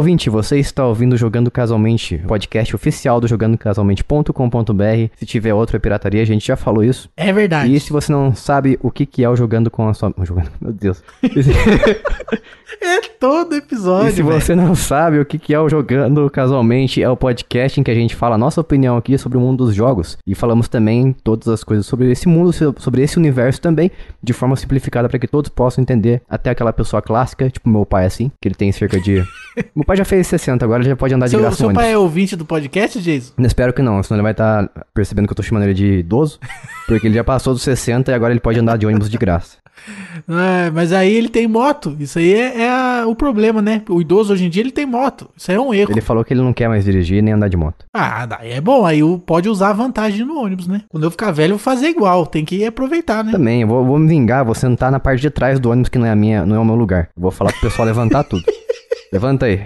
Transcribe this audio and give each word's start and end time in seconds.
ouvinte, 0.00 0.30
você 0.30 0.58
está 0.58 0.86
ouvindo 0.86 1.14
Jogando 1.14 1.50
Casualmente, 1.50 2.16
podcast 2.26 2.74
oficial 2.74 3.20
do 3.20 3.28
jogandocasualmente.com.br. 3.28 5.14
Se 5.14 5.26
tiver 5.26 5.52
outra 5.52 5.78
pirataria, 5.78 6.22
a 6.22 6.24
gente 6.24 6.46
já 6.46 6.56
falou 6.56 6.82
isso. 6.82 7.10
É 7.14 7.30
verdade. 7.30 7.74
E 7.74 7.78
se 7.78 7.92
você 7.92 8.10
não 8.10 8.34
sabe 8.34 8.78
o 8.82 8.90
que, 8.90 9.04
que 9.04 9.22
é 9.22 9.28
o 9.28 9.36
Jogando 9.36 9.70
com 9.70 9.86
a 9.86 9.92
sua... 9.92 10.10
Jogando... 10.22 10.50
Meu 10.58 10.72
Deus. 10.72 11.02
É 12.80 13.00
todo 13.00 13.54
episódio. 13.54 14.08
E 14.08 14.12
se 14.12 14.22
velho. 14.22 14.40
você 14.40 14.54
não 14.54 14.74
sabe 14.74 15.18
o 15.18 15.24
que, 15.24 15.52
é 15.52 15.60
o 15.60 15.68
Jogando 15.68 16.28
Casualmente, 16.30 17.02
é 17.02 17.08
o 17.08 17.16
podcast 17.16 17.80
em 17.80 17.82
que 17.82 17.90
a 17.90 17.94
gente 17.94 18.14
fala 18.14 18.34
a 18.34 18.38
nossa 18.38 18.60
opinião 18.60 18.96
aqui 18.96 19.16
sobre 19.18 19.38
o 19.38 19.40
mundo 19.40 19.64
dos 19.64 19.74
jogos. 19.74 20.16
E 20.26 20.34
falamos 20.34 20.68
também 20.68 21.14
todas 21.24 21.48
as 21.48 21.64
coisas 21.64 21.86
sobre 21.86 22.10
esse 22.10 22.28
mundo, 22.28 22.52
sobre 22.52 23.02
esse 23.02 23.16
universo 23.18 23.60
também, 23.60 23.90
de 24.22 24.32
forma 24.32 24.56
simplificada 24.56 25.08
para 25.08 25.18
que 25.18 25.26
todos 25.26 25.48
possam 25.48 25.82
entender. 25.82 26.22
Até 26.28 26.50
aquela 26.50 26.72
pessoa 26.72 27.02
clássica, 27.02 27.50
tipo 27.50 27.68
meu 27.68 27.84
pai 27.84 28.06
assim, 28.06 28.30
que 28.40 28.48
ele 28.48 28.54
tem 28.54 28.70
cerca 28.72 29.00
de... 29.00 29.24
meu 29.74 29.84
pai 29.84 29.96
já 29.96 30.04
fez 30.04 30.26
60, 30.26 30.64
agora 30.64 30.82
já 30.82 30.96
pode 30.96 31.14
andar 31.14 31.26
de 31.26 31.30
Seu, 31.30 31.40
graça 31.40 31.56
seu 31.56 31.66
ônibus. 31.66 31.82
pai 31.82 31.92
é 31.92 31.98
ouvinte 31.98 32.36
do 32.36 32.44
podcast, 32.44 33.00
Jason? 33.00 33.32
Eu 33.36 33.46
Espero 33.46 33.72
que 33.72 33.82
não, 33.82 34.02
senão 34.02 34.18
ele 34.18 34.22
vai 34.22 34.32
estar 34.32 34.70
percebendo 34.94 35.26
que 35.26 35.32
eu 35.32 35.36
tô 35.36 35.42
chamando 35.42 35.64
ele 35.64 35.74
de 35.74 35.98
idoso, 35.98 36.38
porque 36.86 37.06
ele 37.06 37.14
já 37.14 37.24
passou 37.24 37.52
dos 37.52 37.62
60 37.62 38.10
e 38.10 38.14
agora 38.14 38.32
ele 38.32 38.40
pode 38.40 38.58
andar 38.58 38.76
de 38.76 38.86
ônibus 38.86 39.10
de 39.10 39.18
graça. 39.18 39.58
É, 40.28 40.70
mas 40.70 40.92
aí 40.92 41.14
ele 41.14 41.28
tem 41.28 41.46
moto. 41.46 41.96
Isso 41.98 42.18
aí 42.18 42.34
é, 42.34 42.59
é 42.62 43.04
o 43.04 43.14
problema, 43.14 43.60
né? 43.62 43.82
O 43.88 44.00
idoso 44.00 44.32
hoje 44.32 44.44
em 44.46 44.50
dia 44.50 44.62
ele 44.62 44.70
tem 44.70 44.86
moto. 44.86 45.28
Isso 45.36 45.50
aí 45.50 45.56
é 45.56 45.60
um 45.60 45.72
erro. 45.74 45.90
Ele 45.92 46.00
falou 46.00 46.24
que 46.24 46.32
ele 46.32 46.42
não 46.42 46.52
quer 46.52 46.68
mais 46.68 46.84
dirigir 46.84 47.22
nem 47.22 47.34
andar 47.34 47.48
de 47.48 47.56
moto. 47.56 47.84
Ah, 47.94 48.26
daí 48.26 48.52
é 48.52 48.60
bom. 48.60 48.84
Aí 48.86 49.00
pode 49.26 49.48
usar 49.48 49.70
a 49.70 49.72
vantagem 49.72 50.24
no 50.24 50.38
ônibus, 50.38 50.66
né? 50.66 50.82
Quando 50.88 51.04
eu 51.04 51.10
ficar 51.10 51.30
velho, 51.30 51.52
eu 51.52 51.56
vou 51.56 51.62
fazer 51.62 51.88
igual. 51.88 52.26
Tem 52.26 52.44
que 52.44 52.64
aproveitar, 52.64 53.24
né? 53.24 53.32
Também, 53.32 53.62
eu 53.62 53.68
vou, 53.68 53.84
vou 53.84 53.98
me 53.98 54.08
vingar, 54.08 54.44
vou 54.44 54.54
sentar 54.54 54.90
na 54.92 55.00
parte 55.00 55.20
de 55.20 55.30
trás 55.30 55.58
do 55.58 55.70
ônibus 55.70 55.88
que 55.88 55.98
não 55.98 56.06
é 56.06 56.10
a 56.10 56.16
minha, 56.16 56.44
não 56.46 56.56
é 56.56 56.58
o 56.58 56.64
meu 56.64 56.74
lugar. 56.74 57.08
Vou 57.16 57.30
falar 57.30 57.52
pro 57.52 57.60
pessoal 57.62 57.86
levantar 57.86 58.24
tudo. 58.24 58.42
Levanta 59.12 59.46
aí. 59.46 59.64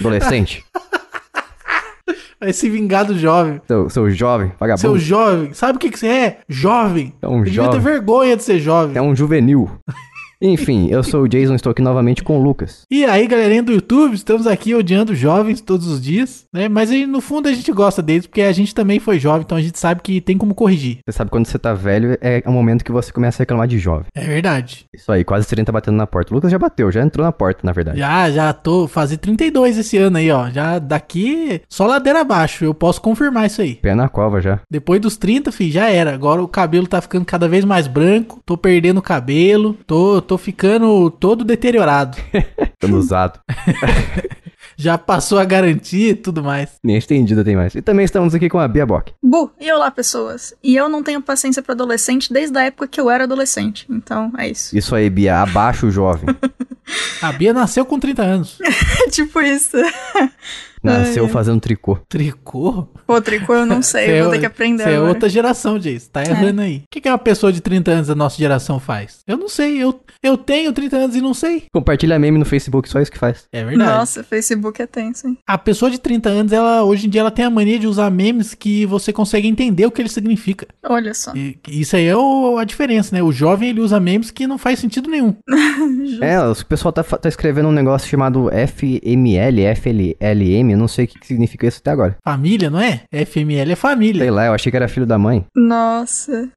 Adolescente, 0.00 0.64
Vai 2.40 2.52
se 2.52 2.70
vingar 2.70 3.04
do 3.04 3.18
jovem. 3.18 3.60
seu, 3.66 3.90
seu 3.90 4.08
jovem, 4.10 4.48
Seu 4.50 4.56
vagabundo. 4.60 4.98
jovem. 4.98 5.52
Sabe 5.52 5.76
o 5.76 5.80
que, 5.80 5.90
que 5.90 5.98
você 5.98 6.06
é? 6.06 6.38
Jovem. 6.48 7.12
É 7.20 7.26
um 7.26 7.38
Você 7.40 7.44
devia 7.46 7.62
ter 7.64 7.72
jovem. 7.72 7.80
vergonha 7.80 8.36
de 8.36 8.44
ser 8.44 8.60
jovem. 8.60 8.96
É 8.96 9.02
um 9.02 9.14
juvenil. 9.16 9.68
Enfim, 10.40 10.88
eu 10.88 11.02
sou 11.02 11.22
o 11.22 11.28
Jason, 11.28 11.56
estou 11.56 11.72
aqui 11.72 11.82
novamente 11.82 12.22
com 12.22 12.38
o 12.38 12.42
Lucas. 12.42 12.82
E 12.88 13.04
aí, 13.04 13.26
galerinha 13.26 13.62
do 13.62 13.72
YouTube, 13.72 14.14
estamos 14.14 14.46
aqui 14.46 14.72
odiando 14.72 15.12
jovens 15.14 15.60
todos 15.60 15.88
os 15.88 16.00
dias, 16.00 16.44
né? 16.52 16.68
Mas 16.68 16.92
aí, 16.92 17.06
no 17.06 17.20
fundo 17.20 17.48
a 17.48 17.52
gente 17.52 17.72
gosta 17.72 18.00
deles, 18.00 18.26
porque 18.26 18.42
a 18.42 18.52
gente 18.52 18.72
também 18.72 19.00
foi 19.00 19.18
jovem, 19.18 19.42
então 19.42 19.58
a 19.58 19.60
gente 19.60 19.78
sabe 19.78 20.00
que 20.00 20.20
tem 20.20 20.38
como 20.38 20.54
corrigir. 20.54 20.98
Você 21.04 21.16
sabe 21.16 21.30
quando 21.30 21.46
você 21.46 21.58
tá 21.58 21.74
velho, 21.74 22.16
é 22.20 22.42
o 22.46 22.52
momento 22.52 22.84
que 22.84 22.92
você 22.92 23.12
começa 23.12 23.38
a 23.38 23.42
reclamar 23.42 23.66
de 23.66 23.78
jovem. 23.78 24.06
É 24.14 24.24
verdade. 24.24 24.84
Isso 24.94 25.10
aí, 25.10 25.24
quase 25.24 25.48
30 25.48 25.72
batendo 25.72 25.96
na 25.96 26.06
porta. 26.06 26.32
O 26.32 26.36
Lucas 26.36 26.52
já 26.52 26.58
bateu, 26.58 26.90
já 26.92 27.02
entrou 27.02 27.26
na 27.26 27.32
porta, 27.32 27.60
na 27.64 27.72
verdade. 27.72 27.98
Já, 27.98 28.30
já 28.30 28.52
tô 28.52 28.86
fazer 28.86 29.16
32 29.16 29.76
esse 29.76 29.96
ano 29.96 30.18
aí, 30.18 30.30
ó. 30.30 30.48
Já 30.50 30.78
daqui, 30.78 31.62
só 31.68 31.84
ladeira 31.84 32.20
abaixo, 32.20 32.64
eu 32.64 32.72
posso 32.72 33.00
confirmar 33.00 33.46
isso 33.46 33.60
aí. 33.60 33.74
Pé 33.74 33.92
na 33.92 34.08
cova 34.08 34.40
já. 34.40 34.60
Depois 34.70 35.00
dos 35.00 35.16
30, 35.16 35.50
fi, 35.50 35.68
já 35.68 35.90
era. 35.90 36.14
Agora 36.14 36.40
o 36.40 36.46
cabelo 36.46 36.86
tá 36.86 37.00
ficando 37.00 37.24
cada 37.24 37.48
vez 37.48 37.64
mais 37.64 37.88
branco, 37.88 38.40
tô 38.46 38.56
perdendo 38.56 38.98
o 38.98 39.02
cabelo, 39.02 39.76
tô, 39.84 40.22
tô 40.28 40.36
ficando 40.36 41.10
todo 41.10 41.42
deteriorado. 41.42 42.18
Ficando 42.78 42.98
usado. 42.98 43.40
Já 44.76 44.96
passou 44.96 45.40
a 45.40 45.44
garantia 45.44 46.10
e 46.10 46.14
tudo 46.14 46.44
mais. 46.44 46.78
Nem 46.84 46.96
estendida 46.96 47.42
tem 47.42 47.56
mais. 47.56 47.74
E 47.74 47.82
também 47.82 48.04
estamos 48.04 48.32
aqui 48.32 48.48
com 48.48 48.60
a 48.60 48.68
Bia 48.68 48.86
Bock. 48.86 49.12
Bu, 49.20 49.50
e 49.58 49.72
olá, 49.72 49.90
pessoas. 49.90 50.54
E 50.62 50.76
eu 50.76 50.88
não 50.88 51.02
tenho 51.02 51.20
paciência 51.20 51.60
pra 51.60 51.72
adolescente 51.72 52.32
desde 52.32 52.56
a 52.56 52.62
época 52.62 52.86
que 52.86 53.00
eu 53.00 53.10
era 53.10 53.24
adolescente. 53.24 53.86
Então, 53.90 54.30
é 54.38 54.48
isso. 54.48 54.76
Isso 54.76 54.94
aí, 54.94 55.10
Bia, 55.10 55.42
abaixo 55.42 55.88
o 55.88 55.90
jovem. 55.90 56.28
A 57.20 57.32
Bia 57.32 57.52
nasceu 57.52 57.84
com 57.84 57.98
30 57.98 58.22
anos. 58.22 58.58
É 58.62 59.10
tipo 59.10 59.40
isso. 59.40 59.76
Nasceu 60.82 61.24
Ai, 61.24 61.30
fazendo 61.30 61.60
tricô. 61.60 61.98
Tricô? 62.08 62.88
Pô, 63.06 63.20
tricô 63.20 63.54
eu 63.54 63.66
não 63.66 63.82
sei, 63.82 64.10
eu 64.20 64.24
vou 64.24 64.32
é- 64.32 64.36
ter 64.36 64.40
que 64.40 64.46
aprender 64.46 64.82
cê 64.84 64.90
é 64.92 65.00
outra 65.00 65.28
geração, 65.28 65.78
Jace. 65.78 66.08
Tá 66.10 66.22
errando 66.22 66.60
aí. 66.60 66.78
O 66.78 66.82
que, 66.90 67.00
que 67.00 67.08
uma 67.08 67.18
pessoa 67.18 67.52
de 67.52 67.60
30 67.60 67.90
anos 67.90 68.06
da 68.08 68.14
nossa 68.14 68.36
geração 68.36 68.78
faz? 68.78 69.20
Eu 69.26 69.36
não 69.36 69.48
sei. 69.48 69.78
Eu, 69.82 69.98
eu 70.22 70.36
tenho 70.36 70.72
30 70.72 70.96
anos 70.96 71.16
e 71.16 71.20
não 71.20 71.34
sei. 71.34 71.64
Compartilha 71.72 72.18
meme 72.18 72.38
no 72.38 72.44
Facebook, 72.44 72.88
só 72.88 73.00
isso 73.00 73.10
que 73.10 73.18
faz. 73.18 73.46
É 73.52 73.64
verdade. 73.64 73.90
Nossa, 73.90 74.22
Facebook 74.22 74.80
é 74.80 74.86
tenso, 74.86 75.26
hein? 75.28 75.38
A 75.46 75.56
pessoa 75.58 75.90
de 75.90 75.98
30 75.98 76.28
anos, 76.28 76.52
ela 76.52 76.82
hoje 76.84 77.06
em 77.06 77.10
dia 77.10 77.20
ela 77.22 77.30
tem 77.30 77.44
a 77.44 77.50
mania 77.50 77.78
de 77.78 77.86
usar 77.86 78.10
memes 78.10 78.54
que 78.54 78.86
você 78.86 79.12
consegue 79.12 79.48
entender 79.48 79.86
o 79.86 79.90
que 79.90 80.00
ele 80.02 80.08
significa. 80.08 80.66
Olha 80.84 81.14
só. 81.14 81.32
E 81.34 81.58
isso 81.68 81.96
aí 81.96 82.06
é 82.06 82.16
o- 82.16 82.58
a 82.58 82.64
diferença, 82.64 83.14
né? 83.14 83.22
O 83.22 83.32
jovem 83.32 83.70
ele 83.70 83.80
usa 83.80 83.98
memes 84.00 84.30
que 84.30 84.46
não 84.46 84.58
faz 84.58 84.78
sentido 84.78 85.10
nenhum. 85.10 85.34
É, 86.20 86.40
o 86.40 86.54
pessoal 86.66 86.92
tá, 86.92 87.02
tá 87.02 87.28
escrevendo 87.28 87.68
um 87.68 87.72
negócio 87.72 88.08
chamado 88.08 88.50
FML, 88.50 89.64
FLM, 89.74 90.67
eu 90.72 90.78
não 90.78 90.88
sei 90.88 91.04
o 91.04 91.08
que 91.08 91.26
significa 91.26 91.66
isso 91.66 91.78
até 91.80 91.90
agora. 91.90 92.16
Família, 92.24 92.70
não 92.70 92.80
é? 92.80 93.02
FML 93.12 93.60
é 93.62 93.66
Sei 93.66 93.76
família. 93.76 94.32
lá, 94.32 94.46
eu 94.46 94.52
achei 94.54 94.70
que 94.70 94.76
era 94.76 94.88
filho 94.88 95.06
da 95.06 95.18
mãe. 95.18 95.44
Nossa. 95.56 96.48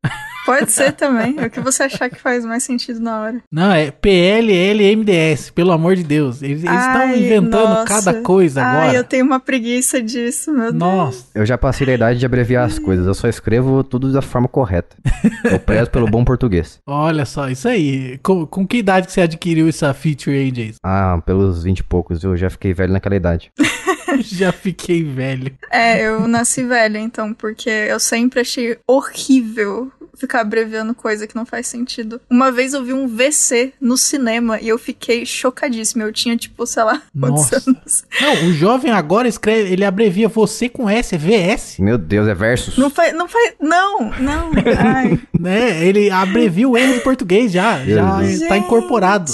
Pode 0.45 0.71
ser 0.71 0.93
também. 0.93 1.35
É 1.37 1.45
o 1.45 1.49
que 1.51 1.59
você 1.59 1.83
achar 1.83 2.09
que 2.09 2.19
faz 2.19 2.43
mais 2.43 2.63
sentido 2.63 2.99
na 2.99 3.21
hora. 3.21 3.41
Não, 3.51 3.71
é 3.71 3.91
PLLMDS, 3.91 5.51
pelo 5.51 5.71
amor 5.71 5.95
de 5.95 6.03
Deus. 6.03 6.41
Eles 6.41 6.63
estão 6.63 6.73
Ai, 6.75 7.19
inventando 7.19 7.69
nossa. 7.69 7.85
cada 7.85 8.21
coisa 8.21 8.63
Ai, 8.63 8.77
agora. 8.81 8.97
eu 8.97 9.03
tenho 9.03 9.23
uma 9.25 9.39
preguiça 9.39 10.01
disso, 10.01 10.51
meu 10.51 10.71
Deus. 10.71 10.73
Nossa. 10.73 11.25
Eu 11.35 11.45
já 11.45 11.57
passei 11.57 11.85
da 11.85 11.93
idade 11.93 12.19
de 12.19 12.25
abreviar 12.25 12.65
as 12.65 12.79
coisas, 12.79 13.05
eu 13.05 13.13
só 13.13 13.27
escrevo 13.27 13.83
tudo 13.83 14.11
da 14.11 14.21
forma 14.21 14.47
correta. 14.47 14.95
Eu 15.43 15.59
prezo 15.59 15.91
pelo 15.91 16.07
bom 16.07 16.23
português. 16.25 16.79
Olha 16.87 17.25
só, 17.25 17.47
isso 17.49 17.67
aí. 17.67 18.17
Com, 18.23 18.45
com 18.47 18.65
que 18.65 18.77
idade 18.77 19.07
que 19.07 19.13
você 19.13 19.21
adquiriu 19.21 19.67
essa 19.69 19.93
feature 19.93 20.35
aí, 20.35 20.51
Jason? 20.51 20.79
Ah, 20.83 21.21
pelos 21.25 21.63
20 21.63 21.79
e 21.79 21.83
poucos, 21.83 22.23
eu 22.23 22.35
já 22.35 22.49
fiquei 22.49 22.73
velho 22.73 22.93
naquela 22.93 23.15
idade. 23.15 23.51
Já 24.21 24.51
fiquei 24.51 25.03
velho. 25.03 25.53
É, 25.69 26.01
eu 26.01 26.27
nasci 26.27 26.63
velha, 26.63 26.99
então, 26.99 27.33
porque 27.33 27.69
eu 27.69 27.99
sempre 27.99 28.41
achei 28.41 28.77
horrível 28.87 29.91
ficar 30.21 30.41
abreviando 30.41 30.93
coisa 30.93 31.25
que 31.25 31.35
não 31.35 31.45
faz 31.45 31.67
sentido. 31.67 32.21
Uma 32.29 32.51
vez 32.51 32.73
eu 32.73 32.83
vi 32.83 32.93
um 32.93 33.07
VC 33.07 33.73
no 33.81 33.97
cinema 33.97 34.59
e 34.61 34.67
eu 34.67 34.77
fiquei 34.77 35.25
chocadíssima. 35.25 36.03
Eu 36.03 36.13
tinha, 36.13 36.37
tipo, 36.37 36.65
sei 36.65 36.83
lá, 36.83 37.01
quantos 37.19 37.51
Nossa. 37.51 37.63
anos. 37.69 38.03
Não, 38.21 38.49
o 38.49 38.53
jovem 38.53 38.91
agora 38.91 39.27
escreve, 39.27 39.71
ele 39.71 39.83
abrevia 39.83 40.27
você 40.27 40.69
com 40.69 40.87
S, 40.89 41.15
é 41.15 41.17
VS. 41.17 41.77
Meu 41.79 41.97
Deus, 41.97 42.27
é 42.27 42.35
versus. 42.35 42.77
Não 42.77 42.89
faz. 42.89 43.13
Não 43.13 43.27
faz. 43.27 43.53
Não, 43.59 44.11
não. 44.19 44.51
Ai. 44.77 45.19
Né? 45.37 45.83
Ele 45.85 46.11
abrevia 46.11 46.69
o 46.69 46.77
erro 46.77 46.93
de 46.93 46.99
português 47.01 47.51
já. 47.51 47.83
já 47.83 48.21
Deus. 48.21 48.47
tá 48.47 48.57
incorporado. 48.57 49.31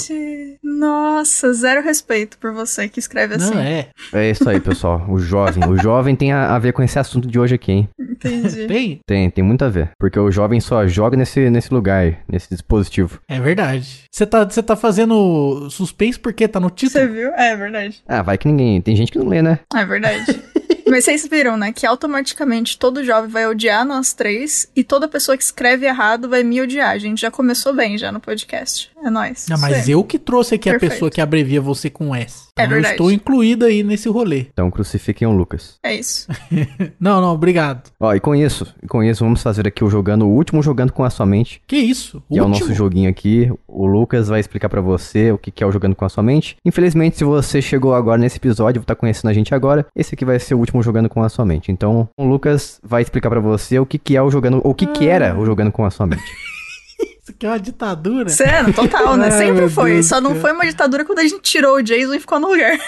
Nossa, 0.78 1.52
zero 1.52 1.82
respeito 1.82 2.38
por 2.38 2.52
você 2.52 2.88
que 2.88 3.00
escreve 3.00 3.34
assim. 3.34 3.52
Não 3.52 3.60
é. 3.60 3.88
É 4.12 4.30
isso 4.30 4.48
aí, 4.48 4.60
pessoal. 4.60 5.04
O 5.08 5.18
jovem. 5.18 5.68
O 5.68 5.76
jovem 5.76 6.14
tem 6.14 6.32
a, 6.32 6.54
a 6.54 6.58
ver 6.58 6.72
com 6.72 6.82
esse 6.82 6.96
assunto 6.98 7.26
de 7.26 7.36
hoje 7.38 7.56
aqui, 7.56 7.72
hein? 7.72 7.88
Entendi. 7.98 8.66
Tem? 8.68 9.00
Tem, 9.04 9.30
tem 9.30 9.44
muito 9.44 9.64
a 9.64 9.68
ver. 9.68 9.90
Porque 9.98 10.18
o 10.18 10.30
jovem 10.30 10.60
só 10.60 10.86
joga 10.86 11.16
nesse, 11.16 11.50
nesse 11.50 11.74
lugar, 11.74 12.18
nesse 12.28 12.48
dispositivo. 12.50 13.20
É 13.28 13.40
verdade. 13.40 14.04
Você 14.10 14.24
tá, 14.24 14.44
você 14.44 14.62
tá 14.62 14.76
fazendo 14.76 15.68
suspense 15.68 16.18
porque 16.18 16.46
tá 16.46 16.60
no 16.60 16.70
título? 16.70 17.04
Você 17.04 17.08
viu? 17.08 17.30
É 17.34 17.56
verdade. 17.56 18.00
Ah, 18.06 18.22
vai 18.22 18.38
que 18.38 18.46
ninguém. 18.46 18.80
Tem 18.80 18.94
gente 18.94 19.10
que 19.10 19.18
não 19.18 19.26
lê, 19.26 19.42
né? 19.42 19.58
É 19.74 19.84
verdade. 19.84 20.40
Mas 20.90 21.04
vocês 21.04 21.26
viram, 21.28 21.56
né? 21.56 21.72
Que 21.72 21.86
automaticamente 21.86 22.78
todo 22.78 23.04
jovem 23.04 23.30
vai 23.30 23.46
odiar 23.46 23.84
nós 23.84 24.12
três 24.12 24.68
e 24.74 24.82
toda 24.84 25.06
pessoa 25.08 25.36
que 25.36 25.42
escreve 25.42 25.86
errado 25.86 26.28
vai 26.28 26.42
me 26.42 26.60
odiar. 26.60 26.90
A 26.90 26.98
gente 26.98 27.20
já 27.20 27.30
começou 27.30 27.72
bem 27.74 27.96
já 27.98 28.10
no 28.12 28.20
podcast. 28.20 28.90
É 29.04 29.10
nóis. 29.10 29.46
Não, 29.48 29.58
mas 29.58 29.88
eu 29.88 30.02
que 30.02 30.18
trouxe 30.18 30.54
aqui 30.56 30.68
a 30.68 30.72
Perfeito. 30.72 30.92
pessoa 30.92 31.10
que 31.10 31.20
abrevia 31.20 31.60
você 31.60 31.88
com 31.88 32.14
S. 32.14 32.48
É 32.56 32.62
Então 32.62 32.64
eu 32.64 32.70
verdade. 32.70 32.94
estou 32.94 33.12
incluído 33.12 33.64
aí 33.64 33.82
nesse 33.84 34.08
rolê. 34.08 34.46
Então 34.52 34.70
crucifiquem 34.70 35.26
o 35.28 35.32
Lucas. 35.32 35.76
É 35.82 35.94
isso. 35.94 36.26
Não, 36.98 37.20
não, 37.20 37.32
obrigado. 37.32 37.90
Ó, 38.00 38.12
e 38.14 38.20
com 38.20 38.34
isso, 38.34 38.66
e 38.82 38.86
com 38.86 39.02
isso, 39.02 39.22
vamos 39.24 39.42
fazer 39.42 39.66
aqui 39.68 39.84
o 39.84 39.90
jogando, 39.90 40.26
o 40.26 40.30
último 40.30 40.62
jogando 40.62 40.92
com 40.92 41.04
a 41.04 41.10
sua 41.10 41.24
mente. 41.26 41.62
Que 41.66 41.76
isso? 41.76 42.22
Que 42.30 42.38
é 42.38 42.42
o 42.42 42.46
Último? 42.46 42.66
nosso 42.66 42.74
joguinho 42.74 43.08
aqui. 43.08 43.50
O 43.66 43.86
Lucas 43.86 44.28
vai 44.28 44.40
explicar 44.40 44.68
pra 44.68 44.80
você 44.80 45.30
o 45.30 45.38
que 45.38 45.50
que 45.50 45.62
é 45.62 45.66
o 45.66 45.70
jogando 45.72 45.94
com 45.94 46.04
a 46.04 46.08
sua 46.08 46.22
mente. 46.22 46.56
Infelizmente, 46.64 47.16
se 47.18 47.24
você 47.24 47.62
chegou 47.62 47.94
agora 47.94 48.20
nesse 48.20 48.38
episódio, 48.38 48.82
tá 48.82 48.94
conhecendo 48.94 49.30
a 49.30 49.32
gente 49.34 49.54
agora, 49.54 49.86
esse 49.94 50.14
aqui 50.14 50.24
vai 50.24 50.38
ser 50.40 50.54
o 50.54 50.58
último 50.58 50.77
jogando 50.82 51.08
com 51.08 51.22
a 51.22 51.28
sua 51.28 51.44
mente. 51.44 51.70
Então, 51.70 52.08
o 52.16 52.24
Lucas 52.24 52.80
vai 52.82 53.02
explicar 53.02 53.30
pra 53.30 53.40
você 53.40 53.78
o 53.78 53.86
que 53.86 53.98
que 53.98 54.16
é 54.16 54.22
o 54.22 54.30
jogando, 54.30 54.60
ou 54.64 54.72
o 54.72 54.74
que 54.74 54.86
que 54.86 55.06
era 55.08 55.38
o 55.38 55.44
jogando 55.44 55.72
com 55.72 55.84
a 55.84 55.90
sua 55.90 56.06
mente. 56.06 56.22
Isso 57.22 57.30
aqui 57.30 57.46
é 57.46 57.50
uma 57.50 57.60
ditadura. 57.60 58.28
Sério, 58.28 58.72
total, 58.72 59.16
né? 59.16 59.26
Ai, 59.30 59.38
Sempre 59.38 59.68
foi. 59.68 59.92
Deus 59.94 60.06
Só 60.06 60.20
não 60.20 60.34
foi 60.34 60.52
uma 60.52 60.64
ditadura 60.64 61.04
quando 61.04 61.18
a 61.18 61.22
gente 61.22 61.40
tirou 61.42 61.76
o 61.76 61.82
Jason 61.82 62.14
e 62.14 62.20
ficou 62.20 62.40
no 62.40 62.48
lugar. 62.48 62.78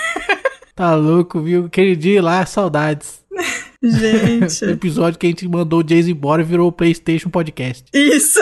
Tá 0.74 0.94
louco, 0.94 1.40
viu? 1.40 1.66
Aquele 1.66 1.94
dia 1.94 2.22
lá, 2.22 2.44
saudades. 2.46 3.20
Gente. 3.82 4.64
O 4.64 4.70
episódio 4.70 5.18
que 5.18 5.26
a 5.26 5.30
gente 5.30 5.48
mandou 5.48 5.80
o 5.80 5.82
Jason 5.82 6.10
embora 6.10 6.42
virou 6.42 6.68
o 6.68 6.72
PlayStation 6.72 7.30
Podcast. 7.30 7.84
Isso. 7.94 8.38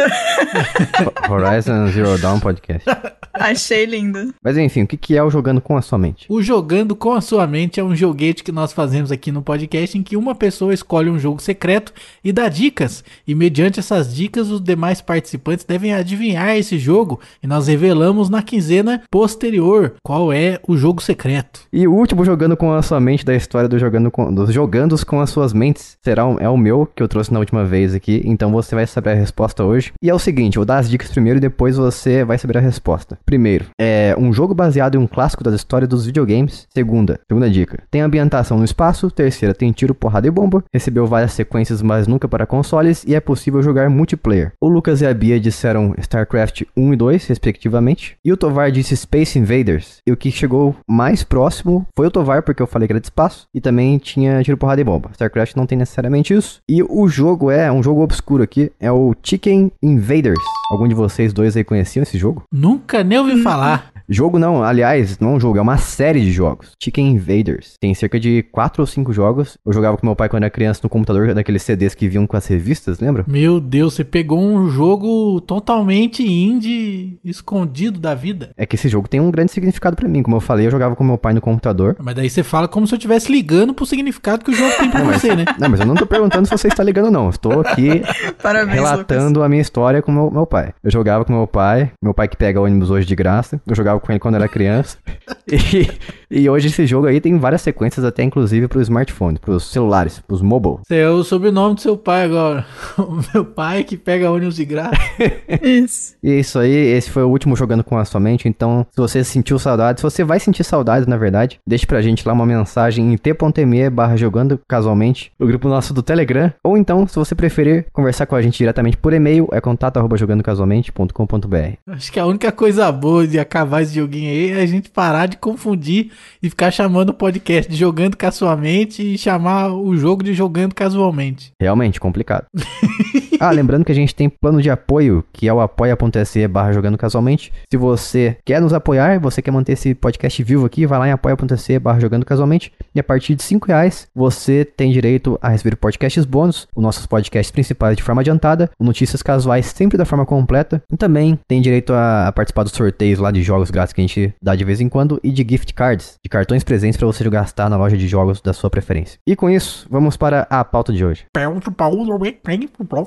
Horizon 1.31 1.88
Zero 1.88 2.19
Dawn 2.19 2.40
Podcast. 2.40 2.85
Achei 3.32 3.85
lindo. 3.85 4.35
Mas 4.43 4.58
enfim, 4.58 4.82
o 4.82 4.87
que 4.87 4.96
que 4.96 5.17
é 5.17 5.23
o 5.23 5.31
Jogando 5.31 5.61
com 5.61 5.76
a 5.76 5.82
Sua 5.82 5.96
Mente? 5.96 6.26
O 6.29 6.43
Jogando 6.43 6.96
com 6.96 7.12
a 7.12 7.20
Sua 7.20 7.46
Mente 7.46 7.79
é 7.79 7.85
um 7.85 7.94
joguete 7.94 8.43
que 8.43 8.50
nós 8.50 8.73
fazemos 8.73 9.12
aqui 9.12 9.31
no 9.31 9.43
podcast 9.43 9.96
em 9.96 10.02
que 10.02 10.17
uma 10.17 10.35
pessoa 10.35 10.75
escolhe 10.75 11.08
um 11.08 11.19
jogo 11.19 11.40
secreto 11.40 11.93
e 12.25 12.32
dá 12.32 12.49
dicas. 12.49 13.05
E 13.26 13.35
mediante 13.35 13.79
essas 13.79 14.12
dicas, 14.12 14.50
os 14.50 14.61
demais 14.61 15.00
participantes 15.00 15.64
devem 15.64 15.94
adivinhar 15.94 16.56
esse 16.56 16.79
jogo. 16.79 17.20
E 17.40 17.46
nós 17.46 17.69
revelamos 17.69 18.29
na 18.29 18.43
quinzena 18.43 19.02
posterior 19.08 19.94
qual 20.02 20.32
é 20.32 20.58
o 20.67 20.76
jogo 20.76 21.00
secreto. 21.00 21.61
E 21.73 21.87
o 21.87 21.94
último 21.94 22.25
Jogando 22.25 22.56
com 22.56 22.73
a 22.73 22.82
Sua 22.82 22.99
Mente 22.99 23.25
da 23.25 23.37
história 23.37 23.69
do 23.69 23.79
Jogando 23.79 24.11
com, 24.11 24.35
dos 24.35 24.52
Jogandos 24.52 25.05
com 25.05 25.20
as 25.29 25.33
Suas 25.33 25.53
Mentes 25.53 25.97
será 26.03 26.27
um- 26.27 26.39
é 26.41 26.49
o 26.49 26.57
meu, 26.57 26.89
que 26.97 27.03
eu 27.03 27.09
trouxe 27.09 27.33
na 27.33 27.39
última 27.39 27.65
vez 27.65 27.95
aqui. 27.95 28.23
Então 28.25 28.51
você 28.51 28.75
vai 28.75 28.87
saber 28.87 29.11
a 29.11 29.15
resposta 29.15 29.63
hoje. 29.63 29.93
E 30.03 30.09
é 30.09 30.15
o 30.15 30.19
seguinte, 30.19 30.57
eu 30.57 30.61
vou 30.61 30.67
dar 30.67 30.79
as 30.79 30.89
dicas 30.89 31.11
primeiro 31.11 31.39
e 31.39 31.41
depois 31.41 31.77
você 31.77 32.25
vai 32.25 32.39
saber 32.39 32.57
a 32.57 32.61
resposta. 32.61 33.19
Primeiro, 33.27 33.67
é 33.79 34.15
um 34.19 34.33
jogo 34.33 34.55
baseado 34.55 34.95
em 34.95 34.99
um 34.99 35.07
clássico 35.07 35.45
da 35.45 35.55
história 35.55 35.87
dos 35.87 36.07
videogames. 36.07 36.67
Segunda, 36.73 37.21
segunda 37.31 37.51
dica, 37.51 37.83
tem 37.91 38.01
ambientação 38.01 38.57
no 38.59 38.65
espaço. 38.65 39.11
Terceira, 39.11 39.55
tem 39.55 39.71
tiro, 39.71 39.95
porrada 39.95 40.27
e 40.27 40.31
bomba. 40.31 40.65
Recebeu 40.73 41.07
várias 41.07 41.33
sequências, 41.33 41.83
mas 41.83 42.07
nunca 42.07 42.27
para 42.27 42.47
consoles. 42.47 43.05
E 43.07 43.15
é 43.15 43.21
possível 43.21 43.63
jogar 43.63 43.91
multiplayer. 43.91 44.53
O 44.61 44.69
Lucas 44.69 45.03
e 45.03 45.07
a 45.07 45.13
Bia 45.13 45.39
disseram 45.39 45.95
StarCraft 45.99 46.63
1 46.77 46.93
e 46.95 46.97
2, 46.97 47.27
respectivamente. 47.27 48.17
E 48.25 48.33
o 48.33 48.37
Tovar 48.37 48.71
disse 48.71 48.97
Space 48.97 49.39
Invaders. 49.39 49.99
E 50.07 50.13
o 50.13 50.17
que 50.17 50.31
chegou 50.31 50.75
mais 50.89 51.23
próximo 51.23 51.87
foi 51.97 52.07
o 52.07 52.11
Tovar, 52.11 52.43
porque 52.43 52.63
eu 52.63 52.67
falei 52.67 52.87
que 52.89 52.93
era 52.93 53.01
de 53.01 53.07
espaço. 53.07 53.47
E 53.55 53.61
também 53.61 53.99
tinha 53.99 54.43
tiro, 54.43 54.57
porrada 54.57 54.81
e 54.81 54.85
bomba. 54.85 55.11
StarCraft 55.19 55.56
não 55.56 55.67
tem 55.67 55.76
necessariamente 55.76 56.32
isso. 56.32 56.61
E 56.69 56.82
o 56.82 57.09
jogo 57.09 57.50
é 57.50 57.70
um 57.70 57.82
jogo 57.82 58.03
obscuro 58.03 58.43
aqui. 58.43 58.70
É 58.79 58.91
o 58.91 59.15
Chicken 59.23 59.73
Invaders. 59.82 60.38
Algum 60.70 60.87
de 60.87 60.94
vocês 60.94 61.32
dois 61.32 61.56
aí 61.56 61.65
conheciam 61.65 62.03
esse 62.03 62.17
jogo? 62.17 62.44
Nunca 62.53 63.03
nem 63.03 63.19
ouvi 63.19 63.43
falar. 63.43 63.91
Jogo 64.11 64.38
não, 64.38 64.65
aliás, 64.65 65.19
não 65.19 65.32
é 65.32 65.35
um 65.35 65.41
jogo, 65.41 65.59
é 65.59 65.61
uma 65.61 65.76
série 65.76 66.23
de 66.23 66.32
jogos. 66.32 66.70
Chicken 66.82 67.09
Invaders. 67.09 67.75
Tem 67.79 67.93
cerca 67.93 68.19
de 68.19 68.43
4 68.44 68.82
ou 68.82 68.87
5 68.87 69.12
jogos. 69.12 69.59
Eu 69.67 69.70
jogava 69.70 69.99
com 69.99 70.06
meu 70.06 70.17
pai 70.17 70.31
quando 70.31 70.44
era 70.44 70.50
criança 70.50 70.81
no 70.82 70.88
computador, 70.88 71.35
daqueles 71.35 71.62
CDs 71.62 71.94
que 71.94 72.09
vinham 72.09 72.26
com 72.26 72.35
as 72.35 72.47
revistas, 72.47 73.00
lembra? 73.00 73.26
Meu 73.29 73.61
Deus, 73.61 73.93
você 73.93 74.05
pegou 74.05 74.41
um 74.41 74.71
jogo 74.71 75.43
totalmente 75.43 76.23
indie, 76.23 77.19
escondido 77.23 78.00
da 78.00 78.14
vida. 78.14 78.49
É 78.56 78.64
que 78.64 78.76
esse 78.76 78.88
jogo 78.88 79.06
tem 79.06 79.21
um 79.21 79.31
grande 79.31 79.53
significado 79.53 79.94
pra 79.94 80.09
mim. 80.09 80.23
Como 80.23 80.37
eu 80.37 80.41
falei, 80.41 80.67
eu 80.67 80.71
jogava 80.71 80.97
com 80.97 81.05
meu 81.05 81.19
pai 81.19 81.35
no 81.35 81.43
computador. 81.43 81.94
Mas 81.99 82.14
daí 82.14 82.31
você 82.31 82.43
fala 82.43 82.67
como 82.67 82.87
se 82.87 82.94
eu 82.94 82.97
estivesse 82.97 83.31
ligando 83.31 83.75
pro 83.75 83.85
significado 83.85 84.43
que 84.43 84.50
o 84.50 84.55
jogo 84.55 84.73
tem 84.79 84.91
pra 84.91 85.05
você, 85.13 85.35
né? 85.35 85.45
Não, 85.59 85.69
mas 85.69 85.81
eu 85.81 85.87
não 85.87 85.95
tô 85.95 86.07
perguntando 86.07 86.47
se 86.47 86.57
você 86.57 86.69
está 86.69 86.83
ligando, 86.83 87.11
não. 87.11 87.31
Estou 87.31 87.61
aqui 87.61 88.03
Parabéns, 88.43 88.75
relatando 88.75 89.43
a 89.43 89.49
minha 89.49 89.63
história 89.63 90.03
com 90.03 90.13
meu, 90.13 90.31
meu 90.31 90.47
pai. 90.47 90.73
Eu 90.83 90.91
jogava 90.91 91.25
com 91.25 91.33
meu 91.33 91.47
pai, 91.47 91.91
meu 92.03 92.15
pai 92.15 92.29
que 92.29 92.37
pega 92.37 92.61
ônibus 92.61 92.91
hoje 92.91 93.07
de 93.07 93.15
graça. 93.15 93.61
Eu 93.67 93.75
jogava 93.75 94.01
com 94.01 94.13
ele 94.13 94.19
quando 94.19 94.37
era 94.37 94.49
criança. 94.49 94.99
E, 95.51 96.43
e 96.43 96.51
hoje 96.51 96.69
esse 96.69 96.87
jogo 96.87 97.07
aí 97.07 97.23
tem 97.23 97.39
várias 97.39 97.63
sequências, 97.63 98.05
até 98.05 98.23
inclusive 98.23 98.69
pro 98.69 98.83
smartphone, 98.83 99.39
pros 99.39 99.73
celulares, 99.73 100.19
pros 100.19 100.43
mobile. 100.43 100.81
É 100.91 101.09
o 101.09 101.25
sobrenome 101.25 101.77
do 101.77 101.81
seu 101.81 101.97
pai 101.97 102.25
agora. 102.25 102.67
O 102.99 103.19
meu 103.33 103.47
pai 103.47 103.83
que 103.83 103.97
pega 103.97 104.31
ônibus 104.31 104.57
de 104.57 104.67
graça. 104.67 104.99
Lucas. 105.19 105.61
Isso. 105.63 106.17
E 106.23 106.31
é 106.31 106.41
isso 106.41 106.59
aí, 106.59 106.73
esse 106.73 107.11
foi 107.11 107.23
o 107.23 107.29
último 107.29 107.57
jogando 107.57 107.85
com 107.85 107.97
a 107.97 108.05
sua 108.05 108.21
mente. 108.21 108.49
Então, 108.49 108.87
se 108.91 109.01
você 109.01 109.25
sentiu 109.25 109.59
saudades, 109.59 110.01
se 110.01 110.05
você 110.05 110.25
vai 110.25 110.41
sentir 110.41 110.65
saudades, 110.65 111.07
na 111.07 111.17
verdade, 111.17 111.59
deixe 111.67 111.87
pra 111.87 112.03
gente 112.03 112.27
lá 112.27 112.33
uma 112.33 112.47
mensagem 112.47 113.13
em 113.13 113.17
t.me 113.17 113.91
barra 113.91 114.17
jogando 114.17 114.61
casualmente 114.69 114.98
no 115.39 115.47
grupo 115.47 115.69
nosso 115.69 115.95
do 115.95 116.03
Telegram. 116.03 116.53
Ou 116.65 116.77
então, 116.77 117.06
se 117.06 117.17
você 117.17 117.35
preferir 117.35 117.87
conversar 117.93 118.27
com 118.27 118.35
a 118.35 118.43
gente 118.43 118.59
diretamente 118.59 118.97
por 118.97 119.12
e-mail, 119.12 119.49
é 119.53 119.61
contato 119.61 119.97
arroba 119.97 120.17
jogandocasualmente.com.br. 120.17 121.77
Acho 121.87 122.12
que 122.12 122.21
a 122.21 122.27
única 122.27 122.50
coisa 122.53 122.91
boa 122.91 123.27
de 123.27 123.39
acabar 123.39 123.83
esse 123.83 123.95
joguinho 123.95 124.31
aí 124.31 124.50
é 124.50 124.62
a 124.62 124.67
gente 124.67 124.91
parar 124.91 125.27
de 125.27 125.37
confundir 125.37 126.11
e 126.43 126.50
ficar 126.50 126.71
chamando 126.71 127.11
o 127.11 127.15
podcast 127.15 127.71
de 127.71 127.77
Jogando 127.77 128.17
Casualmente 128.17 129.03
e 129.03 129.19
chamar 129.19 129.73
o 129.73 129.97
jogo 129.97 130.23
de 130.23 130.35
Jogando 130.35 130.75
Casualmente. 130.75 131.53
Realmente 131.61 132.00
complicado. 132.00 132.47
ah, 133.40 133.50
lembrando 133.50 133.85
que 133.85 133.93
a 133.93 133.94
gente 133.94 134.14
tem 134.14 134.29
plano 134.29 134.61
de 134.61 134.70
apoio, 134.70 135.25
que 135.32 135.49
é 135.49 135.52
o 135.52 135.61
apoia.se 135.61 136.46
barra 136.49 136.73
jogando 136.73 136.99
casualmente. 136.99 137.52
Se 137.70 137.76
você 137.76 138.37
quer 138.44 138.61
nos 138.61 138.73
apoiar, 138.73 139.19
você 139.20 139.40
quer 139.40 139.50
manter 139.50 139.73
esse 139.73 139.94
podcast 139.94 140.43
vivo 140.43 140.67
aqui, 140.67 140.87
vai 140.87 140.99
lá 140.99 141.08
em 141.08 141.12
apoia.se 141.12 141.79
barra 141.79 142.00
jogando 142.00 142.25
casualmente. 142.25 142.73
E 142.94 143.00
a 143.00 143.05
partir 143.05 143.35
de 143.35 143.43
5 143.43 143.67
reais, 143.67 144.08
você 144.14 144.64
tem 144.64 144.90
direito 144.90 145.38
a 145.40 145.49
receber 145.49 145.76
podcasts 145.76 146.25
bônus, 146.25 146.67
os 146.75 146.82
nossos 146.82 147.06
podcasts 147.06 147.50
principais 147.50 147.96
de 147.96 148.02
forma 148.02 148.23
adiantada, 148.23 148.70
notícias 148.79 149.23
casuais 149.23 149.67
sempre 149.67 149.96
da 149.96 150.05
forma 150.05 150.26
completa. 150.26 150.82
E 150.93 150.96
também 150.96 151.38
tem 151.46 151.61
direito 151.61 151.93
a 151.93 152.32
participar 152.35 152.64
dos 152.64 152.73
sorteios 152.73 153.19
lá 153.19 153.31
de 153.31 153.43
jogos 153.43 153.70
grátis 153.70 153.93
que 153.93 154.00
a 154.00 154.06
gente 154.06 154.35
dá 154.43 154.55
de 154.55 154.64
vez 154.64 154.81
em 154.81 154.88
quando 154.88 155.20
e 155.23 155.31
de 155.31 155.46
gift 155.49 155.73
cards, 155.75 156.14
de 156.23 156.29
cartões 156.29 156.64
presentes 156.64 156.96
para 156.96 157.06
você 157.06 157.29
gastar 157.29 157.69
na 157.69 157.76
loja 157.76 157.96
de 157.96 158.08
jogos 158.08 158.40
da 158.40 158.52
sua 158.52 158.70
preferência. 158.70 159.19
E 159.26 159.37
com 159.37 159.50
isso, 159.50 159.87
vamos 159.90 160.17
para 160.17 160.46
a 160.50 160.64
pauta 160.64 160.93
de 160.93 161.05
hoje. 161.05 161.26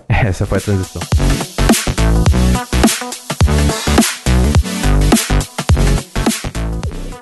Essa 0.26 0.46
foi 0.46 0.60
a 0.60 0.62
transição. 0.62 1.02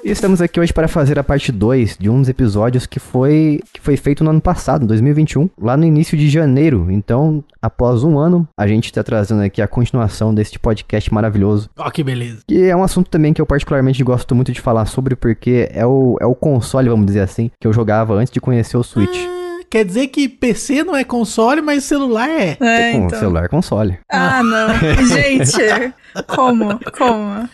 E 0.03 0.11
estamos 0.11 0.41
aqui 0.41 0.59
hoje 0.59 0.73
para 0.73 0.87
fazer 0.87 1.19
a 1.19 1.23
parte 1.23 1.51
2 1.51 1.97
de 1.99 2.09
um 2.09 2.19
dos 2.19 2.27
episódios 2.29 2.87
que 2.87 2.99
foi, 2.99 3.61
que 3.71 3.79
foi 3.79 3.95
feito 3.95 4.23
no 4.23 4.31
ano 4.31 4.41
passado, 4.41 4.87
2021, 4.87 5.49
lá 5.61 5.77
no 5.77 5.85
início 5.85 6.17
de 6.17 6.27
janeiro. 6.27 6.87
Então, 6.89 7.43
após 7.61 8.03
um 8.03 8.17
ano, 8.17 8.47
a 8.57 8.67
gente 8.67 8.85
está 8.85 9.03
trazendo 9.03 9.43
aqui 9.43 9.61
a 9.61 9.67
continuação 9.67 10.33
deste 10.33 10.57
podcast 10.57 11.13
maravilhoso. 11.13 11.69
Ó, 11.77 11.89
que 11.91 12.03
beleza. 12.03 12.39
Que 12.47 12.65
é 12.65 12.75
um 12.75 12.83
assunto 12.83 13.09
também 13.09 13.33
que 13.33 13.41
eu 13.41 13.45
particularmente 13.45 14.03
gosto 14.03 14.33
muito 14.33 14.51
de 14.51 14.59
falar 14.59 14.87
sobre, 14.87 15.15
porque 15.15 15.69
é 15.71 15.85
o, 15.85 16.17
é 16.19 16.25
o 16.25 16.33
console, 16.33 16.89
vamos 16.89 17.05
dizer 17.05 17.21
assim, 17.21 17.51
que 17.59 17.67
eu 17.67 17.71
jogava 17.71 18.15
antes 18.15 18.33
de 18.33 18.41
conhecer 18.41 18.77
o 18.77 18.83
Switch. 18.83 19.38
Quer 19.69 19.85
dizer 19.85 20.07
que 20.07 20.27
PC 20.27 20.83
não 20.83 20.95
é 20.95 21.03
console, 21.03 21.61
mas 21.61 21.83
celular 21.83 22.27
é. 22.27 22.57
É, 22.59 22.93
então. 22.93 23.19
celular 23.19 23.47
console. 23.47 23.99
Ah, 24.11 24.41
não. 24.41 24.69
Gente, 25.05 25.93
como? 26.27 26.79
Como? 26.97 27.47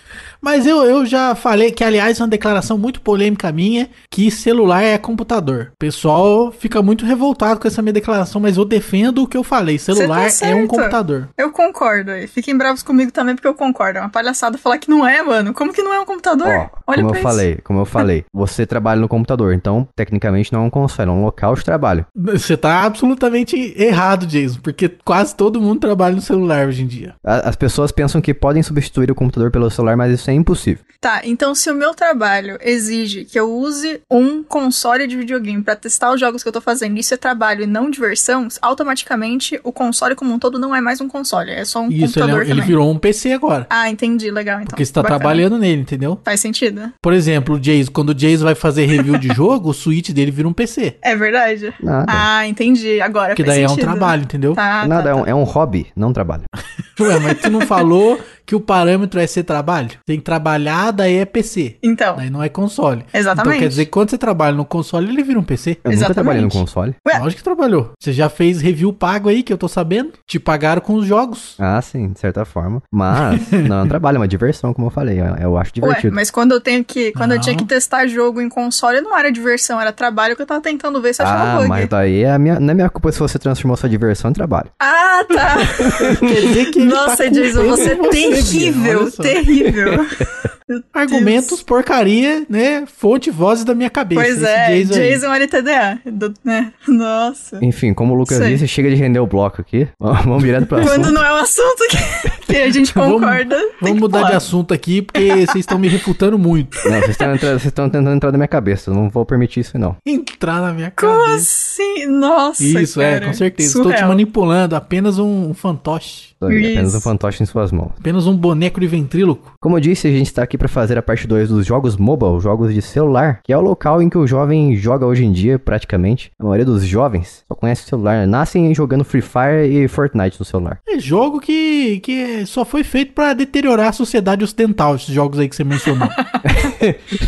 Mas 0.45 0.67
eu, 0.67 0.83
eu 0.83 1.07
já 1.07 1.33
falei 1.33 1.71
que, 1.71 1.83
aliás, 1.83 2.19
é 2.19 2.23
uma 2.23 2.29
declaração 2.29 2.77
muito 2.77 3.01
polêmica 3.01 3.51
minha, 3.51 3.89
que 4.11 4.29
celular 4.29 4.83
é 4.83 4.95
computador. 4.95 5.71
O 5.73 5.77
pessoal 5.79 6.51
fica 6.51 6.83
muito 6.83 7.03
revoltado 7.03 7.59
com 7.59 7.67
essa 7.67 7.81
minha 7.81 7.91
declaração, 7.91 8.39
mas 8.39 8.55
eu 8.55 8.63
defendo 8.63 9.23
o 9.23 9.27
que 9.27 9.35
eu 9.35 9.43
falei. 9.43 9.79
Celular 9.79 10.31
tá 10.31 10.45
é 10.45 10.53
um 10.53 10.67
computador. 10.67 11.29
Eu 11.35 11.51
concordo 11.51 12.11
aí. 12.11 12.27
Fiquem 12.27 12.55
bravos 12.55 12.83
comigo 12.83 13.11
também 13.11 13.33
porque 13.33 13.47
eu 13.47 13.55
concordo. 13.55 13.97
É 13.97 14.01
uma 14.01 14.09
palhaçada 14.09 14.55
falar 14.55 14.77
que 14.77 14.87
não 14.87 15.03
é, 15.07 15.23
mano. 15.23 15.51
Como 15.51 15.73
que 15.73 15.81
não 15.81 15.91
é 15.91 15.99
um 15.99 16.05
computador? 16.05 16.47
Ó, 16.47 16.69
Olha 16.85 16.97
como 16.97 17.09
eu 17.09 17.13
isso. 17.15 17.23
falei, 17.23 17.57
como 17.63 17.79
eu 17.79 17.85
falei, 17.85 18.23
você 18.31 18.67
trabalha 18.67 19.01
no 19.01 19.07
computador, 19.07 19.51
então 19.51 19.87
tecnicamente 19.95 20.53
não 20.53 20.61
é 20.61 20.63
um 20.65 20.69
console, 20.69 21.09
é 21.09 21.11
um 21.11 21.23
local 21.23 21.55
de 21.55 21.65
trabalho. 21.65 22.05
Você 22.15 22.55
tá 22.55 22.83
absolutamente 22.83 23.73
errado, 23.75 24.27
Jason, 24.27 24.59
porque 24.61 24.89
quase 25.03 25.35
todo 25.35 25.59
mundo 25.59 25.79
trabalha 25.79 26.13
no 26.13 26.21
celular 26.21 26.67
hoje 26.67 26.83
em 26.83 26.87
dia. 26.87 27.15
As 27.23 27.55
pessoas 27.55 27.91
pensam 27.91 28.21
que 28.21 28.31
podem 28.31 28.61
substituir 28.61 29.09
o 29.09 29.15
computador 29.15 29.49
pelo 29.49 29.71
celular, 29.71 29.97
mas 29.97 30.13
isso 30.13 30.29
é 30.29 30.34
impossível. 30.35 30.83
Tá, 31.01 31.21
então 31.23 31.53
se 31.53 31.69
o 31.69 31.75
meu 31.75 31.93
trabalho 31.93 32.57
exige 32.61 33.25
que 33.25 33.39
eu 33.39 33.51
use 33.53 34.01
um 34.09 34.41
console 34.41 35.05
de 35.05 35.15
videogame 35.15 35.61
pra 35.61 35.75
testar 35.75 36.11
os 36.11 36.19
jogos 36.19 36.41
que 36.41 36.49
eu 36.49 36.53
tô 36.53 36.59
fazendo, 36.61 36.97
isso 36.97 37.13
é 37.13 37.17
trabalho 37.17 37.63
e 37.63 37.67
não 37.67 37.91
diversão, 37.91 38.47
automaticamente 38.59 39.59
o 39.63 39.71
console 39.71 40.15
como 40.15 40.33
um 40.33 40.39
todo 40.39 40.57
não 40.57 40.73
é 40.75 40.81
mais 40.81 41.01
um 41.01 41.07
console, 41.07 41.51
é 41.51 41.63
só 41.63 41.81
um 41.81 41.89
Isso, 41.89 41.95
ele, 41.95 42.05
computador 42.07 42.39
é- 42.39 42.43
ele 42.45 42.49
também. 42.53 42.65
virou 42.67 42.91
um 42.91 42.97
PC 42.97 43.33
agora. 43.33 43.67
Ah, 43.69 43.89
entendi, 43.89 44.31
legal 44.31 44.57
então. 44.57 44.67
Porque 44.69 44.83
você 44.85 44.91
tá 44.93 45.01
Bacana. 45.03 45.19
trabalhando 45.19 45.57
nele, 45.59 45.81
entendeu? 45.81 46.19
Faz 46.23 46.39
sentido. 46.39 46.91
Por 47.01 47.13
exemplo, 47.13 47.55
o 47.55 47.59
Jason, 47.59 47.91
quando 47.91 48.09
o 48.09 48.15
Jason 48.15 48.43
vai 48.43 48.55
fazer 48.55 48.85
review 48.85 49.17
de 49.17 49.27
jogo, 49.29 49.69
o 49.69 49.73
Switch 49.73 50.09
dele 50.11 50.31
vira 50.31 50.47
um 50.47 50.53
PC. 50.53 50.97
É 51.01 51.15
verdade? 51.15 51.73
Nada. 51.83 52.05
Ah, 52.07 52.47
entendi. 52.47 52.99
Agora 53.01 53.29
Porque 53.29 53.43
faz 53.43 53.55
daí 53.55 53.63
é 53.63 53.65
um 53.67 53.69
sentido. 53.69 53.85
trabalho, 53.85 54.23
entendeu? 54.23 54.53
Tá, 54.55 54.87
Nada, 54.87 55.03
tá, 55.03 55.09
é, 55.09 55.13
tá. 55.13 55.21
um, 55.21 55.25
é 55.27 55.35
um 55.35 55.43
hobby, 55.43 55.87
não 55.95 56.09
um 56.09 56.13
trabalho. 56.13 56.43
Ué, 56.99 57.19
mas 57.19 57.39
tu 57.41 57.49
não 57.49 57.61
falou 57.61 58.19
que 58.45 58.55
o 58.55 58.59
parâmetro 58.59 59.19
é 59.19 59.27
ser 59.27 59.43
trabalho? 59.43 59.89
Tem 60.05 60.17
que 60.17 60.23
trabalhar, 60.23 60.91
daí 60.91 61.17
é 61.17 61.25
PC. 61.25 61.77
Então, 61.83 62.15
Daí 62.17 62.29
não 62.29 62.41
é 62.43 62.49
console. 62.49 63.03
Exatamente. 63.13 63.47
Então 63.55 63.59
quer 63.59 63.69
dizer 63.69 63.85
que 63.85 63.91
quando 63.91 64.09
você 64.09 64.17
trabalha 64.17 64.55
no 64.55 64.65
console, 64.65 65.07
ele 65.09 65.23
vira 65.23 65.39
um 65.39 65.43
PC? 65.43 65.77
Eu 65.83 65.91
nunca 65.91 66.13
trabalhei 66.13 66.41
no 66.41 66.47
Exatamente. 66.47 66.67
console. 66.67 66.95
Ué. 67.07 67.19
Lógico 67.19 67.37
que 67.39 67.43
trabalhou. 67.43 67.91
Você 67.99 68.13
já 68.13 68.29
fez 68.29 68.61
review 68.61 68.91
pago 68.93 69.29
aí, 69.29 69.41
que 69.43 69.51
eu 69.51 69.57
tô 69.57 69.67
sabendo? 69.67 70.13
Te 70.27 70.39
pagaram 70.39 70.81
com 70.81 70.93
os 70.95 71.05
jogos. 71.05 71.55
Ah, 71.59 71.81
sim, 71.81 72.09
de 72.09 72.19
certa 72.19 72.45
forma. 72.45 72.81
Mas 72.91 73.49
não 73.67 73.79
é 73.79 73.83
um 73.83 73.87
trabalho, 73.87 74.17
é 74.17 74.19
uma 74.19 74.27
diversão, 74.27 74.73
como 74.73 74.87
eu 74.87 74.91
falei. 74.91 75.19
Eu, 75.19 75.25
eu 75.37 75.57
acho 75.57 75.71
Ué, 75.71 75.81
divertido. 75.87 76.15
mas 76.15 76.29
quando 76.31 76.51
eu 76.53 76.61
tenho 76.61 76.83
que. 76.83 77.11
Quando 77.13 77.33
eu 77.33 77.39
tinha 77.41 77.53
Não. 77.53 77.59
que 77.59 77.65
testar 77.65 78.05
jogo 78.07 78.41
em 78.41 78.49
console, 78.49 79.01
não 79.01 79.17
era 79.17 79.31
diversão, 79.31 79.79
era 79.81 79.91
trabalho 79.91 80.35
que 80.35 80.41
eu 80.41 80.45
tava 80.45 80.61
tentando 80.61 81.01
ver 81.01 81.13
se 81.13 81.21
achava 81.21 81.53
Ah, 81.53 81.57
bug. 81.57 81.69
mas 81.69 81.87
daí 81.89 82.23
é 82.23 82.31
a 82.31 82.39
minha, 82.39 82.59
não 82.59 82.71
é 82.71 82.73
minha 82.73 82.89
culpa 82.89 83.11
se 83.11 83.19
você 83.19 83.39
transformou 83.39 83.75
sua 83.77 83.89
diversão 83.89 84.29
em 84.29 84.33
trabalho. 84.33 84.69
Ah, 84.79 85.23
tá. 85.27 85.55
Quer 86.19 86.41
dizer 86.41 86.65
que 86.71 86.79
Nossa, 86.83 87.17
tá 87.23 87.29
Jason, 87.29 87.63
você 87.65 87.91
é 87.91 87.95
você, 87.95 88.09
Bia. 88.29 88.34
Terrível, 88.43 89.11
terrível. 89.11 90.05
Argumentos, 90.91 91.61
porcaria, 91.61 92.43
né? 92.49 92.85
Fonte 92.87 93.29
vozes 93.29 93.63
da 93.63 93.75
minha 93.75 93.89
cabeça. 93.89 94.21
Pois 94.23 94.41
é, 94.41 94.69
Jason. 94.81 94.93
Jason 94.95 95.33
LTDA, 95.35 95.99
do- 96.11 96.33
né? 96.43 96.73
Nossa. 96.87 97.59
Enfim, 97.63 97.93
como 97.93 98.13
o 98.15 98.17
Lucas 98.17 98.37
Sei. 98.39 98.49
disse, 98.53 98.67
chega 98.67 98.89
de 98.89 98.95
render 98.95 99.19
o 99.19 99.27
bloco 99.27 99.61
aqui. 99.61 99.87
Vamos 99.99 100.43
direto 100.43 100.65
pro 100.65 100.77
Quando 100.81 100.89
assunto. 101.01 101.11
não 101.11 101.23
é 101.23 101.33
um 101.33 101.37
assunto 101.37 101.83
que, 101.87 102.29
que 102.53 102.57
a 102.57 102.69
gente 102.71 102.91
Vamos- 102.95 103.21
concorda. 103.21 103.55
Vamos 103.79 103.95
que 103.97 104.01
mudar 104.01 104.23
de 104.23 104.33
assunto 104.35 104.73
aqui, 104.73 105.03
porque 105.03 105.29
vocês 105.45 105.55
estão 105.57 105.77
me 105.77 105.87
refutando 105.87 106.39
muito. 106.39 106.75
Não, 106.85 106.93
vocês 106.99 107.09
estão 107.11 107.35
entrando- 107.35 107.59
vocês 107.59 107.65
estão 107.65 107.87
tentando 107.87 108.15
entrar 108.15 108.31
na 108.31 108.37
minha 108.39 108.47
cabeça. 108.47 108.89
eu 108.89 108.95
Não 108.95 109.07
vou 109.07 109.23
permitir 109.23 109.59
isso, 109.59 109.77
não. 109.77 109.95
Entrar 110.03 110.61
na 110.61 110.73
minha 110.73 110.91
Como 110.95 111.13
cabeça. 111.25 111.35
assim? 111.35 112.07
Nossa. 112.07 112.63
Isso, 112.63 112.99
é, 112.99 113.13
cara. 113.19 113.27
com 113.27 113.33
certeza. 113.33 113.67
Estou 113.69 113.83
te 113.83 113.89
Surreal. 113.89 114.07
manipulando, 114.09 114.75
apenas 114.75 115.19
um 115.19 115.53
fantoche. 115.53 116.33
Apenas 116.47 116.95
um 116.95 117.01
fantoche 117.01 117.43
em 117.43 117.45
suas 117.45 117.71
mãos. 117.71 117.91
Apenas 117.99 118.27
um 118.27 118.35
boneco 118.35 118.79
de 118.79 118.87
ventríloco. 118.87 119.53
Como 119.59 119.77
eu 119.77 119.81
disse, 119.81 120.07
a 120.07 120.11
gente 120.11 120.27
está 120.27 120.43
aqui 120.43 120.57
para 120.57 120.67
fazer 120.67 120.97
a 120.97 121.01
parte 121.01 121.27
2 121.27 121.49
dos 121.49 121.65
jogos 121.65 121.97
mobile, 121.97 122.39
jogos 122.39 122.73
de 122.73 122.81
celular, 122.81 123.39
que 123.43 123.53
é 123.53 123.57
o 123.57 123.61
local 123.61 124.01
em 124.01 124.09
que 124.09 124.17
o 124.17 124.27
jovem 124.27 124.75
joga 124.75 125.05
hoje 125.05 125.25
em 125.25 125.31
dia, 125.31 125.57
praticamente. 125.57 126.31
A 126.39 126.43
maioria 126.43 126.65
dos 126.65 126.85
jovens 126.85 127.43
só 127.47 127.55
conhece 127.55 127.83
o 127.83 127.87
celular, 127.87 128.27
nascem 128.27 128.73
jogando 128.73 129.03
Free 129.03 129.21
Fire 129.21 129.67
e 129.67 129.87
Fortnite 129.87 130.39
no 130.39 130.45
celular. 130.45 130.79
É 130.87 130.99
jogo 130.99 131.39
que, 131.39 131.99
que 131.99 132.45
só 132.45 132.63
foi 132.65 132.83
feito 132.83 133.13
pra 133.13 133.33
deteriorar 133.33 133.89
a 133.89 133.93
sociedade 133.93 134.43
ocidental, 134.43 134.95
esses 134.95 135.13
jogos 135.13 135.39
aí 135.39 135.47
que 135.49 135.55
você 135.55 135.63
mencionou. 135.63 136.09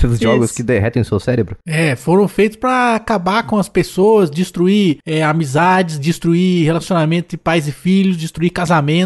Os 0.04 0.20
jogos 0.20 0.52
que 0.52 0.62
derretem 0.62 1.02
o 1.02 1.06
seu 1.06 1.20
cérebro. 1.20 1.58
é, 1.66 1.96
foram 1.96 2.28
feitos 2.28 2.58
pra 2.58 2.96
acabar 2.96 3.44
com 3.44 3.58
as 3.58 3.70
pessoas, 3.70 4.30
destruir 4.30 4.98
é, 5.06 5.24
amizades, 5.24 6.00
destruir 6.00 6.66
relacionamento 6.66 7.28
entre 7.28 7.38
pais 7.38 7.68
e 7.68 7.72
filhos, 7.72 8.18
destruir 8.18 8.52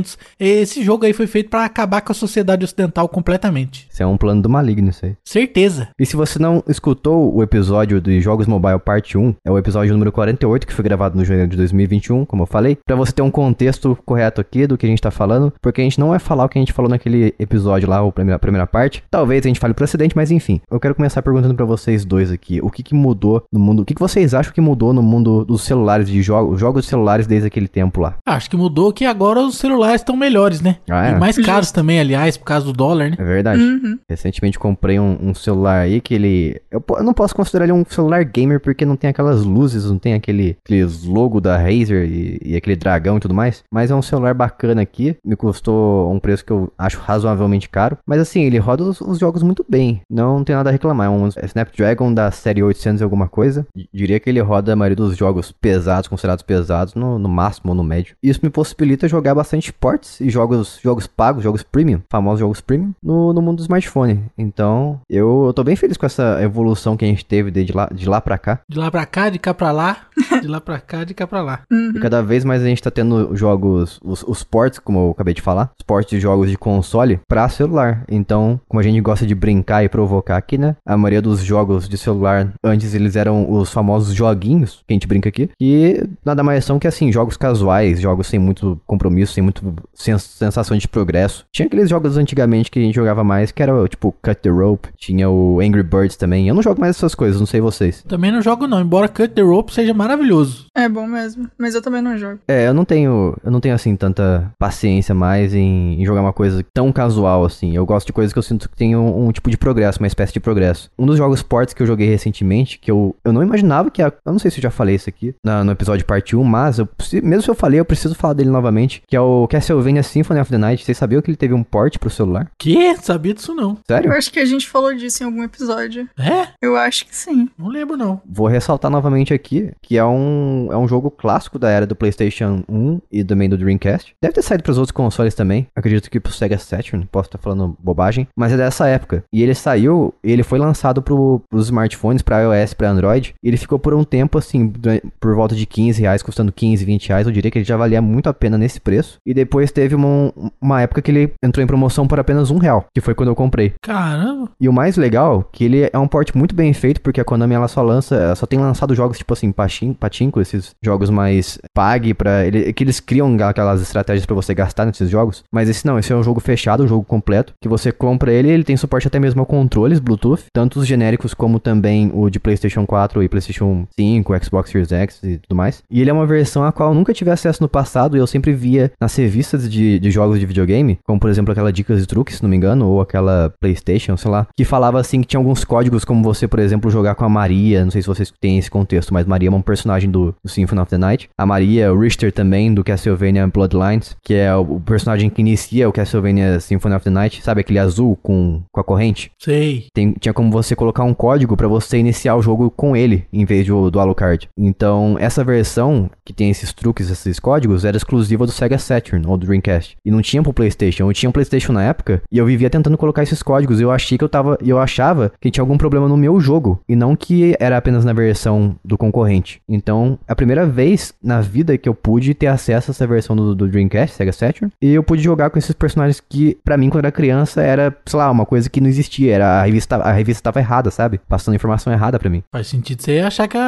casamentos. 0.01 0.17
Esse 0.39 0.83
jogo 0.83 1.05
aí 1.05 1.13
foi 1.13 1.27
feito 1.27 1.49
pra 1.49 1.65
acabar 1.65 2.01
com 2.01 2.11
a 2.11 2.15
sociedade 2.15 2.65
ocidental 2.65 3.07
completamente. 3.07 3.87
Isso 3.89 4.01
é 4.01 4.05
um 4.05 4.17
plano 4.17 4.41
do 4.41 4.49
maligno, 4.49 4.89
isso 4.89 5.05
aí. 5.05 5.15
Certeza. 5.23 5.89
E 5.99 6.05
se 6.05 6.15
você 6.15 6.39
não 6.39 6.63
escutou 6.67 7.33
o 7.33 7.43
episódio 7.43 8.01
de 8.01 8.19
Jogos 8.19 8.47
Mobile 8.47 8.79
Parte 8.79 9.17
1, 9.17 9.35
é 9.45 9.51
o 9.51 9.57
episódio 9.57 9.93
número 9.93 10.11
48, 10.11 10.67
que 10.67 10.73
foi 10.73 10.83
gravado 10.83 11.17
no 11.17 11.23
janeiro 11.23 11.49
de 11.49 11.57
2021, 11.57 12.25
como 12.25 12.43
eu 12.43 12.47
falei, 12.47 12.77
pra 12.85 12.95
você 12.95 13.11
ter 13.11 13.21
um 13.21 13.31
contexto 13.31 13.97
correto 14.05 14.41
aqui 14.41 14.65
do 14.67 14.77
que 14.77 14.85
a 14.85 14.89
gente 14.89 15.01
tá 15.01 15.11
falando, 15.11 15.53
porque 15.61 15.81
a 15.81 15.83
gente 15.83 15.99
não 15.99 16.09
vai 16.09 16.19
falar 16.19 16.45
o 16.45 16.49
que 16.49 16.57
a 16.57 16.61
gente 16.61 16.73
falou 16.73 16.89
naquele 16.89 17.33
episódio 17.39 17.89
lá, 17.89 18.05
a 18.05 18.11
primeira, 18.11 18.35
a 18.35 18.39
primeira 18.39 18.67
parte. 18.67 19.03
Talvez 19.09 19.45
a 19.45 19.47
gente 19.47 19.59
fale 19.59 19.75
acidente, 19.81 20.15
mas 20.15 20.29
enfim. 20.29 20.61
Eu 20.69 20.79
quero 20.79 20.93
começar 20.93 21.21
perguntando 21.21 21.55
pra 21.55 21.65
vocês 21.65 22.05
dois 22.05 22.31
aqui, 22.31 22.61
o 22.61 22.69
que 22.69 22.83
que 22.83 22.93
mudou 22.93 23.43
no 23.51 23.59
mundo, 23.59 23.81
o 23.81 23.85
que 23.85 23.95
que 23.95 23.99
vocês 23.99 24.33
acham 24.33 24.53
que 24.53 24.61
mudou 24.61 24.93
no 24.93 25.01
mundo 25.01 25.43
dos 25.43 25.63
celulares, 25.63 26.07
de 26.07 26.21
jogos, 26.21 26.59
jogos 26.59 26.83
de 26.83 26.89
celulares 26.89 27.25
desde 27.25 27.47
aquele 27.47 27.67
tempo 27.67 27.99
lá? 27.99 28.15
Acho 28.25 28.49
que 28.49 28.55
mudou 28.55 28.93
que 28.93 29.05
agora 29.05 29.41
os 29.41 29.57
celulares 29.57 29.80
estão 29.89 30.15
melhores, 30.15 30.61
né? 30.61 30.77
Ah, 30.89 31.07
é? 31.07 31.11
E 31.11 31.15
mais 31.19 31.37
caros 31.37 31.71
também, 31.71 31.99
aliás, 31.99 32.37
por 32.37 32.45
causa 32.45 32.65
do 32.65 32.73
dólar, 32.73 33.09
né? 33.11 33.15
É 33.19 33.23
verdade. 33.23 33.61
Uhum. 33.61 33.97
Recentemente 34.09 34.59
comprei 34.59 34.99
um, 34.99 35.17
um 35.21 35.33
celular 35.33 35.79
aí 35.81 35.99
que 36.01 36.13
ele. 36.13 36.61
Eu, 36.69 36.83
eu 36.97 37.03
não 37.03 37.13
posso 37.13 37.35
considerar 37.35 37.65
ele 37.65 37.73
um 37.73 37.83
celular 37.87 38.23
gamer 38.23 38.59
porque 38.59 38.85
não 38.85 38.95
tem 38.95 39.09
aquelas 39.09 39.43
luzes, 39.43 39.85
não 39.89 39.97
tem 39.97 40.13
aquele 40.13 40.57
aqueles 40.63 41.03
logo 41.03 41.39
da 41.41 41.57
Razer 41.57 42.05
e, 42.09 42.39
e 42.43 42.55
aquele 42.55 42.75
dragão 42.75 43.17
e 43.17 43.19
tudo 43.19 43.33
mais. 43.33 43.63
Mas 43.71 43.91
é 43.91 43.95
um 43.95 44.01
celular 44.01 44.33
bacana 44.33 44.81
aqui. 44.81 45.15
Me 45.25 45.35
custou 45.35 46.11
um 46.11 46.19
preço 46.19 46.45
que 46.45 46.51
eu 46.51 46.71
acho 46.77 46.99
razoavelmente 46.99 47.69
caro. 47.69 47.97
Mas 48.05 48.19
assim, 48.19 48.41
ele 48.43 48.57
roda 48.57 48.83
os, 48.83 49.01
os 49.01 49.17
jogos 49.19 49.43
muito 49.43 49.65
bem. 49.67 50.01
Não 50.09 50.43
tem 50.43 50.55
nada 50.55 50.69
a 50.69 50.71
reclamar. 50.71 51.07
É 51.07 51.09
um 51.09 51.27
Snapdragon 51.27 52.13
da 52.13 52.31
série 52.31 52.63
800 52.63 53.01
e 53.01 53.03
alguma 53.03 53.27
coisa. 53.27 53.65
D- 53.75 53.87
Diria 53.93 54.19
que 54.19 54.29
ele 54.29 54.39
roda 54.39 54.73
a 54.73 54.75
maioria 54.75 54.95
dos 54.95 55.15
jogos 55.17 55.51
pesados, 55.51 56.07
considerados 56.07 56.43
pesados, 56.43 56.95
no, 56.95 57.19
no 57.19 57.29
máximo 57.29 57.71
ou 57.71 57.75
no 57.75 57.83
médio. 57.83 58.15
Isso 58.23 58.39
me 58.41 58.49
possibilita 58.49 59.07
jogar 59.07 59.35
bastante 59.35 59.70
ports 59.71 60.19
e 60.21 60.29
jogos, 60.29 60.79
jogos 60.83 61.07
pagos, 61.07 61.43
jogos 61.43 61.63
premium, 61.63 62.01
famosos 62.09 62.39
jogos 62.39 62.61
premium, 62.61 62.93
no, 63.01 63.33
no 63.33 63.41
mundo 63.41 63.57
do 63.57 63.63
smartphone. 63.63 64.25
Então, 64.37 64.99
eu, 65.09 65.45
eu 65.47 65.53
tô 65.53 65.63
bem 65.63 65.75
feliz 65.75 65.97
com 65.97 66.05
essa 66.05 66.41
evolução 66.41 66.97
que 66.97 67.05
a 67.05 67.07
gente 67.07 67.25
teve 67.25 67.51
de 67.51 67.71
lá, 67.71 67.89
de 67.93 68.07
lá 68.07 68.21
pra 68.21 68.37
cá. 68.37 68.59
De 68.67 68.77
lá 68.77 68.89
pra 68.91 69.05
cá, 69.05 69.29
de 69.29 69.39
cá 69.39 69.53
pra 69.53 69.71
lá, 69.71 69.97
de 70.41 70.47
lá 70.47 70.61
pra 70.61 70.79
cá, 70.79 71.03
de 71.03 71.13
cá 71.13 71.27
pra 71.27 71.41
lá. 71.41 71.61
Uhum. 71.71 71.93
E 71.95 71.99
cada 71.99 72.21
vez 72.21 72.43
mais 72.43 72.61
a 72.61 72.65
gente 72.65 72.81
tá 72.81 72.91
tendo 72.91 73.35
jogos, 73.35 73.99
os, 74.03 74.23
os 74.23 74.43
ports, 74.43 74.77
como 74.77 74.99
eu 74.99 75.11
acabei 75.11 75.33
de 75.33 75.41
falar, 75.41 75.71
os 75.79 75.85
ports 75.85 76.09
de 76.09 76.19
jogos 76.19 76.49
de 76.49 76.57
console 76.57 77.19
pra 77.27 77.47
celular. 77.49 78.03
Então, 78.09 78.59
como 78.67 78.79
a 78.79 78.83
gente 78.83 78.99
gosta 79.01 79.25
de 79.25 79.33
brincar 79.33 79.83
e 79.83 79.89
provocar 79.89 80.37
aqui, 80.37 80.57
né? 80.57 80.75
A 80.85 80.97
maioria 80.97 81.21
dos 81.21 81.41
jogos 81.41 81.87
de 81.87 81.97
celular, 81.97 82.53
antes 82.63 82.93
eles 82.93 83.15
eram 83.15 83.49
os 83.51 83.71
famosos 83.71 84.13
joguinhos, 84.13 84.83
que 84.85 84.93
a 84.93 84.93
gente 84.93 85.07
brinca 85.07 85.29
aqui. 85.29 85.49
E 85.59 86.03
nada 86.25 86.43
mais 86.43 86.65
são 86.65 86.77
que 86.77 86.87
assim, 86.87 87.11
jogos 87.11 87.37
casuais, 87.37 87.99
jogos 87.99 88.27
sem 88.27 88.39
muito 88.39 88.79
compromisso, 88.85 89.33
sem 89.33 89.43
muito 89.43 89.60
sens- 89.93 90.23
sensação 90.23 90.77
de 90.77 90.87
progresso. 90.87 91.45
Tinha 91.51 91.65
aqueles 91.67 91.89
jogos 91.89 92.17
antigamente 92.17 92.69
que 92.71 92.79
a 92.79 92.81
gente 92.81 92.95
jogava 92.95 93.23
mais, 93.23 93.51
que 93.51 93.61
era 93.61 93.73
tipo 93.87 94.13
Cut 94.21 94.35
the 94.41 94.49
Rope, 94.49 94.89
tinha 94.97 95.29
o 95.29 95.59
Angry 95.59 95.83
Birds 95.83 96.15
também. 96.17 96.47
Eu 96.47 96.55
não 96.55 96.61
jogo 96.61 96.79
mais 96.79 96.95
essas 96.95 97.15
coisas, 97.15 97.39
não 97.39 97.47
sei 97.47 97.61
vocês. 97.61 98.03
Também 98.07 98.31
não 98.31 98.41
jogo 98.41 98.67
não, 98.67 98.81
embora 98.81 99.07
Cut 99.07 99.29
the 99.29 99.41
Rope 99.41 99.73
seja 99.73 99.93
maravilhoso. 99.93 100.65
É 100.75 100.87
bom 100.89 101.07
mesmo. 101.07 101.49
Mas 101.57 101.75
eu 101.75 101.81
também 101.81 102.01
não 102.01 102.17
jogo. 102.17 102.39
É, 102.47 102.67
eu 102.67 102.73
não 102.73 102.85
tenho, 102.85 103.35
eu 103.43 103.51
não 103.51 103.59
tenho 103.59 103.75
assim 103.75 103.95
tanta 103.95 104.51
paciência 104.59 105.13
mais 105.13 105.53
em, 105.53 106.01
em 106.01 106.05
jogar 106.05 106.21
uma 106.21 106.33
coisa 106.33 106.63
tão 106.73 106.91
casual 106.91 107.45
assim. 107.45 107.75
Eu 107.75 107.85
gosto 107.85 108.07
de 108.07 108.13
coisas 108.13 108.31
que 108.33 108.39
eu 108.39 108.43
sinto 108.43 108.69
que 108.69 108.75
tem 108.75 108.95
um, 108.95 109.27
um 109.27 109.31
tipo 109.31 109.49
de 109.49 109.57
progresso, 109.57 109.99
uma 109.99 110.07
espécie 110.07 110.33
de 110.33 110.39
progresso. 110.39 110.89
Um 110.97 111.05
dos 111.05 111.17
jogos 111.17 111.41
ports 111.43 111.73
que 111.73 111.81
eu 111.81 111.87
joguei 111.87 112.07
recentemente, 112.07 112.79
que 112.79 112.89
eu, 112.91 113.15
eu 113.23 113.33
não 113.33 113.43
imaginava 113.43 113.89
que 113.91 114.01
a, 114.01 114.07
eu 114.25 114.31
não 114.31 114.39
sei 114.39 114.49
se 114.51 114.57
eu 114.59 114.63
já 114.63 114.71
falei 114.71 114.95
isso 114.95 115.09
aqui 115.09 115.33
na- 115.43 115.63
no 115.63 115.71
episódio 115.71 116.05
parte 116.05 116.35
1, 116.35 116.43
mas 116.43 116.79
eu, 116.79 116.87
mesmo 117.23 117.41
se 117.41 117.49
eu 117.49 117.55
falei, 117.55 117.79
eu 117.79 117.85
preciso 117.85 118.15
falar 118.15 118.33
dele 118.33 118.49
novamente, 118.49 119.01
que 119.07 119.15
é 119.15 119.21
o 119.21 119.47
Castlevania 119.51 120.01
Symphony 120.01 120.39
of 120.39 120.49
the 120.49 120.57
Night. 120.57 120.85
Vocês 120.85 120.97
sabiam 120.97 121.21
que 121.21 121.29
ele 121.29 121.35
teve 121.35 121.53
um 121.53 121.61
port 121.61 121.97
pro 121.99 122.09
celular? 122.09 122.49
Que? 122.57 122.95
Sabia 122.95 123.33
disso 123.33 123.53
não. 123.53 123.77
Sério? 123.85 124.09
Eu 124.09 124.17
acho 124.17 124.31
que 124.31 124.39
a 124.39 124.45
gente 124.45 124.69
falou 124.69 124.95
disso 124.95 125.21
em 125.21 125.25
algum 125.25 125.43
episódio. 125.43 126.07
É? 126.17 126.47
Eu 126.61 126.77
acho 126.77 127.05
que 127.05 127.13
sim. 127.13 127.49
Não 127.59 127.67
lembro 127.67 127.97
não. 127.97 128.21
Vou 128.25 128.47
ressaltar 128.47 128.89
novamente 128.89 129.33
aqui 129.33 129.71
que 129.81 129.97
é 129.97 130.05
um, 130.05 130.69
é 130.71 130.77
um 130.77 130.87
jogo 130.87 131.11
clássico 131.11 131.59
da 131.59 131.69
era 131.69 131.85
do 131.85 131.97
PlayStation 131.97 132.63
1 132.69 133.01
e 133.11 133.25
também 133.25 133.49
do 133.49 133.57
Dreamcast. 133.57 134.15
Deve 134.21 134.35
ter 134.35 134.41
saído 134.41 134.63
para 134.63 134.71
os 134.71 134.77
outros 134.77 134.93
consoles 134.93 135.35
também. 135.35 135.67
Acredito 135.75 136.09
que 136.09 136.19
pro 136.19 136.31
Sega 136.31 136.57
Saturn, 136.57 137.05
posso 137.11 137.27
estar 137.27 137.37
falando 137.37 137.75
bobagem, 137.77 138.29
mas 138.33 138.53
é 138.53 138.57
dessa 138.57 138.87
época. 138.87 139.21
E 139.33 139.43
ele 139.43 139.53
saiu, 139.53 140.13
ele 140.23 140.43
foi 140.43 140.59
lançado 140.59 141.01
pro, 141.01 141.41
pros 141.49 141.65
smartphones, 141.65 142.21
para 142.21 142.39
iOS, 142.39 142.73
para 142.73 142.89
Android. 142.89 143.33
E 143.43 143.49
ele 143.49 143.57
ficou 143.57 143.77
por 143.77 143.93
um 143.93 144.05
tempo 144.05 144.37
assim, 144.37 144.71
por 145.19 145.35
volta 145.35 145.55
de 145.55 145.65
15 145.65 145.99
reais, 145.99 146.23
custando 146.23 146.53
15, 146.53 146.85
20 146.85 147.09
reais. 147.09 147.27
Eu 147.27 147.33
diria 147.33 147.51
que 147.51 147.57
ele 147.57 147.65
já 147.65 147.75
valia 147.75 148.01
muito 148.01 148.29
a 148.29 148.33
pena 148.33 148.57
nesse 148.57 148.79
preço. 148.79 149.17
E 149.25 149.40
depois 149.41 149.71
teve 149.71 149.95
uma, 149.95 150.31
uma 150.61 150.81
época 150.81 151.01
que 151.01 151.11
ele 151.11 151.33
entrou 151.43 151.63
em 151.63 151.67
promoção 151.67 152.07
por 152.07 152.19
apenas 152.19 152.51
um 152.51 152.57
real, 152.57 152.85
que 152.93 153.01
foi 153.01 153.15
quando 153.15 153.29
eu 153.29 153.35
comprei. 153.35 153.73
Caramba. 153.81 154.49
E 154.59 154.69
o 154.69 154.73
mais 154.73 154.97
legal, 154.97 155.47
que 155.51 155.65
ele 155.65 155.89
é 155.91 155.97
um 155.97 156.07
port 156.07 156.33
muito 156.35 156.53
bem 156.53 156.73
feito, 156.73 157.01
porque 157.01 157.19
a 157.19 157.25
Konami 157.25 157.55
ela 157.55 157.67
só 157.67 157.81
lança, 157.81 158.15
ela 158.15 158.35
só 158.35 158.45
tem 158.45 158.59
lançado 158.59 158.95
jogos 158.95 159.17
tipo 159.17 159.33
assim, 159.33 159.51
pachin, 159.51 159.93
patinco, 159.93 160.39
esses 160.39 160.71
jogos 160.83 161.09
mais 161.09 161.57
pague 161.73 162.13
para 162.13 162.45
ele, 162.45 162.71
que 162.73 162.83
eles 162.83 162.99
criam 162.99 163.35
aquelas 163.43 163.81
estratégias 163.81 164.25
pra 164.25 164.35
você 164.35 164.53
gastar 164.53 164.85
nesses 164.85 165.09
jogos. 165.09 165.43
Mas 165.51 165.69
esse 165.69 165.85
não, 165.85 165.97
esse 165.97 166.13
é 166.13 166.15
um 166.15 166.23
jogo 166.23 166.39
fechado, 166.39 166.83
um 166.83 166.87
jogo 166.87 167.03
completo, 167.03 167.53
que 167.61 167.67
você 167.67 167.91
compra 167.91 168.31
ele, 168.31 168.49
ele 168.49 168.63
tem 168.63 168.77
suporte 168.77 169.07
até 169.07 169.19
mesmo 169.19 169.41
a 169.41 169.45
controles 169.45 169.99
Bluetooth, 169.99 170.45
tanto 170.53 170.79
os 170.79 170.87
genéricos 170.87 171.33
como 171.33 171.59
também 171.59 172.11
o 172.13 172.29
de 172.29 172.39
PlayStation 172.39 172.85
4 172.85 173.23
e 173.23 173.29
PlayStation 173.29 173.87
5, 173.97 174.45
Xbox 174.45 174.69
Series 174.69 174.91
X 174.91 175.23
e 175.23 175.37
tudo 175.37 175.55
mais. 175.55 175.83
E 175.89 175.99
ele 175.99 176.09
é 176.09 176.13
uma 176.13 176.25
versão 176.25 176.63
a 176.63 176.71
qual 176.71 176.89
eu 176.89 176.95
nunca 176.95 177.13
tive 177.13 177.31
acesso 177.31 177.63
no 177.63 177.69
passado 177.69 178.15
e 178.15 178.19
eu 178.19 178.27
sempre 178.27 178.53
via 178.53 178.91
nas 178.99 179.11
revistas 179.31 179.69
de, 179.71 179.97
de 179.97 180.11
jogos 180.11 180.39
de 180.39 180.45
videogame, 180.45 180.99
como 181.05 181.19
por 181.19 181.29
exemplo 181.29 181.51
aquela 181.53 181.71
Dicas 181.71 182.03
e 182.03 182.05
Truques, 182.05 182.35
se 182.35 182.43
não 182.43 182.49
me 182.49 182.57
engano, 182.57 182.85
ou 182.87 182.99
aquela 182.99 183.53
PlayStation, 183.61 184.17
sei 184.17 184.29
lá, 184.29 184.45
que 184.55 184.65
falava 184.65 184.99
assim 184.99 185.21
que 185.21 185.27
tinha 185.27 185.39
alguns 185.39 185.63
códigos 185.63 186.03
como 186.03 186.21
você, 186.21 186.47
por 186.47 186.59
exemplo, 186.59 186.91
jogar 186.91 187.15
com 187.15 187.23
a 187.23 187.29
Maria, 187.29 187.83
não 187.85 187.91
sei 187.91 188.01
se 188.01 188.07
vocês 188.07 188.31
têm 188.41 188.57
esse 188.57 188.69
contexto, 188.69 189.13
mas 189.13 189.25
Maria 189.25 189.49
é 189.49 189.51
um 189.51 189.61
personagem 189.61 190.09
do, 190.11 190.35
do 190.43 190.49
Symphony 190.49 190.81
of 190.81 190.89
the 190.89 190.97
Night. 190.97 191.29
A 191.37 191.45
Maria, 191.45 191.93
o 191.93 191.99
Richter 191.99 192.31
também, 192.31 192.73
do 192.73 192.83
Castlevania 192.83 193.47
Bloodlines, 193.47 194.15
que 194.23 194.33
é 194.33 194.53
o, 194.55 194.61
o 194.75 194.79
personagem 194.81 195.29
que 195.29 195.41
inicia 195.41 195.87
o 195.87 195.93
Castlevania 195.93 196.59
Symphony 196.59 196.95
of 196.95 197.03
the 197.05 197.09
Night, 197.09 197.41
sabe 197.41 197.61
aquele 197.61 197.79
azul 197.79 198.17
com, 198.21 198.61
com 198.71 198.81
a 198.81 198.83
corrente? 198.83 199.31
Sei. 199.39 199.85
Tem- 199.93 200.13
tinha 200.19 200.33
como 200.33 200.51
você 200.51 200.75
colocar 200.75 201.03
um 201.03 201.13
código 201.13 201.55
pra 201.55 201.67
você 201.67 201.97
iniciar 201.97 202.35
o 202.35 202.41
jogo 202.41 202.69
com 202.69 202.95
ele, 202.95 203.25
em 203.31 203.45
vez 203.45 203.65
do, 203.65 203.89
do 203.89 203.99
Alucard. 203.99 204.49
Então, 204.57 205.15
essa 205.19 205.43
versão, 205.43 206.09
que 206.25 206.33
tem 206.33 206.49
esses 206.49 206.73
truques, 206.73 207.09
esses 207.09 207.39
códigos, 207.39 207.85
era 207.85 207.95
exclusiva 207.97 208.45
do 208.45 208.51
Sega 208.51 208.77
Saturn 208.77 209.20
ou 209.27 209.37
do 209.37 209.45
Dreamcast. 209.45 209.97
E 210.05 210.11
não 210.11 210.21
tinha 210.21 210.41
pro 210.41 210.53
PlayStation. 210.53 211.09
Eu 211.09 211.13
tinha 211.13 211.29
um 211.29 211.33
PlayStation 211.33 211.73
na 211.73 211.83
época 211.83 212.21
e 212.31 212.37
eu 212.37 212.45
vivia 212.45 212.69
tentando 212.69 212.97
colocar 212.97 213.23
esses 213.23 213.41
códigos. 213.41 213.79
Eu 213.79 213.91
achei 213.91 214.17
que 214.17 214.23
eu 214.23 214.29
tava. 214.29 214.57
Eu 214.63 214.79
achava 214.79 215.31
que 215.39 215.51
tinha 215.51 215.61
algum 215.61 215.77
problema 215.77 216.07
no 216.07 216.17
meu 216.17 216.39
jogo. 216.39 216.79
E 216.87 216.95
não 216.95 217.15
que 217.15 217.55
era 217.59 217.77
apenas 217.77 218.05
na 218.05 218.13
versão 218.13 218.75
do 218.83 218.97
concorrente. 218.97 219.61
Então, 219.67 220.17
a 220.27 220.35
primeira 220.35 220.65
vez 220.65 221.13
na 221.23 221.41
vida 221.41 221.77
que 221.77 221.87
eu 221.87 221.95
pude 221.95 222.33
ter 222.33 222.47
acesso 222.47 222.89
a 222.89 222.93
essa 222.93 223.07
versão 223.07 223.35
do, 223.35 223.55
do 223.55 223.67
Dreamcast, 223.67 224.15
Sega 224.15 224.31
Saturn. 224.31 224.71
E 224.81 224.93
eu 224.93 225.03
pude 225.03 225.21
jogar 225.21 225.49
com 225.49 225.59
esses 225.59 225.73
personagens 225.73 226.19
que, 226.19 226.57
pra 226.63 226.77
mim, 226.77 226.89
quando 226.89 227.05
era 227.05 227.11
criança, 227.11 227.61
era, 227.61 227.95
sei 228.05 228.17
lá, 228.17 228.29
uma 228.29 228.45
coisa 228.45 228.69
que 228.69 228.81
não 228.81 228.89
existia. 228.89 229.33
Era 229.35 229.61
a 229.61 229.63
revista, 229.63 229.97
a 229.97 230.11
revista 230.11 230.43
tava 230.43 230.59
errada, 230.59 230.91
sabe? 230.91 231.19
Passando 231.27 231.55
informação 231.55 231.91
errada 231.91 232.19
pra 232.19 232.29
mim. 232.29 232.43
Faz 232.51 232.67
sentido 232.67 233.01
você 233.01 233.19
achar 233.19 233.47
que 233.47 233.57
a, 233.57 233.61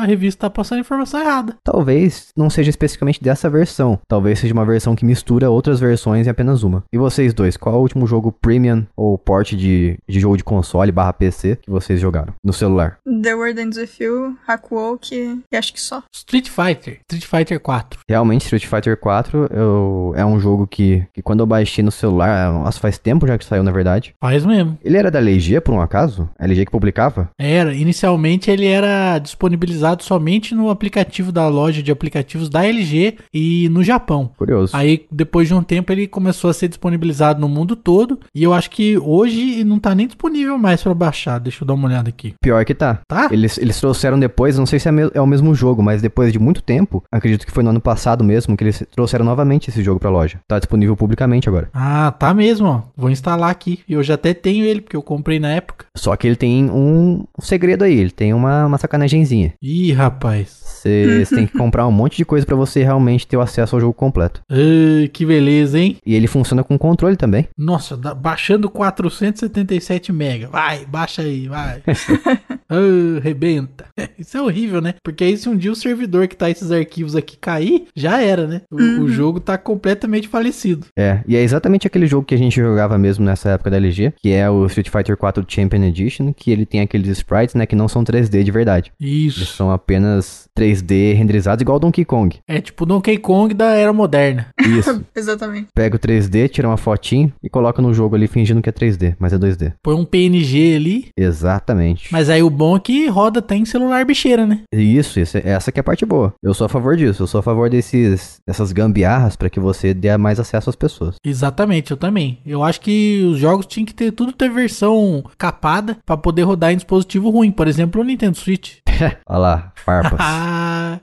a 0.00 0.04
revista 0.06 0.40
tá 0.46 0.50
passando 0.50 0.80
informação 0.80 1.20
errada. 1.20 1.56
Talvez 1.62 2.28
não 2.36 2.48
seja 2.48 2.70
especificamente 2.70 3.22
dessa 3.22 3.48
versão. 3.50 3.98
Talvez 4.08 4.38
seja 4.38 4.54
uma 4.54 4.64
versão 4.64 4.96
que 4.96 5.04
mistura 5.04 5.50
outras 5.50 5.78
versões 5.78 6.26
em 6.26 6.30
apenas 6.30 6.62
uma. 6.62 6.82
E 6.92 6.98
vocês 6.98 7.34
dois, 7.34 7.56
qual 7.56 7.74
é 7.74 7.78
o 7.78 7.82
último 7.82 8.06
jogo 8.06 8.32
premium 8.32 8.86
ou 8.96 9.18
porte 9.18 9.56
de, 9.56 9.98
de 10.08 10.20
jogo 10.20 10.36
de 10.36 10.44
console 10.44 10.92
barra 10.92 11.12
PC 11.12 11.56
que 11.56 11.70
vocês 11.70 12.00
jogaram 12.00 12.32
no 12.42 12.52
celular? 12.52 12.98
The 13.22 13.34
World 13.34 13.60
Ends 13.60 13.76
With 13.76 13.90
You, 14.00 14.36
Hakuoki 14.46 15.40
e 15.50 15.56
acho 15.56 15.72
que 15.72 15.80
só. 15.80 16.02
Street 16.14 16.48
Fighter, 16.48 17.00
Street 17.10 17.26
Fighter 17.26 17.60
4. 17.60 18.00
Realmente, 18.08 18.42
Street 18.42 18.66
Fighter 18.66 18.96
4 18.96 19.48
eu, 19.50 20.12
é 20.16 20.24
um 20.24 20.40
jogo 20.40 20.66
que, 20.66 21.04
que 21.12 21.22
quando 21.22 21.40
eu 21.40 21.46
baixei 21.46 21.84
no 21.84 21.90
celular, 21.90 22.52
nossa, 22.52 22.80
faz 22.80 22.98
tempo 22.98 23.26
já 23.26 23.36
que 23.36 23.44
saiu, 23.44 23.62
na 23.62 23.72
verdade. 23.72 24.14
Faz 24.20 24.44
mesmo. 24.44 24.78
Ele 24.82 24.96
era 24.96 25.10
da 25.10 25.18
LG, 25.18 25.60
por 25.60 25.74
um 25.74 25.80
acaso? 25.80 26.28
A 26.38 26.44
LG 26.44 26.66
que 26.66 26.70
publicava? 26.72 27.28
Era, 27.38 27.74
inicialmente 27.74 28.50
ele 28.50 28.66
era 28.66 29.18
disponibilizado 29.18 29.89
somente 29.98 30.54
no 30.54 30.70
aplicativo 30.70 31.30
da 31.32 31.46
loja 31.48 31.82
de 31.82 31.90
aplicativos 31.90 32.48
da 32.48 32.64
LG 32.66 33.16
e 33.32 33.68
no 33.70 33.82
Japão. 33.82 34.30
Curioso. 34.38 34.74
Aí, 34.76 35.06
depois 35.10 35.48
de 35.48 35.54
um 35.54 35.62
tempo, 35.62 35.92
ele 35.92 36.06
começou 36.06 36.50
a 36.50 36.54
ser 36.54 36.68
disponibilizado 36.68 37.40
no 37.40 37.48
mundo 37.48 37.74
todo. 37.76 38.18
E 38.34 38.42
eu 38.42 38.52
acho 38.54 38.70
que 38.70 38.98
hoje 38.98 39.64
não 39.64 39.78
tá 39.78 39.94
nem 39.94 40.06
disponível 40.06 40.56
mais 40.58 40.82
pra 40.82 40.94
baixar. 40.94 41.38
Deixa 41.38 41.62
eu 41.62 41.66
dar 41.66 41.74
uma 41.74 41.88
olhada 41.88 42.08
aqui. 42.08 42.34
Pior 42.42 42.64
que 42.64 42.74
tá. 42.74 43.00
Tá? 43.08 43.28
Eles, 43.30 43.58
eles 43.58 43.78
trouxeram 43.80 44.18
depois, 44.18 44.58
não 44.58 44.66
sei 44.66 44.78
se 44.78 44.88
é, 44.88 44.92
me- 44.92 45.10
é 45.14 45.20
o 45.20 45.26
mesmo 45.26 45.54
jogo, 45.54 45.82
mas 45.82 46.02
depois 46.02 46.32
de 46.32 46.38
muito 46.38 46.62
tempo, 46.62 47.02
acredito 47.10 47.44
que 47.46 47.52
foi 47.52 47.62
no 47.62 47.70
ano 47.70 47.80
passado 47.80 48.22
mesmo, 48.24 48.56
que 48.56 48.64
eles 48.64 48.82
trouxeram 48.90 49.24
novamente 49.24 49.70
esse 49.70 49.82
jogo 49.82 50.00
pra 50.00 50.10
loja. 50.10 50.38
Tá 50.48 50.58
disponível 50.58 50.96
publicamente 50.96 51.48
agora. 51.48 51.68
Ah, 51.74 52.10
tá 52.12 52.32
mesmo, 52.34 52.66
ó. 52.66 52.82
Vou 52.96 53.10
instalar 53.10 53.50
aqui. 53.50 53.80
Eu 53.88 54.02
já 54.02 54.14
até 54.14 54.32
tenho 54.34 54.64
ele, 54.64 54.80
porque 54.80 54.96
eu 54.96 55.02
comprei 55.02 55.38
na 55.40 55.48
época. 55.50 55.86
Só 55.96 56.14
que 56.16 56.26
ele 56.26 56.36
tem 56.36 56.70
um, 56.70 57.24
um 57.38 57.42
segredo 57.42 57.84
aí, 57.84 57.98
ele 57.98 58.10
tem 58.10 58.32
uma, 58.34 58.66
uma 58.66 58.78
sacanagemzinha. 58.78 59.54
Ih, 59.62 59.79
rapaz. 59.92 60.60
Você 60.80 61.26
tem 61.28 61.46
que 61.46 61.52
comprar 61.58 61.86
um 61.86 61.92
monte 61.92 62.16
de 62.16 62.24
coisa 62.24 62.46
pra 62.46 62.56
você 62.56 62.82
realmente 62.82 63.26
ter 63.26 63.36
o 63.36 63.40
acesso 63.42 63.76
ao 63.76 63.80
jogo 63.80 63.92
completo. 63.92 64.40
Ah, 64.48 65.06
que 65.12 65.26
beleza, 65.26 65.78
hein? 65.78 65.98
E 66.06 66.14
ele 66.14 66.26
funciona 66.26 66.64
com 66.64 66.78
controle 66.78 67.16
também. 67.16 67.48
Nossa, 67.56 67.96
dá- 67.98 68.14
baixando 68.14 68.70
477 68.70 70.10
mega. 70.12 70.48
Vai, 70.48 70.86
baixa 70.86 71.20
aí, 71.22 71.48
vai. 71.48 71.82
ah, 72.68 73.20
rebenta. 73.22 73.84
Isso 74.18 74.36
é 74.38 74.42
horrível, 74.42 74.80
né? 74.80 74.94
Porque 75.04 75.24
aí 75.24 75.36
se 75.36 75.48
um 75.48 75.56
dia 75.56 75.70
o 75.70 75.76
servidor 75.76 76.26
que 76.28 76.36
tá 76.36 76.48
esses 76.48 76.70
arquivos 76.72 77.14
aqui 77.14 77.36
cair, 77.36 77.86
já 77.94 78.20
era, 78.22 78.46
né? 78.46 78.62
O, 78.70 79.02
o 79.02 79.08
jogo 79.08 79.38
tá 79.38 79.58
completamente 79.58 80.28
falecido. 80.28 80.86
É, 80.96 81.20
e 81.26 81.36
é 81.36 81.42
exatamente 81.42 81.86
aquele 81.86 82.06
jogo 82.06 82.26
que 82.26 82.34
a 82.34 82.38
gente 82.38 82.56
jogava 82.56 82.96
mesmo 82.96 83.24
nessa 83.24 83.50
época 83.50 83.70
da 83.70 83.76
LG, 83.76 84.14
que 84.16 84.32
é 84.32 84.48
o 84.48 84.64
Street 84.66 84.88
Fighter 84.88 85.16
4 85.16 85.44
Champion 85.46 85.82
Edition, 85.84 86.32
que 86.32 86.50
ele 86.50 86.64
tem 86.64 86.80
aqueles 86.80 87.08
sprites, 87.08 87.54
né, 87.54 87.66
que 87.66 87.76
não 87.76 87.88
são 87.88 88.02
3D 88.02 88.42
de 88.42 88.50
verdade. 88.50 88.92
Eles 88.98 89.36
Isso. 89.36 89.54
São 89.70 89.72
apenas 89.72 90.48
3D 90.58 91.14
renderizados 91.14 91.62
igual 91.62 91.78
Donkey 91.78 92.04
Kong. 92.04 92.38
É 92.46 92.60
tipo 92.60 92.84
Donkey 92.84 93.16
Kong 93.18 93.54
da 93.54 93.74
era 93.74 93.92
moderna. 93.92 94.48
Isso. 94.58 95.04
Exatamente. 95.14 95.68
Pega 95.74 95.96
o 95.96 95.98
3D, 95.98 96.48
tira 96.48 96.68
uma 96.68 96.76
fotinho 96.76 97.32
e 97.42 97.48
coloca 97.48 97.80
no 97.80 97.94
jogo 97.94 98.16
ali 98.16 98.26
fingindo 98.26 98.60
que 98.60 98.68
é 98.68 98.72
3D, 98.72 99.14
mas 99.18 99.32
é 99.32 99.38
2D. 99.38 99.74
Põe 99.82 99.94
um 99.94 100.04
PNG 100.04 100.74
ali. 100.74 101.08
Exatamente. 101.16 102.12
Mas 102.12 102.28
aí 102.28 102.42
o 102.42 102.50
bom 102.50 102.76
é 102.76 102.80
que 102.80 103.06
roda 103.06 103.38
até 103.38 103.54
em 103.56 103.64
celular 103.64 104.04
bicheira, 104.04 104.46
né? 104.46 104.62
Isso, 104.72 105.20
isso, 105.20 105.38
essa 105.38 105.70
que 105.70 105.78
é 105.78 105.82
a 105.82 105.84
parte 105.84 106.04
boa. 106.04 106.34
Eu 106.42 106.52
sou 106.52 106.64
a 106.64 106.68
favor 106.68 106.96
disso, 106.96 107.22
eu 107.22 107.26
sou 107.26 107.38
a 107.38 107.42
favor 107.42 107.70
desses, 107.70 108.40
dessas 108.46 108.72
gambiarras 108.72 109.36
pra 109.36 109.50
que 109.50 109.60
você 109.60 109.94
dê 109.94 110.16
mais 110.16 110.40
acesso 110.40 110.68
às 110.68 110.76
pessoas. 110.76 111.16
Exatamente, 111.24 111.92
eu 111.92 111.96
também. 111.96 112.38
Eu 112.44 112.64
acho 112.64 112.80
que 112.80 113.22
os 113.24 113.38
jogos 113.38 113.66
tinham 113.66 113.86
que 113.86 113.94
ter 113.94 114.10
tudo 114.10 114.32
ter 114.32 114.50
versão 114.50 115.22
capada 115.38 115.98
pra 116.04 116.16
poder 116.16 116.42
rodar 116.42 116.72
em 116.72 116.76
dispositivo 116.76 117.30
ruim. 117.30 117.52
Por 117.52 117.68
exemplo, 117.68 118.00
o 118.00 118.04
Nintendo 118.04 118.36
Switch. 118.36 118.78
Olha 119.26 119.38
lá, 119.38 119.59
farpas. 119.76 120.18
Ah, 120.20 120.98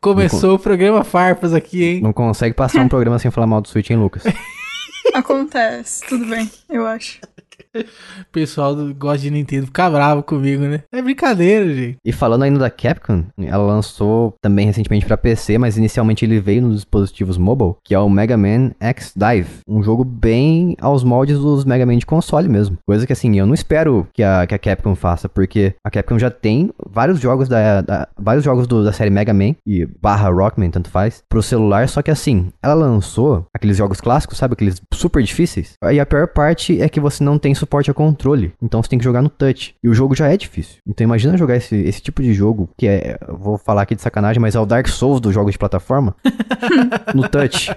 começou 0.00 0.56
o 0.56 0.58
programa 0.58 1.04
Farpas 1.04 1.54
aqui, 1.54 1.84
hein? 1.84 2.00
Não 2.02 2.12
consegue 2.12 2.54
passar 2.54 2.80
um 2.80 2.88
programa 2.88 3.18
sem 3.18 3.30
falar 3.30 3.46
mal 3.46 3.60
do 3.60 3.68
Switch, 3.68 3.90
hein, 3.90 3.96
Lucas? 3.96 4.24
Acontece, 5.18 6.06
tudo 6.06 6.26
bem, 6.26 6.48
eu 6.70 6.86
acho. 6.86 7.18
O 7.74 8.32
pessoal 8.32 8.74
do- 8.74 8.94
gosta 8.94 9.18
de 9.18 9.30
Nintendo 9.30 9.66
ficar 9.66 9.90
bravo 9.90 10.22
comigo, 10.22 10.62
né? 10.62 10.82
É 10.92 11.02
brincadeira, 11.02 11.72
gente. 11.72 11.96
E 12.04 12.12
falando 12.12 12.42
ainda 12.44 12.58
da 12.58 12.70
Capcom, 12.70 13.24
ela 13.38 13.62
lançou 13.62 14.34
também 14.40 14.66
recentemente 14.66 15.04
pra 15.04 15.16
PC, 15.18 15.58
mas 15.58 15.76
inicialmente 15.76 16.24
ele 16.24 16.40
veio 16.40 16.62
nos 16.62 16.76
dispositivos 16.76 17.36
mobile, 17.36 17.74
que 17.84 17.94
é 17.94 17.98
o 17.98 18.08
Mega 18.08 18.36
Man 18.36 18.70
X 18.80 19.12
Dive, 19.14 19.48
um 19.68 19.82
jogo 19.82 20.02
bem 20.04 20.76
aos 20.80 21.04
moldes 21.04 21.38
dos 21.38 21.64
Mega 21.64 21.84
Man 21.84 21.98
de 21.98 22.06
console 22.06 22.48
mesmo. 22.48 22.78
Coisa 22.86 23.06
que 23.06 23.12
assim, 23.12 23.38
eu 23.38 23.46
não 23.46 23.54
espero 23.54 24.08
que 24.14 24.22
a, 24.22 24.46
que 24.46 24.54
a 24.54 24.58
Capcom 24.58 24.94
faça, 24.94 25.28
porque 25.28 25.74
a 25.84 25.90
Capcom 25.90 26.18
já 26.18 26.30
tem 26.30 26.70
vários 26.88 27.20
jogos 27.20 27.48
da, 27.48 27.80
da- 27.82 28.08
vários 28.18 28.44
jogos 28.44 28.66
do- 28.66 28.82
da 28.84 28.92
série 28.92 29.10
Mega 29.10 29.34
Man 29.34 29.54
e 29.66 29.84
barra 30.00 30.30
Rockman, 30.30 30.70
tanto 30.70 30.90
faz, 30.90 31.22
pro 31.28 31.42
celular, 31.42 31.88
só 31.88 32.02
que 32.02 32.10
assim, 32.10 32.48
ela 32.62 32.74
lançou 32.74 33.46
aqueles 33.54 33.76
jogos 33.76 34.00
clássicos, 34.00 34.38
sabe, 34.38 34.54
aqueles 34.54 34.80
super 35.08 35.22
difíceis. 35.22 35.72
E 35.90 35.98
a 35.98 36.04
pior 36.06 36.28
parte 36.28 36.80
é 36.80 36.88
que 36.88 37.00
você 37.00 37.24
não 37.24 37.38
tem 37.38 37.54
suporte 37.54 37.90
a 37.90 37.94
controle, 37.94 38.52
então 38.62 38.82
você 38.82 38.88
tem 38.90 38.98
que 38.98 39.04
jogar 39.04 39.22
no 39.22 39.28
touch. 39.28 39.74
E 39.82 39.88
o 39.88 39.94
jogo 39.94 40.14
já 40.14 40.28
é 40.28 40.36
difícil. 40.36 40.76
Então 40.86 41.04
imagina 41.04 41.36
jogar 41.36 41.56
esse, 41.56 41.74
esse 41.76 42.00
tipo 42.02 42.22
de 42.22 42.32
jogo, 42.34 42.68
que 42.76 42.86
é, 42.86 43.18
vou 43.28 43.56
falar 43.58 43.82
aqui 43.82 43.94
de 43.94 44.02
sacanagem, 44.02 44.40
mas 44.40 44.54
é 44.54 44.60
o 44.60 44.66
Dark 44.66 44.86
Souls 44.88 45.20
dos 45.20 45.32
jogos 45.34 45.52
de 45.52 45.58
plataforma, 45.58 46.14
no 47.14 47.28
touch. 47.28 47.70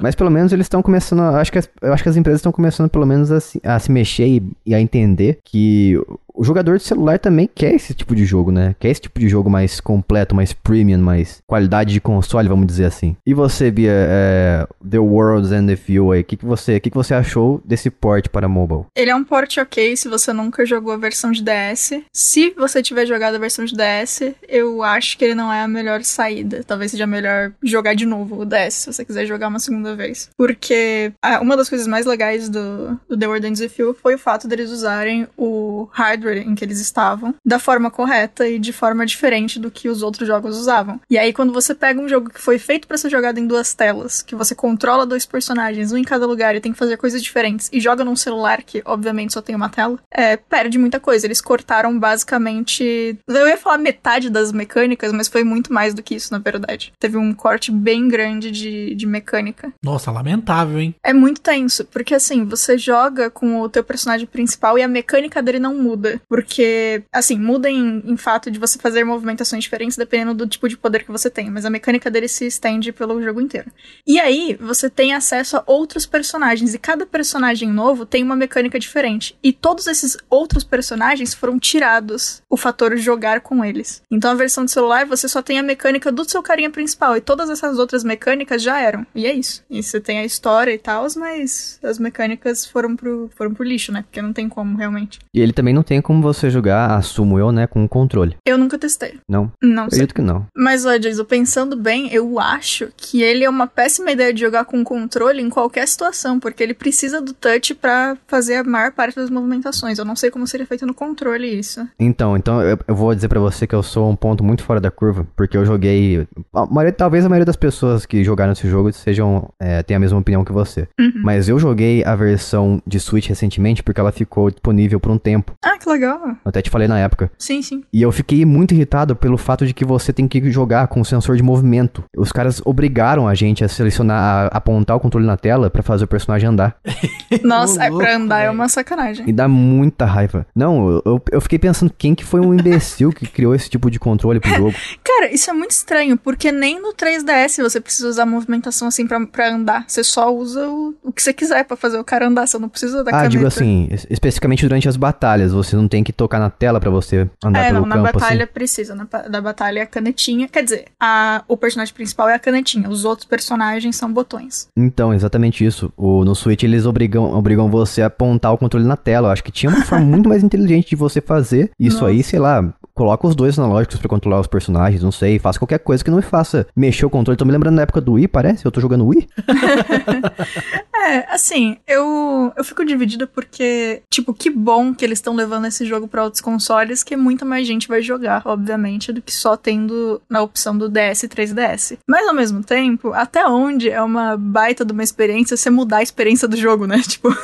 Mas 0.00 0.14
pelo 0.14 0.30
menos 0.30 0.52
eles 0.52 0.64
estão 0.64 0.82
começando, 0.82 1.20
a- 1.20 1.40
acho 1.40 1.52
que 1.52 1.58
as, 1.58 1.68
eu 1.82 1.92
acho 1.92 2.02
que 2.02 2.08
as 2.08 2.16
empresas 2.16 2.38
estão 2.40 2.52
começando 2.52 2.88
pelo 2.88 3.06
menos 3.06 3.30
a 3.30 3.40
se, 3.40 3.60
a 3.62 3.78
se 3.78 3.90
mexer 3.92 4.26
e, 4.26 4.42
e 4.64 4.74
a 4.74 4.80
entender 4.80 5.38
que 5.44 6.00
o 6.34 6.44
jogador 6.44 6.76
de 6.78 6.84
celular 6.84 7.18
também 7.18 7.50
quer 7.52 7.74
esse 7.74 7.92
tipo 7.92 8.14
de 8.14 8.24
jogo, 8.24 8.52
né? 8.52 8.76
Quer 8.78 8.90
esse 8.90 9.00
tipo 9.00 9.18
de 9.18 9.28
jogo 9.28 9.50
mais 9.50 9.80
completo, 9.80 10.36
mais 10.36 10.52
premium, 10.52 10.98
mais 11.00 11.38
qualidade 11.48 11.92
de 11.92 12.00
console, 12.00 12.48
vamos 12.48 12.64
dizer 12.68 12.84
assim. 12.84 13.16
E 13.26 13.34
você, 13.34 13.72
Bia, 13.72 13.90
é, 13.92 14.64
The 14.88 15.00
Worlds 15.00 15.50
and 15.50 15.66
the 15.66 15.74
Few 15.74 16.12
aí, 16.12 16.20
o 16.20 16.24
que, 16.24 16.36
que, 16.36 16.46
você, 16.46 16.77
que, 16.80 16.90
que 16.90 16.96
você 16.96 17.14
achou 17.14 17.60
desse 17.64 17.90
port 17.90 18.28
para 18.28 18.48
mobile? 18.48 18.86
Ele 18.94 19.10
é 19.10 19.14
um 19.14 19.24
port 19.24 19.56
ok 19.58 19.96
se 19.96 20.08
você 20.08 20.32
nunca 20.32 20.64
jogou 20.64 20.92
a 20.92 20.96
versão 20.96 21.30
de 21.30 21.42
DS. 21.42 22.02
Se 22.12 22.50
você 22.50 22.82
tiver 22.82 23.06
jogado 23.06 23.34
a 23.34 23.38
versão 23.38 23.64
de 23.64 23.74
DS, 23.74 24.34
eu 24.48 24.82
acho 24.82 25.16
que 25.16 25.24
ele 25.24 25.34
não 25.34 25.52
é 25.52 25.62
a 25.62 25.68
melhor 25.68 26.02
saída. 26.02 26.62
Talvez 26.64 26.90
seja 26.90 27.06
melhor 27.06 27.52
jogar 27.62 27.94
de 27.94 28.06
novo 28.06 28.40
o 28.40 28.44
DS, 28.44 28.74
se 28.74 28.92
você 28.92 29.04
quiser 29.04 29.26
jogar 29.26 29.48
uma 29.48 29.58
segunda 29.58 29.94
vez. 29.94 30.30
Porque 30.36 31.12
ah, 31.22 31.40
uma 31.40 31.56
das 31.56 31.68
coisas 31.68 31.86
mais 31.86 32.06
legais 32.06 32.48
do, 32.48 32.98
do 33.08 33.18
The 33.18 33.26
With 33.26 33.42
You 33.78 33.96
foi 34.00 34.14
o 34.14 34.18
fato 34.18 34.48
deles 34.48 34.70
usarem 34.70 35.26
o 35.36 35.88
hardware 35.92 36.38
em 36.38 36.54
que 36.54 36.64
eles 36.64 36.80
estavam 36.80 37.34
da 37.44 37.58
forma 37.58 37.90
correta 37.90 38.48
e 38.48 38.58
de 38.58 38.72
forma 38.72 39.04
diferente 39.06 39.58
do 39.58 39.70
que 39.70 39.88
os 39.88 40.02
outros 40.02 40.26
jogos 40.26 40.56
usavam. 40.56 41.00
E 41.10 41.18
aí, 41.18 41.32
quando 41.32 41.52
você 41.52 41.74
pega 41.74 42.00
um 42.00 42.08
jogo 42.08 42.30
que 42.30 42.40
foi 42.40 42.58
feito 42.58 42.86
pra 42.86 42.96
ser 42.96 43.10
jogado 43.10 43.38
em 43.38 43.46
duas 43.46 43.74
telas, 43.74 44.22
que 44.22 44.34
você 44.34 44.54
controla 44.54 45.06
dois 45.06 45.24
personagens, 45.26 45.92
um 45.92 45.96
em 45.96 46.04
cada 46.04 46.26
lugar 46.26 46.54
e 46.54 46.60
tem 46.60 46.67
que 46.72 46.78
fazer 46.78 46.96
coisas 46.96 47.22
diferentes, 47.22 47.68
e 47.72 47.80
joga 47.80 48.04
num 48.04 48.16
celular 48.16 48.62
que, 48.62 48.82
obviamente, 48.84 49.32
só 49.32 49.42
tem 49.42 49.54
uma 49.54 49.68
tela, 49.68 49.98
é, 50.10 50.36
perde 50.36 50.78
muita 50.78 51.00
coisa. 51.00 51.26
Eles 51.26 51.40
cortaram 51.40 51.98
basicamente. 51.98 53.18
Eu 53.26 53.48
ia 53.48 53.56
falar 53.56 53.78
metade 53.78 54.30
das 54.30 54.52
mecânicas, 54.52 55.12
mas 55.12 55.28
foi 55.28 55.44
muito 55.44 55.72
mais 55.72 55.94
do 55.94 56.02
que 56.02 56.14
isso, 56.14 56.32
na 56.32 56.38
verdade. 56.38 56.92
Teve 56.98 57.16
um 57.16 57.32
corte 57.32 57.70
bem 57.70 58.08
grande 58.08 58.50
de, 58.50 58.94
de 58.94 59.06
mecânica. 59.06 59.72
Nossa, 59.82 60.10
lamentável, 60.10 60.80
hein? 60.80 60.94
É 61.02 61.12
muito 61.12 61.40
tenso, 61.40 61.84
porque 61.84 62.14
assim, 62.14 62.44
você 62.44 62.76
joga 62.76 63.30
com 63.30 63.60
o 63.60 63.68
teu 63.68 63.84
personagem 63.84 64.26
principal 64.26 64.78
e 64.78 64.82
a 64.82 64.88
mecânica 64.88 65.42
dele 65.42 65.58
não 65.58 65.74
muda. 65.74 66.20
Porque, 66.28 67.02
assim, 67.12 67.38
muda 67.38 67.70
em, 67.70 68.02
em 68.04 68.16
fato 68.16 68.50
de 68.50 68.58
você 68.58 68.78
fazer 68.78 69.04
movimentações 69.04 69.62
diferentes 69.62 69.96
dependendo 69.96 70.34
do 70.34 70.46
tipo 70.46 70.68
de 70.68 70.76
poder 70.76 71.04
que 71.04 71.12
você 71.12 71.30
tem, 71.30 71.50
mas 71.50 71.64
a 71.64 71.70
mecânica 71.70 72.10
dele 72.10 72.28
se 72.28 72.46
estende 72.46 72.92
pelo 72.92 73.22
jogo 73.22 73.40
inteiro. 73.40 73.70
E 74.06 74.18
aí, 74.18 74.56
você 74.60 74.88
tem 74.90 75.14
acesso 75.14 75.56
a 75.56 75.62
outros 75.66 76.06
personagens, 76.06 76.47
e 76.74 76.78
cada 76.78 77.04
personagem 77.06 77.70
novo 77.70 78.06
tem 78.06 78.22
uma 78.22 78.36
mecânica 78.36 78.78
diferente. 78.78 79.36
E 79.42 79.52
todos 79.52 79.86
esses 79.86 80.16
outros 80.30 80.64
personagens 80.64 81.34
foram 81.34 81.58
tirados 81.58 82.42
o 82.48 82.56
fator 82.56 82.96
jogar 82.96 83.40
com 83.40 83.64
eles. 83.64 84.02
Então 84.10 84.30
a 84.30 84.34
versão 84.34 84.64
de 84.64 84.70
celular 84.70 85.06
você 85.06 85.28
só 85.28 85.42
tem 85.42 85.58
a 85.58 85.62
mecânica 85.62 86.10
do 86.10 86.28
seu 86.28 86.42
carinha 86.42 86.70
principal, 86.70 87.16
e 87.16 87.20
todas 87.20 87.50
essas 87.50 87.78
outras 87.78 88.02
mecânicas 88.04 88.62
já 88.62 88.80
eram. 88.80 89.06
E 89.14 89.26
é 89.26 89.32
isso. 89.32 89.64
E 89.70 89.82
você 89.82 90.00
tem 90.00 90.18
a 90.18 90.24
história 90.24 90.72
e 90.72 90.78
tal, 90.78 91.06
mas 91.16 91.78
as 91.82 91.98
mecânicas 91.98 92.66
foram 92.66 92.96
pro, 92.96 93.30
foram 93.36 93.54
pro 93.54 93.64
lixo, 93.64 93.92
né? 93.92 94.02
Porque 94.02 94.20
não 94.22 94.32
tem 94.32 94.48
como 94.48 94.76
realmente. 94.76 95.18
E 95.34 95.40
ele 95.40 95.52
também 95.52 95.74
não 95.74 95.82
tem 95.82 96.00
como 96.00 96.22
você 96.22 96.50
jogar, 96.50 96.96
assumo 96.96 97.38
eu, 97.38 97.52
né, 97.52 97.66
com 97.66 97.84
o 97.84 97.88
controle. 97.88 98.36
Eu 98.46 98.58
nunca 98.58 98.78
testei. 98.78 99.18
Não, 99.28 99.52
Não 99.62 99.88
sei. 99.90 99.98
acredito 99.98 100.14
que 100.14 100.22
não. 100.22 100.46
Mas, 100.56 100.84
olha, 100.84 100.98
Jason, 100.98 101.24
pensando 101.24 101.76
bem, 101.76 102.12
eu 102.12 102.38
acho 102.38 102.88
que 102.96 103.22
ele 103.22 103.44
é 103.44 103.50
uma 103.50 103.66
péssima 103.66 104.10
ideia 104.10 104.32
de 104.32 104.40
jogar 104.40 104.64
com 104.64 104.82
controle 104.84 105.40
em 105.42 105.50
qualquer 105.50 105.86
situação, 105.86 106.37
porque 106.40 106.62
ele 106.62 106.74
precisa 106.74 107.20
do 107.20 107.32
touch 107.32 107.74
pra 107.74 108.16
fazer 108.26 108.56
a 108.56 108.64
maior 108.64 108.92
parte 108.92 109.16
das 109.16 109.30
movimentações. 109.30 109.98
Eu 109.98 110.04
não 110.04 110.16
sei 110.16 110.30
como 110.30 110.46
seria 110.46 110.66
feito 110.66 110.86
no 110.86 110.94
controle 110.94 111.46
isso. 111.46 111.86
Então, 111.98 112.36
então 112.36 112.60
eu, 112.62 112.78
eu 112.86 112.94
vou 112.94 113.14
dizer 113.14 113.28
pra 113.28 113.40
você 113.40 113.66
que 113.66 113.74
eu 113.74 113.82
sou 113.82 114.10
um 114.10 114.16
ponto 114.16 114.42
muito 114.44 114.62
fora 114.62 114.80
da 114.80 114.90
curva, 114.90 115.26
porque 115.36 115.56
eu 115.56 115.64
joguei. 115.64 116.26
a 116.54 116.66
maioria- 116.66 116.92
talvez 116.92 117.24
a 117.24 117.28
maioria 117.28 117.44
das 117.46 117.56
pessoas 117.56 118.04
que 118.06 118.22
jogaram 118.24 118.52
esse 118.52 118.68
jogo 118.68 118.92
sejam 118.92 119.48
é, 119.60 119.82
tenha 119.82 119.96
a 119.96 120.00
mesma 120.00 120.18
opinião 120.18 120.44
que 120.44 120.52
você. 120.52 120.88
Uhum. 120.98 121.12
Mas 121.22 121.48
eu 121.48 121.58
joguei 121.58 122.04
a 122.04 122.14
versão 122.16 122.82
de 122.86 122.98
Switch 123.00 123.28
recentemente 123.28 123.82
porque 123.82 124.00
ela 124.00 124.12
ficou 124.12 124.50
disponível 124.50 125.00
por 125.00 125.10
um 125.10 125.18
tempo. 125.18 125.52
Ah, 125.64 125.78
que 125.78 125.88
legal. 125.88 126.20
Eu 126.28 126.36
até 126.44 126.62
te 126.62 126.70
falei 126.70 126.88
na 126.88 126.98
época. 126.98 127.30
Sim, 127.38 127.62
sim. 127.62 127.82
E 127.92 128.02
eu 128.02 128.12
fiquei 128.12 128.44
muito 128.44 128.74
irritado 128.74 129.14
pelo 129.16 129.36
fato 129.38 129.66
de 129.66 129.72
que 129.74 129.84
você 129.84 130.12
tem 130.12 130.26
que 130.28 130.50
jogar 130.50 130.88
com 130.88 131.02
sensor 131.04 131.36
de 131.36 131.42
movimento. 131.42 132.02
Os 132.16 132.32
caras 132.32 132.60
obrigaram 132.64 133.26
a 133.28 133.34
gente 133.34 133.64
a 133.64 133.68
selecionar, 133.68 134.46
a 134.52 134.56
apontar 134.58 134.96
o 134.96 135.00
controle 135.00 135.26
na 135.26 135.36
tela 135.36 135.70
pra 135.70 135.82
fazer 135.82 136.04
o 136.04 136.08
personagem 136.08 136.27
andar. 136.46 136.76
Nossa, 137.42 137.84
é 137.84 137.88
louco, 137.88 138.04
pra 138.04 138.16
andar 138.16 138.40
é 138.42 138.50
uma 138.50 138.68
sacanagem. 138.68 139.28
E 139.28 139.32
dá 139.32 139.46
muita 139.48 140.04
raiva. 140.04 140.46
Não, 140.54 140.90
eu- 140.90 141.02
eu, 141.04 141.22
eu 141.32 141.40
fiquei 141.40 141.58
pensando 141.58 141.92
quem 141.96 142.14
que 142.14 142.24
foi 142.24 142.40
um 142.40 142.52
imbecil 142.54 143.12
que 143.12 143.26
criou 143.26 143.54
esse 143.54 143.68
tipo 143.70 143.90
de 143.90 143.98
controle 143.98 144.40
pro 144.40 144.50
jogo. 144.54 144.74
Cara, 145.04 145.32
isso 145.32 145.50
é 145.50 145.52
muito 145.52 145.70
estranho, 145.72 146.16
porque 146.16 146.50
nem 146.52 146.80
no 146.80 146.92
3DS 146.94 147.62
você 147.62 147.80
precisa 147.80 148.08
usar 148.08 148.26
movimentação 148.26 148.88
assim 148.88 149.06
pra, 149.06 149.24
pra 149.26 149.50
andar. 149.54 149.84
Você 149.86 150.02
só 150.04 150.32
usa 150.34 150.68
o, 150.68 150.94
o 151.02 151.12
que 151.12 151.22
você 151.22 151.32
quiser 151.32 151.64
pra 151.64 151.76
fazer 151.76 151.98
o 151.98 152.04
cara 152.04 152.26
andar, 152.26 152.46
você 152.46 152.58
não 152.58 152.68
precisa 152.68 153.02
da 153.04 153.10
ah, 153.10 153.12
caneta. 153.12 153.28
digo 153.30 153.46
assim, 153.46 153.88
es- 153.90 154.06
especificamente 154.10 154.62
durante 154.66 154.88
as 154.88 154.96
batalhas, 154.96 155.52
você 155.52 155.76
não 155.76 155.88
tem 155.88 156.02
que 156.04 156.12
tocar 156.12 156.38
na 156.38 156.50
tela 156.50 156.80
pra 156.80 156.90
você 156.90 157.28
andar 157.44 157.60
É, 157.60 157.66
pelo 157.68 157.80
não, 157.80 157.86
na 157.88 157.96
campo 157.96 158.12
batalha 158.20 158.44
assim. 158.44 158.52
precisa. 158.52 158.94
Na 158.94 159.04
da 159.28 159.40
batalha 159.40 159.80
é 159.80 159.82
a 159.82 159.86
canetinha. 159.86 160.48
Quer 160.48 160.62
dizer, 160.62 160.84
a, 161.00 161.42
o 161.48 161.56
personagem 161.56 161.92
principal 161.94 162.28
é 162.28 162.34
a 162.34 162.38
canetinha. 162.38 162.88
Os 162.88 163.04
outros 163.04 163.26
personagens 163.26 163.96
são 163.96 164.12
botões. 164.12 164.68
Então, 164.76 165.12
exatamente 165.12 165.64
isso. 165.64 165.92
O, 165.96 166.17
no 166.24 166.34
Switch 166.34 166.62
eles 166.62 166.86
obrigam, 166.86 167.32
obrigam 167.34 167.70
você 167.70 168.02
a 168.02 168.06
apontar 168.06 168.52
o 168.52 168.58
controle 168.58 168.86
na 168.86 168.96
tela. 168.96 169.28
Eu 169.28 169.32
acho 169.32 169.44
que 169.44 169.52
tinha 169.52 169.70
uma 169.70 169.84
forma 169.84 170.06
muito 170.06 170.28
mais 170.28 170.42
inteligente 170.42 170.90
de 170.90 170.96
você 170.96 171.20
fazer 171.20 171.70
isso 171.78 172.04
aí, 172.04 172.22
sei 172.22 172.38
lá. 172.38 172.72
Coloca 172.98 173.28
os 173.28 173.36
dois 173.36 173.56
analógicos 173.56 174.00
pra 174.00 174.08
controlar 174.08 174.40
os 174.40 174.48
personagens, 174.48 175.04
não 175.04 175.12
sei, 175.12 175.38
faça 175.38 175.56
qualquer 175.56 175.78
coisa 175.78 176.02
que 176.02 176.10
não 176.10 176.16
me 176.16 176.22
faça 176.22 176.66
mexer 176.74 177.06
o 177.06 177.10
controle. 177.10 177.36
Tô 177.36 177.44
me 177.44 177.52
lembrando 177.52 177.76
da 177.76 177.82
época 177.82 178.00
do 178.00 178.14
Wii, 178.14 178.26
parece? 178.26 178.66
Eu 178.66 178.72
tô 178.72 178.80
jogando 178.80 179.06
Wii? 179.06 179.28
É, 181.08 181.32
assim, 181.32 181.78
eu, 181.86 182.52
eu 182.54 182.62
fico 182.64 182.84
dividida 182.84 183.26
porque, 183.26 184.02
tipo, 184.10 184.34
que 184.34 184.50
bom 184.50 184.92
que 184.92 185.02
eles 185.04 185.18
estão 185.18 185.34
levando 185.34 185.66
esse 185.66 185.86
jogo 185.86 186.06
pra 186.06 186.24
outros 186.24 186.42
consoles, 186.42 187.02
que 187.02 187.16
muita 187.16 187.46
mais 187.46 187.66
gente 187.66 187.88
vai 187.88 188.02
jogar, 188.02 188.42
obviamente, 188.44 189.10
do 189.10 189.22
que 189.22 189.32
só 189.32 189.56
tendo 189.56 190.20
na 190.28 190.42
opção 190.42 190.76
do 190.76 190.88
DS 190.88 191.22
e 191.22 191.28
3DS. 191.28 191.98
Mas 192.06 192.26
ao 192.28 192.34
mesmo 192.34 192.62
tempo, 192.62 193.14
até 193.14 193.46
onde 193.46 193.88
é 193.88 194.02
uma 194.02 194.36
baita 194.36 194.84
de 194.84 194.92
uma 194.92 195.02
experiência 195.02 195.56
você 195.56 195.70
mudar 195.70 195.98
a 195.98 196.02
experiência 196.02 196.46
do 196.46 196.56
jogo, 196.56 196.86
né? 196.86 197.00
Tipo, 197.08 197.34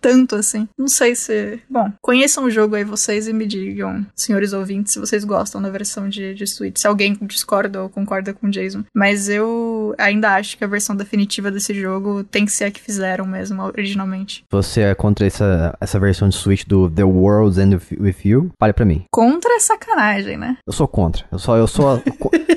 tanto 0.00 0.36
assim. 0.36 0.66
Não 0.78 0.88
sei 0.88 1.14
se. 1.14 1.60
Bom, 1.68 1.92
conheçam 2.00 2.44
o 2.44 2.50
jogo 2.50 2.76
aí 2.76 2.84
vocês 2.84 3.28
e 3.28 3.32
me 3.32 3.46
digam, 3.46 4.06
senhores 4.16 4.54
ouvintes, 4.60 4.92
se 4.92 4.98
vocês 5.00 5.24
gostam 5.24 5.60
da 5.60 5.68
versão 5.70 6.08
de, 6.08 6.34
de 6.34 6.46
Switch. 6.46 6.78
Se 6.78 6.86
alguém 6.86 7.18
discorda 7.22 7.82
ou 7.82 7.88
concorda 7.88 8.32
com 8.32 8.46
o 8.46 8.50
Jason. 8.50 8.84
Mas 8.94 9.28
eu 9.28 9.94
ainda 9.98 10.34
acho 10.34 10.56
que 10.56 10.64
a 10.64 10.68
versão 10.68 10.94
definitiva 10.94 11.50
desse 11.50 11.74
jogo 11.74 12.22
tem 12.24 12.44
que 12.44 12.52
ser 12.52 12.64
a 12.64 12.70
que 12.70 12.80
fizeram 12.80 13.26
mesmo, 13.26 13.62
originalmente. 13.62 14.44
Você 14.50 14.82
é 14.82 14.94
contra 14.94 15.26
essa, 15.26 15.76
essa 15.80 15.98
versão 15.98 16.28
de 16.28 16.36
Switch 16.36 16.64
do 16.66 16.88
The 16.90 17.04
World's 17.04 17.58
End 17.58 17.76
With- 17.98 18.16
You? 18.24 18.50
Fale 18.60 18.72
pra 18.74 18.84
mim. 18.84 19.04
Contra 19.10 19.50
é 19.56 19.60
sacanagem, 19.60 20.36
né? 20.36 20.56
Eu 20.66 20.72
sou 20.72 20.86
contra. 20.86 21.24
Eu 21.32 21.38
só, 21.38 21.56
eu 21.56 21.66
sou. 21.66 22.02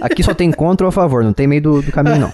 Aqui 0.02 0.22
só 0.22 0.34
tem 0.34 0.52
contra 0.52 0.86
ou 0.86 0.89
a 0.89 0.92
favor, 0.92 1.24
não 1.24 1.32
tem 1.32 1.48
meio 1.48 1.62
do, 1.62 1.82
do 1.82 1.92
caminho, 1.92 2.20
não. 2.20 2.34